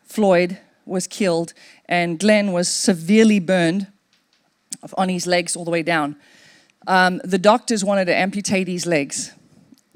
Floyd, 0.06 0.60
was 0.86 1.08
killed, 1.08 1.54
and 1.88 2.20
Glenn 2.20 2.52
was 2.52 2.68
severely 2.68 3.40
burned 3.40 3.88
on 4.98 5.10
his 5.10 5.28
legs 5.28 5.56
all 5.56 5.66
the 5.66 5.72
way 5.72 5.84
down. 5.84 6.16
Um, 6.88 7.22
the 7.24 7.38
doctors 7.38 7.84
wanted 7.84 8.06
to 8.06 8.16
amputate 8.16 8.68
his 8.68 8.86
legs. 8.86 9.34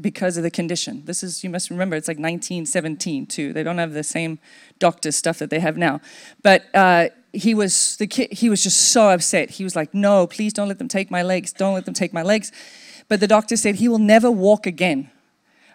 Because 0.04 0.38
of 0.38 0.44
the 0.44 0.52
condition. 0.52 1.02
This 1.06 1.24
is, 1.24 1.44
you 1.44 1.50
must 1.50 1.72
remember, 1.72 1.96
it's 1.96 2.08
like 2.08 2.18
1917 2.18 3.26
too. 3.26 3.54
They 3.54 3.64
don't 3.64 3.80
have 3.80 3.94
the 3.94 4.04
same 4.04 4.38
doctor 4.78 5.12
stuff 5.12 5.40
that 5.40 5.50
they 5.50 5.60
have 5.60 5.78
now. 5.78 6.02
But 6.44 6.66
uh, 6.76 7.08
he 7.32 7.56
was 7.56 7.98
the 7.98 8.06
kid, 8.06 8.32
he 8.32 8.50
was 8.50 8.62
just 8.62 8.92
so 8.92 9.10
upset. 9.10 9.50
He 9.52 9.64
was 9.64 9.76
like, 9.76 9.94
"No, 9.94 10.28
please 10.28 10.54
don't 10.54 10.68
let 10.68 10.78
them 10.78 10.88
take 10.88 11.10
my 11.10 11.24
legs. 11.24 11.52
Don't 11.52 11.74
let 11.74 11.86
them 11.86 11.96
take 11.96 12.14
my 12.14 12.22
legs." 12.22 12.52
But 13.10 13.20
the 13.20 13.28
doctor 13.28 13.58
said 13.58 13.76
he 13.76 13.88
will 13.88 13.98
never 13.98 14.30
walk 14.30 14.68
again. 14.68 15.10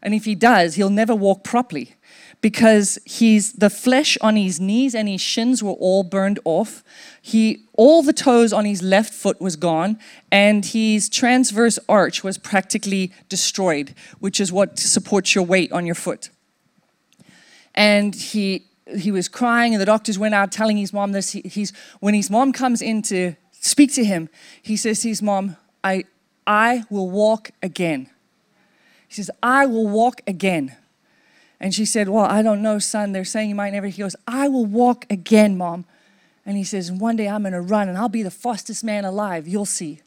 And 0.01 0.15
if 0.15 0.25
he 0.25 0.37
does, 0.37 0.77
he'll 0.77 0.91
never 0.91 1.15
walk 1.15 1.43
properly 1.43 1.97
because 2.41 2.99
he's 3.05 3.53
the 3.55 3.71
flesh 3.71 4.17
on 4.21 4.37
his 4.37 4.61
knees 4.61 4.95
and 4.95 5.09
his 5.09 5.21
shins 5.21 5.63
were 5.63 5.73
all 5.73 6.05
burned 6.05 6.39
off. 6.45 6.85
He 7.21 7.65
all 7.73 8.03
the 8.03 8.13
toes 8.13 8.53
on 8.53 8.65
his 8.65 8.83
left 8.83 9.13
foot 9.13 9.41
was 9.41 9.57
gone 9.57 9.99
and 10.31 10.65
his 10.65 11.09
transverse 11.09 11.79
arch 11.89 12.23
was 12.23 12.39
practically 12.39 13.13
destroyed, 13.29 13.95
which 14.21 14.41
is 14.41 14.53
what 14.53 14.79
supports 14.79 15.35
your 15.35 15.45
weight 15.45 15.73
on 15.73 15.85
your 15.85 15.97
foot. 15.97 16.31
And 17.75 18.15
he 18.15 18.67
he 18.97 19.11
was 19.11 19.29
crying 19.29 19.75
and 19.75 19.81
the 19.81 19.87
doctors 19.87 20.19
went 20.19 20.35
out 20.35 20.53
telling 20.53 20.77
his 20.77 20.93
mom 20.93 21.13
this 21.13 21.33
he, 21.33 21.41
he's 21.43 21.73
when 22.01 22.15
his 22.15 22.31
mom 22.31 22.53
comes 22.53 22.81
in 22.81 23.03
to 23.03 23.35
speak 23.53 23.93
to 23.95 24.05
him, 24.05 24.29
he 24.63 24.77
says 24.77 25.01
to 25.01 25.09
his 25.09 25.21
mom, 25.21 25.57
"I 25.83 26.05
I 26.47 26.85
will 26.89 27.11
walk 27.11 27.51
again." 27.63 28.09
He 29.09 29.15
says, 29.15 29.31
"I 29.43 29.67
will 29.67 29.89
walk 29.89 30.21
again." 30.27 30.77
And 31.61 31.75
she 31.75 31.85
said, 31.85 32.09
Well, 32.09 32.25
I 32.25 32.43
don't 32.43 32.63
know, 32.63 32.79
son. 32.79 33.13
They're 33.13 33.25
saying 33.25 33.49
you 33.49 33.55
might 33.55 33.73
never. 33.73 33.87
He 33.89 34.03
goes, 34.03 34.17
I 34.27 34.49
will 34.49 34.67
walk 34.67 35.07
again, 35.11 35.57
mom. 35.57 35.85
And 36.47 36.57
he 36.57 36.65
says, 36.65 36.91
One 36.93 37.17
day 37.17 37.29
I'm 37.29 37.43
going 37.43 37.53
to 37.53 37.61
run 37.61 37.89
and 37.89 37.99
I'll 37.99 38.09
be 38.09 38.23
the 38.23 38.31
fastest 38.31 38.85
man 38.85 39.05
alive. 39.05 39.49
You'll 39.49 39.67
see. 39.67 40.01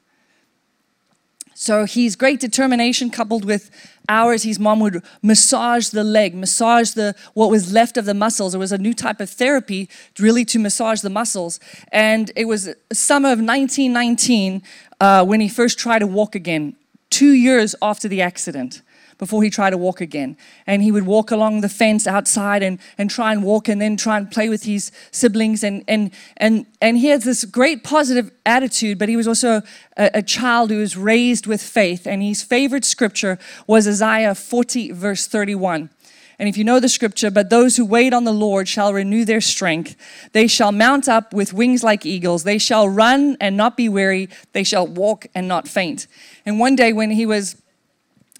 So 1.54 1.86
he's 1.86 2.16
great 2.16 2.39
determination 2.39 3.12
coupled 3.12 3.45
with 3.45 3.70
hours. 4.10 4.41
his 4.41 4.58
mom 4.58 4.80
would 4.80 5.04
massage 5.22 5.89
the 5.89 6.04
leg, 6.04 6.34
massage 6.34 6.91
the 6.91 7.14
what 7.36 7.52
was 7.52 7.72
left 7.72 7.97
of 7.97 8.06
the 8.06 8.16
muscles. 8.16 8.56
It 8.56 8.58
was 8.58 8.72
a 8.72 8.80
new 8.80 8.95
type 8.95 9.20
of 9.20 9.30
therapy 9.30 9.88
really 10.18 10.43
to 10.45 10.58
massage 10.58 11.02
the 11.02 11.12
muscles. 11.12 11.60
And 11.91 12.32
it 12.36 12.45
was 12.45 12.74
summer 12.91 13.28
of 13.32 13.38
1919 13.38 14.64
uh, 14.99 15.24
when 15.24 15.39
he 15.39 15.47
first 15.47 15.78
tried 15.78 15.99
to 15.99 16.08
walk 16.08 16.34
again, 16.34 16.76
two 17.12 17.34
years 17.34 17.76
after 17.80 18.08
the 18.08 18.22
accident 18.22 18.82
before 19.22 19.43
he 19.43 19.51
tried 19.51 19.69
to 19.69 19.78
walk 19.78 20.01
again. 20.01 20.36
And 20.65 20.82
he 20.82 20.91
would 20.91 21.05
walk 21.05 21.30
along 21.30 21.61
the 21.61 21.69
fence 21.69 22.07
outside 22.07 22.63
and, 22.63 22.80
and 22.97 23.07
try 23.07 23.32
and 23.32 23.43
walk 23.43 23.69
and 23.69 23.80
then 23.80 23.95
try 23.95 24.17
and 24.17 24.32
play 24.32 24.49
with 24.49 24.63
his 24.63 24.91
siblings. 25.11 25.63
And, 25.63 25.84
and, 25.88 26.09
and, 26.38 26.65
and 26.82 26.97
he 26.97 27.09
had 27.09 27.22
this 27.22 27.45
great 27.45 27.84
positive 27.84 28.32
attitude, 28.47 28.97
but 28.97 29.09
he 29.09 29.15
was 29.15 29.28
also 29.28 29.61
a, 29.95 30.09
a 30.15 30.24
child 30.24 30.72
who 30.72 30.80
was 30.80 30.97
raised 30.97 31.45
with 31.45 31.61
faith. 31.61 32.07
And 32.07 32.24
his 32.24 32.41
favorite 32.41 32.84
scripture 32.84 33.38
was 33.67 33.88
Isaiah 33.88 34.34
40, 34.34 34.91
verse 34.93 35.28
31. 35.28 35.91
And 36.39 36.49
if 36.49 36.57
you 36.57 36.63
know 36.63 36.80
the 36.80 36.89
scripture, 36.89 37.30
but 37.30 37.51
those 37.51 37.78
who 37.78 37.86
wait 37.86 38.15
on 38.15 38.24
the 38.24 38.34
Lord 38.34 38.67
shall 38.67 38.91
renew 38.91 39.24
their 39.24 39.41
strength. 39.41 39.95
They 40.32 40.47
shall 40.47 40.72
mount 40.72 41.07
up 41.07 41.32
with 41.32 41.53
wings 41.53 41.84
like 41.84 42.07
eagles. 42.07 42.43
They 42.43 42.57
shall 42.57 42.89
run 42.89 43.38
and 43.39 43.55
not 43.55 43.78
be 43.78 43.88
weary. 43.88 44.30
They 44.53 44.63
shall 44.63 44.88
walk 44.88 45.28
and 45.36 45.47
not 45.47 45.67
faint. 45.67 46.07
And 46.43 46.59
one 46.59 46.76
day 46.76 46.91
when 46.91 47.11
he 47.11 47.28
was 47.28 47.61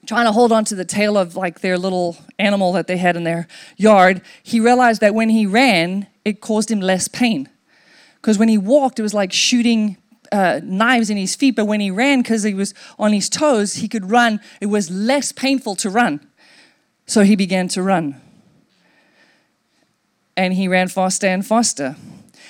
trying 0.06 0.26
to 0.26 0.32
hold 0.32 0.52
on 0.52 0.66
to 0.66 0.76
the 0.76 0.86
tail 0.86 1.18
of 1.18 1.36
like 1.36 1.62
their 1.62 1.78
little 1.78 2.18
animal 2.40 2.74
that 2.74 2.88
they 2.88 2.98
had 2.98 3.16
in 3.16 3.24
their 3.24 3.48
yard, 3.78 4.22
he 4.44 4.60
realized 4.60 5.02
that 5.02 5.14
when 5.14 5.30
he 5.30 5.46
ran, 5.46 6.08
it 6.26 6.42
caused 6.42 6.72
him 6.72 6.80
less 6.80 7.08
pain. 7.08 7.50
Because 8.16 8.38
when 8.38 8.50
he 8.50 8.58
walked, 8.58 9.00
it 9.00 9.04
was 9.04 9.14
like 9.14 9.32
shooting 9.32 9.98
uh, 10.32 10.62
knives 10.64 11.10
in 11.10 11.18
his 11.18 11.36
feet, 11.36 11.56
but 11.56 11.66
when 11.66 11.80
he 11.80 11.92
ran, 11.92 12.22
because 12.22 12.44
he 12.44 12.54
was 12.54 12.74
on 12.98 13.12
his 13.12 13.30
toes, 13.30 13.76
he 13.76 13.88
could 13.88 14.10
run. 14.10 14.40
It 14.62 14.68
was 14.68 14.90
less 14.90 15.32
painful 15.32 15.76
to 15.78 15.90
run. 15.90 16.26
So 17.06 17.24
he 17.24 17.36
began 17.36 17.68
to 17.70 17.84
run. 17.84 18.22
And 20.38 20.54
he 20.54 20.68
ran 20.68 20.88
faster 20.88 21.28
and 21.28 21.46
faster. 21.46 21.98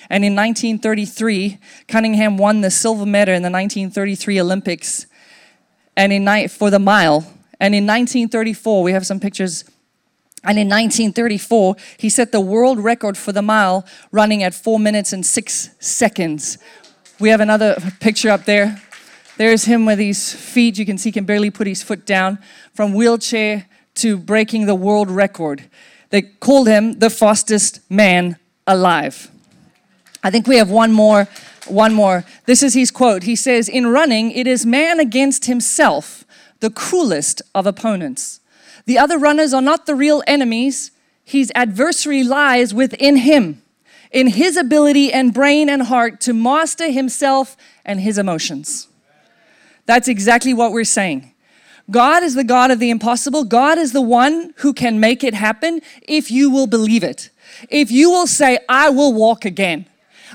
And 0.10 0.24
in 0.24 0.36
1933, 0.36 1.58
Cunningham 1.88 2.38
won 2.38 2.62
the 2.62 2.70
silver 2.70 3.06
medal 3.06 3.34
in 3.34 3.42
the 3.42 3.50
1933 3.50 4.40
Olympics 4.40 5.08
and 5.98 6.14
in 6.14 6.24
night 6.24 6.52
for 6.52 6.70
the 6.70 6.80
mile 6.80 7.26
and 7.62 7.76
in 7.76 7.86
1934, 7.86 8.82
we 8.82 8.92
have 8.92 9.06
some 9.06 9.20
pictures. 9.20 9.64
And 10.44 10.58
in 10.58 10.68
1934, 10.68 11.76
he 11.98 12.10
set 12.10 12.32
the 12.32 12.42
world 12.42 12.80
record 12.80 13.16
for 13.16 13.32
the 13.32 13.44
mile 13.44 13.86
running 14.12 14.42
at 14.42 14.56
four 14.56 14.80
minutes 14.80 15.14
and 15.14 15.24
six 15.24 15.70
seconds. 15.80 16.58
We 17.20 17.30
have 17.30 17.40
another 17.40 17.76
picture 18.00 18.32
up 18.32 18.46
there. 18.46 18.82
There's 19.38 19.66
him 19.66 19.86
with 19.86 20.00
his 20.00 20.34
feet. 20.34 20.80
You 20.80 20.88
can 20.88 20.98
see 20.98 21.10
he 21.10 21.14
can 21.14 21.26
barely 21.26 21.52
put 21.52 21.68
his 21.68 21.84
foot 21.84 22.04
down 22.04 22.40
from 22.74 22.96
wheelchair 22.96 23.68
to 23.96 24.18
breaking 24.18 24.66
the 24.66 24.74
world 24.74 25.12
record. 25.12 25.70
They 26.10 26.24
called 26.24 26.68
him 26.68 26.98
the 26.98 27.12
fastest 27.12 27.80
man 27.92 28.38
alive. 28.66 29.30
I 30.24 30.32
think 30.32 30.48
we 30.48 30.58
have 30.58 30.72
one 30.72 30.92
more. 30.92 31.28
One 31.68 31.94
more. 31.94 32.26
This 32.48 32.64
is 32.64 32.74
his 32.74 32.90
quote. 32.90 33.22
He 33.22 33.36
says, 33.36 33.70
In 33.70 33.86
running, 33.86 34.32
it 34.32 34.48
is 34.48 34.66
man 34.66 35.00
against 35.00 35.46
himself 35.46 36.26
the 36.62 36.70
cruelest 36.70 37.42
of 37.54 37.68
opponents. 37.68 38.40
The 38.86 38.98
other 38.98 39.18
runners 39.18 39.54
are 39.54 39.62
not 39.62 39.86
the 39.86 39.96
real 39.96 40.24
enemies, 40.26 40.92
his 41.24 41.52
adversary 41.54 42.24
lies 42.24 42.74
within 42.74 43.18
him, 43.18 43.62
in 44.12 44.28
his 44.28 44.58
ability 44.58 45.12
and 45.12 45.34
brain 45.34 45.70
and 45.70 45.84
heart 45.84 46.22
to 46.22 46.34
master 46.34 46.90
himself 46.90 47.56
and 47.86 48.00
his 48.00 48.18
emotions. 48.18 48.88
That's 49.86 50.08
exactly 50.08 50.54
what 50.54 50.72
we're 50.72 50.84
saying. 50.84 51.34
God 51.90 52.24
is 52.24 52.36
the 52.36 52.44
God 52.44 52.72
of 52.72 52.80
the 52.80 52.90
impossible. 52.90 53.44
God 53.44 53.78
is 53.78 53.92
the 53.92 54.02
one 54.02 54.54
who 54.58 54.74
can 54.74 55.00
make 55.00 55.24
it 55.24 55.34
happen 55.34 55.82
if 56.04 56.32
you 56.32 56.50
will 56.50 56.68
believe 56.68 57.04
it. 57.04 57.30
If 57.70 57.92
you 57.92 58.10
will 58.10 58.28
say, 58.28 58.60
I 58.70 58.90
will 58.90 59.14
walk 59.14 59.46
again. 59.46 59.88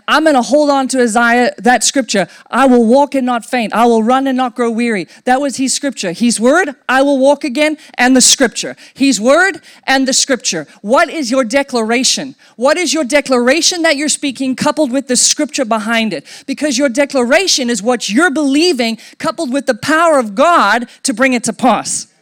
I'm 0.08 0.24
going 0.24 0.34
to 0.34 0.42
hold 0.42 0.70
on 0.70 0.88
to 0.88 1.02
Isaiah, 1.02 1.54
that 1.58 1.84
scripture. 1.84 2.28
I 2.50 2.66
will 2.66 2.84
walk 2.84 3.14
and 3.14 3.26
not 3.26 3.44
faint. 3.44 3.72
I 3.72 3.86
will 3.86 4.02
run 4.02 4.26
and 4.26 4.36
not 4.36 4.54
grow 4.54 4.70
weary. 4.70 5.08
That 5.24 5.40
was 5.40 5.56
his 5.56 5.72
scripture. 5.72 6.12
His 6.12 6.40
word, 6.40 6.74
I 6.88 7.02
will 7.02 7.18
walk 7.18 7.44
again, 7.44 7.78
and 7.94 8.16
the 8.16 8.20
scripture. 8.20 8.76
His 8.94 9.20
word 9.20 9.60
and 9.84 10.08
the 10.08 10.12
scripture. 10.12 10.66
What 10.82 11.08
is 11.08 11.30
your 11.30 11.44
declaration? 11.44 12.34
What 12.56 12.76
is 12.76 12.92
your 12.92 13.04
declaration 13.04 13.82
that 13.82 13.96
you're 13.96 14.08
speaking 14.08 14.56
coupled 14.56 14.90
with 14.90 15.08
the 15.08 15.16
scripture 15.16 15.64
behind 15.64 16.12
it? 16.12 16.26
Because 16.46 16.76
your 16.78 16.88
declaration 16.88 17.70
is 17.70 17.82
what 17.82 18.08
you're 18.08 18.30
believing 18.30 18.98
coupled 19.18 19.52
with 19.52 19.66
the 19.66 19.74
power 19.74 20.18
of 20.18 20.34
God 20.34 20.88
to 21.04 21.14
bring 21.14 21.32
it 21.32 21.44
to 21.44 21.52
pass. 21.52 22.12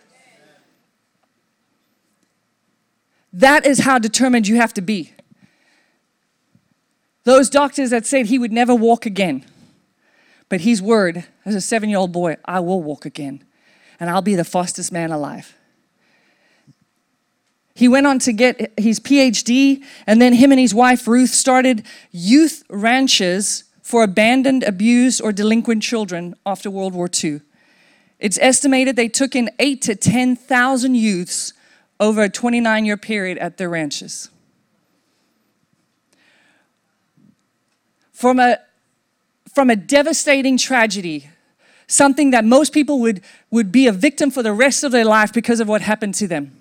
That 3.32 3.66
is 3.66 3.80
how 3.80 3.98
determined 3.98 4.46
you 4.46 4.56
have 4.56 4.72
to 4.74 4.80
be. 4.80 5.13
Those 7.24 7.50
doctors 7.50 7.90
that 7.90 8.06
said 8.06 8.26
he 8.26 8.38
would 8.38 8.52
never 8.52 8.74
walk 8.74 9.06
again. 9.06 9.44
But 10.48 10.60
his 10.60 10.80
word, 10.80 11.24
as 11.44 11.54
a 11.54 11.60
seven 11.60 11.88
year 11.88 11.98
old 11.98 12.12
boy, 12.12 12.36
I 12.44 12.60
will 12.60 12.82
walk 12.82 13.04
again 13.06 13.42
and 13.98 14.10
I'll 14.10 14.22
be 14.22 14.34
the 14.34 14.44
fastest 14.44 14.92
man 14.92 15.12
alive. 15.12 15.56
He 17.74 17.88
went 17.88 18.06
on 18.06 18.20
to 18.20 18.32
get 18.32 18.72
his 18.78 19.00
PhD, 19.00 19.82
and 20.06 20.22
then 20.22 20.34
him 20.34 20.52
and 20.52 20.60
his 20.60 20.74
wife 20.74 21.08
Ruth 21.08 21.30
started 21.30 21.84
youth 22.12 22.62
ranches 22.70 23.64
for 23.82 24.04
abandoned, 24.04 24.62
abused, 24.62 25.20
or 25.20 25.32
delinquent 25.32 25.82
children 25.82 26.36
after 26.46 26.70
World 26.70 26.94
War 26.94 27.08
II. 27.22 27.40
It's 28.20 28.38
estimated 28.40 28.94
they 28.94 29.08
took 29.08 29.34
in 29.34 29.50
eight 29.58 29.82
to 29.82 29.96
10,000 29.96 30.94
youths 30.94 31.52
over 31.98 32.22
a 32.22 32.28
29 32.28 32.84
year 32.84 32.96
period 32.96 33.38
at 33.38 33.56
their 33.56 33.68
ranches. 33.68 34.30
From 38.14 38.38
a, 38.38 38.58
from 39.52 39.68
a 39.68 39.76
devastating 39.76 40.56
tragedy, 40.56 41.28
something 41.86 42.30
that 42.30 42.44
most 42.44 42.72
people 42.72 43.00
would, 43.00 43.20
would 43.50 43.70
be 43.70 43.86
a 43.86 43.92
victim 43.92 44.30
for 44.30 44.42
the 44.42 44.52
rest 44.52 44.84
of 44.84 44.92
their 44.92 45.04
life 45.04 45.32
because 45.32 45.60
of 45.60 45.68
what 45.68 45.82
happened 45.82 46.14
to 46.14 46.26
them. 46.26 46.56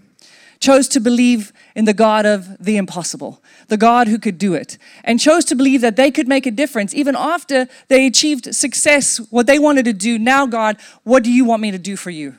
Chose 0.60 0.88
to 0.89 0.99
believe 0.99 1.54
in 1.76 1.86
the 1.86 1.93
God 1.93 2.26
of 2.26 2.58
the 2.58 2.78
impossible, 2.78 3.41
the 3.68 3.78
God 3.78 4.08
who 4.08 4.18
could 4.18 4.38
do 4.38 4.54
it, 4.54 4.78
and 5.04 5.20
chose 5.20 5.45
to 5.45 5.56
believe 5.56 5.82
that 5.82 5.95
they 5.95 6.10
could 6.10 6.28
make 6.28 6.45
a 6.45 6.51
difference 6.51 6.93
even 6.95 7.16
after 7.16 7.68
they 7.88 8.08
achieved 8.08 8.56
success, 8.56 9.18
what 9.30 9.45
they 9.45 9.60
wanted 9.60 9.86
to 9.86 9.93
do. 9.93 10.18
Now, 10.18 10.45
God, 10.45 10.78
what 11.04 11.24
do 11.24 11.32
you 11.32 11.45
want 11.45 11.62
me 11.62 11.72
to 11.72 11.78
do 11.78 11.95
for 11.95 12.10
you? 12.10 12.36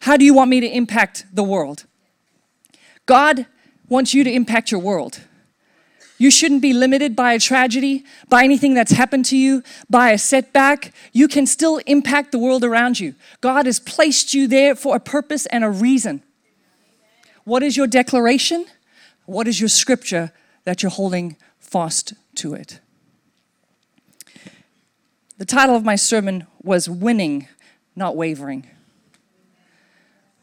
How 0.00 0.16
do 0.16 0.24
you 0.24 0.32
want 0.32 0.50
me 0.50 0.60
to 0.60 0.68
impact 0.68 1.26
the 1.32 1.42
world? 1.42 1.84
God 3.06 3.46
wants 3.88 4.14
you 4.14 4.24
to 4.24 4.30
impact 4.30 4.70
your 4.70 4.80
world. 4.80 5.20
You 6.18 6.32
shouldn't 6.32 6.62
be 6.62 6.72
limited 6.72 7.14
by 7.14 7.32
a 7.32 7.38
tragedy, 7.38 8.04
by 8.28 8.42
anything 8.42 8.74
that's 8.74 8.90
happened 8.90 9.24
to 9.26 9.36
you, 9.36 9.62
by 9.88 10.10
a 10.10 10.18
setback. 10.18 10.92
You 11.12 11.28
can 11.28 11.46
still 11.46 11.78
impact 11.86 12.32
the 12.32 12.40
world 12.40 12.64
around 12.64 12.98
you. 12.98 13.14
God 13.40 13.66
has 13.66 13.78
placed 13.78 14.34
you 14.34 14.48
there 14.48 14.74
for 14.74 14.96
a 14.96 15.00
purpose 15.00 15.46
and 15.46 15.62
a 15.62 15.70
reason. 15.70 16.22
What 17.44 17.62
is 17.62 17.76
your 17.76 17.86
declaration? 17.86 18.66
What 19.26 19.46
is 19.46 19.60
your 19.60 19.68
scripture 19.68 20.32
that 20.64 20.82
you're 20.82 20.90
holding 20.90 21.36
fast 21.60 22.14
to 22.34 22.52
it? 22.52 22.80
The 25.38 25.44
title 25.44 25.76
of 25.76 25.84
my 25.84 25.94
sermon 25.94 26.48
was 26.62 26.90
Winning, 26.90 27.46
Not 27.94 28.16
Wavering. 28.16 28.66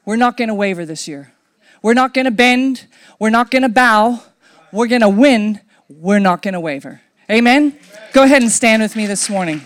We're 0.06 0.16
not 0.16 0.38
going 0.38 0.48
to 0.48 0.54
waver 0.54 0.86
this 0.86 1.06
year. 1.06 1.34
We're 1.82 1.94
not 1.94 2.14
going 2.14 2.26
to 2.26 2.32
bend. 2.32 2.88
We're 3.20 3.30
not 3.30 3.52
going 3.52 3.64
to 3.64 3.70
bow. 3.70 4.24
We're 4.72 4.88
going 4.88 5.02
to 5.02 5.10
win. 5.10 5.60
We're 5.90 6.20
not 6.20 6.42
going 6.42 6.54
to 6.54 6.60
waver. 6.60 7.02
Amen? 7.30 7.78
Go 8.14 8.24
ahead 8.24 8.42
and 8.42 8.52
stand 8.52 8.82
with 8.82 8.96
me 8.96 9.06
this 9.08 9.30
morning. 9.30 9.62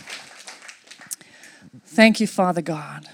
Thank 1.85 2.19
you, 2.19 2.27
Father 2.27 2.61
God. 2.61 3.08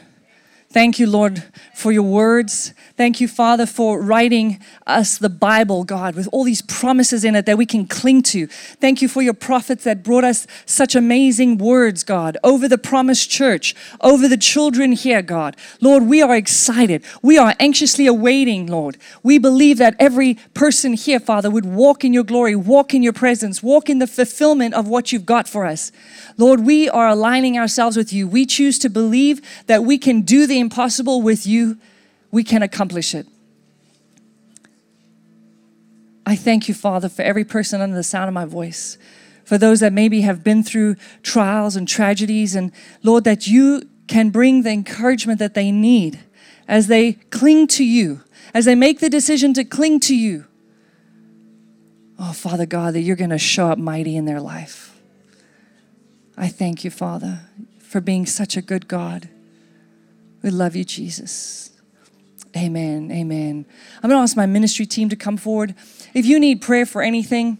Thank 0.75 0.99
you, 0.99 1.07
Lord, 1.07 1.41
for 1.73 1.93
your 1.93 2.03
words. 2.03 2.73
Thank 2.97 3.21
you, 3.21 3.29
Father, 3.29 3.65
for 3.65 4.01
writing 4.01 4.59
us 4.85 5.17
the 5.17 5.29
Bible, 5.29 5.85
God, 5.85 6.15
with 6.15 6.27
all 6.33 6.43
these 6.43 6.61
promises 6.61 7.23
in 7.23 7.33
it 7.33 7.45
that 7.45 7.57
we 7.57 7.65
can 7.65 7.87
cling 7.87 8.23
to. 8.23 8.47
Thank 8.47 9.01
you 9.01 9.07
for 9.07 9.21
your 9.21 9.33
prophets 9.33 9.85
that 9.85 10.03
brought 10.03 10.25
us 10.25 10.45
such 10.65 10.93
amazing 10.93 11.59
words, 11.59 12.03
God, 12.03 12.37
over 12.43 12.67
the 12.67 12.77
promised 12.77 13.29
church, 13.29 13.73
over 14.01 14.27
the 14.27 14.35
children 14.35 14.91
here, 14.91 15.21
God. 15.21 15.55
Lord, 15.79 16.03
we 16.03 16.21
are 16.21 16.35
excited. 16.35 17.05
We 17.21 17.37
are 17.37 17.55
anxiously 17.57 18.05
awaiting, 18.05 18.67
Lord. 18.67 18.97
We 19.23 19.37
believe 19.37 19.77
that 19.77 19.95
every 19.97 20.33
person 20.53 20.91
here, 20.91 21.21
Father, 21.21 21.49
would 21.49 21.65
walk 21.65 22.03
in 22.03 22.11
your 22.11 22.25
glory, 22.25 22.53
walk 22.53 22.93
in 22.93 23.01
your 23.01 23.13
presence, 23.13 23.63
walk 23.63 23.89
in 23.89 23.99
the 23.99 24.07
fulfillment 24.07 24.73
of 24.73 24.89
what 24.89 25.13
you've 25.13 25.25
got 25.25 25.47
for 25.47 25.65
us. 25.65 25.93
Lord, 26.35 26.65
we 26.65 26.89
are 26.89 27.07
aligning 27.07 27.57
ourselves 27.57 27.95
with 27.95 28.11
you. 28.11 28.27
We 28.27 28.45
choose 28.45 28.77
to 28.79 28.89
believe 28.89 29.39
that 29.67 29.85
we 29.85 29.97
can 29.97 30.23
do 30.23 30.45
the 30.45 30.64
impossible 30.65 31.21
with 31.21 31.45
you 31.45 31.77
we 32.31 32.43
can 32.43 32.61
accomplish 32.61 33.15
it. 33.15 33.27
I 36.25 36.35
thank 36.35 36.67
you, 36.67 36.73
Father, 36.73 37.07
for 37.07 37.21
every 37.21 37.45
person 37.45 37.79
under 37.79 37.95
the 37.95 38.03
sound 38.03 38.27
of 38.27 38.33
my 38.33 38.43
voice, 38.43 38.97
for 39.45 39.57
those 39.57 39.79
that 39.79 39.93
maybe 39.93 40.21
have 40.21 40.43
been 40.43 40.63
through 40.63 40.95
trials 41.23 41.77
and 41.77 41.87
tragedies, 41.87 42.55
and 42.55 42.71
Lord, 43.03 43.23
that 43.23 43.47
you 43.47 43.87
can 44.07 44.31
bring 44.31 44.63
the 44.63 44.71
encouragement 44.71 45.39
that 45.39 45.53
they 45.53 45.71
need 45.71 46.19
as 46.67 46.87
they 46.87 47.13
cling 47.13 47.67
to 47.67 47.85
you, 47.85 48.21
as 48.53 48.65
they 48.65 48.75
make 48.75 48.99
the 48.99 49.09
decision 49.09 49.53
to 49.53 49.63
cling 49.63 50.01
to 50.01 50.15
you. 50.15 50.45
Oh, 52.19 52.33
Father 52.33 52.65
God, 52.65 52.95
that 52.95 53.01
you're 53.01 53.15
going 53.15 53.29
to 53.29 53.37
show 53.37 53.67
up 53.67 53.77
mighty 53.77 54.17
in 54.17 54.25
their 54.25 54.41
life. 54.41 54.99
I 56.35 56.49
thank 56.49 56.83
you, 56.83 56.89
Father, 56.89 57.41
for 57.79 58.01
being 58.01 58.25
such 58.25 58.57
a 58.57 58.61
good 58.61 58.87
God. 58.87 59.29
We 60.45 60.51
love 60.51 60.75
you, 60.75 60.83
Jesus. 60.83 61.71
Amen. 62.55 63.11
Amen. 63.11 63.65
I'm 63.95 64.09
going 64.11 64.19
to 64.19 64.21
ask 64.21 64.37
my 64.37 64.45
ministry 64.45 64.85
team 64.85 65.09
to 65.09 65.15
come 65.15 65.37
forward. 65.37 65.73
If 66.13 66.27
you 66.27 66.39
need 66.39 66.61
prayer 66.61 66.85
for 66.85 67.01
anything, 67.01 67.57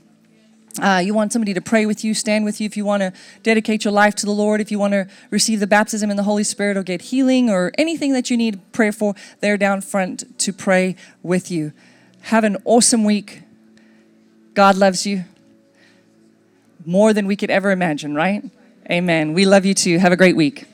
uh, 0.80 1.02
you 1.04 1.16
want 1.16 1.34
somebody 1.34 1.56
to 1.56 1.62
pray 1.62 1.88
with 1.88 2.04
you, 2.04 2.14
stand 2.14 2.46
with 2.46 2.62
you, 2.62 2.68
if 2.68 2.78
you 2.78 2.86
want 2.86 3.02
to 3.02 3.12
dedicate 3.42 3.86
your 3.86 3.92
life 3.92 4.14
to 4.18 4.28
the 4.28 4.32
Lord, 4.32 4.62
if 4.62 4.70
you 4.70 4.78
want 4.78 4.94
to 4.94 5.08
receive 5.32 5.62
the 5.62 5.66
baptism 5.66 6.12
in 6.12 6.16
the 6.16 6.22
Holy 6.22 6.44
Spirit 6.44 6.78
or 6.78 6.84
get 6.84 7.02
healing 7.02 7.50
or 7.50 7.72
anything 7.76 8.14
that 8.14 8.30
you 8.30 8.38
need 8.38 8.62
prayer 8.72 8.92
for, 8.92 9.16
they're 9.40 9.58
down 9.58 9.82
front 9.82 10.38
to 10.42 10.54
pray 10.54 10.96
with 11.24 11.50
you. 11.50 11.74
Have 12.22 12.44
an 12.44 12.56
awesome 12.66 13.04
week. 13.04 13.42
God 14.54 14.76
loves 14.76 15.08
you 15.08 15.24
more 16.86 17.14
than 17.14 17.26
we 17.26 17.36
could 17.36 17.50
ever 17.50 17.72
imagine, 17.72 18.14
right? 18.14 18.44
Amen. 18.92 19.34
We 19.34 19.48
love 19.48 19.66
you 19.66 19.74
too. 19.74 19.98
Have 19.98 20.12
a 20.12 20.18
great 20.18 20.36
week. 20.36 20.68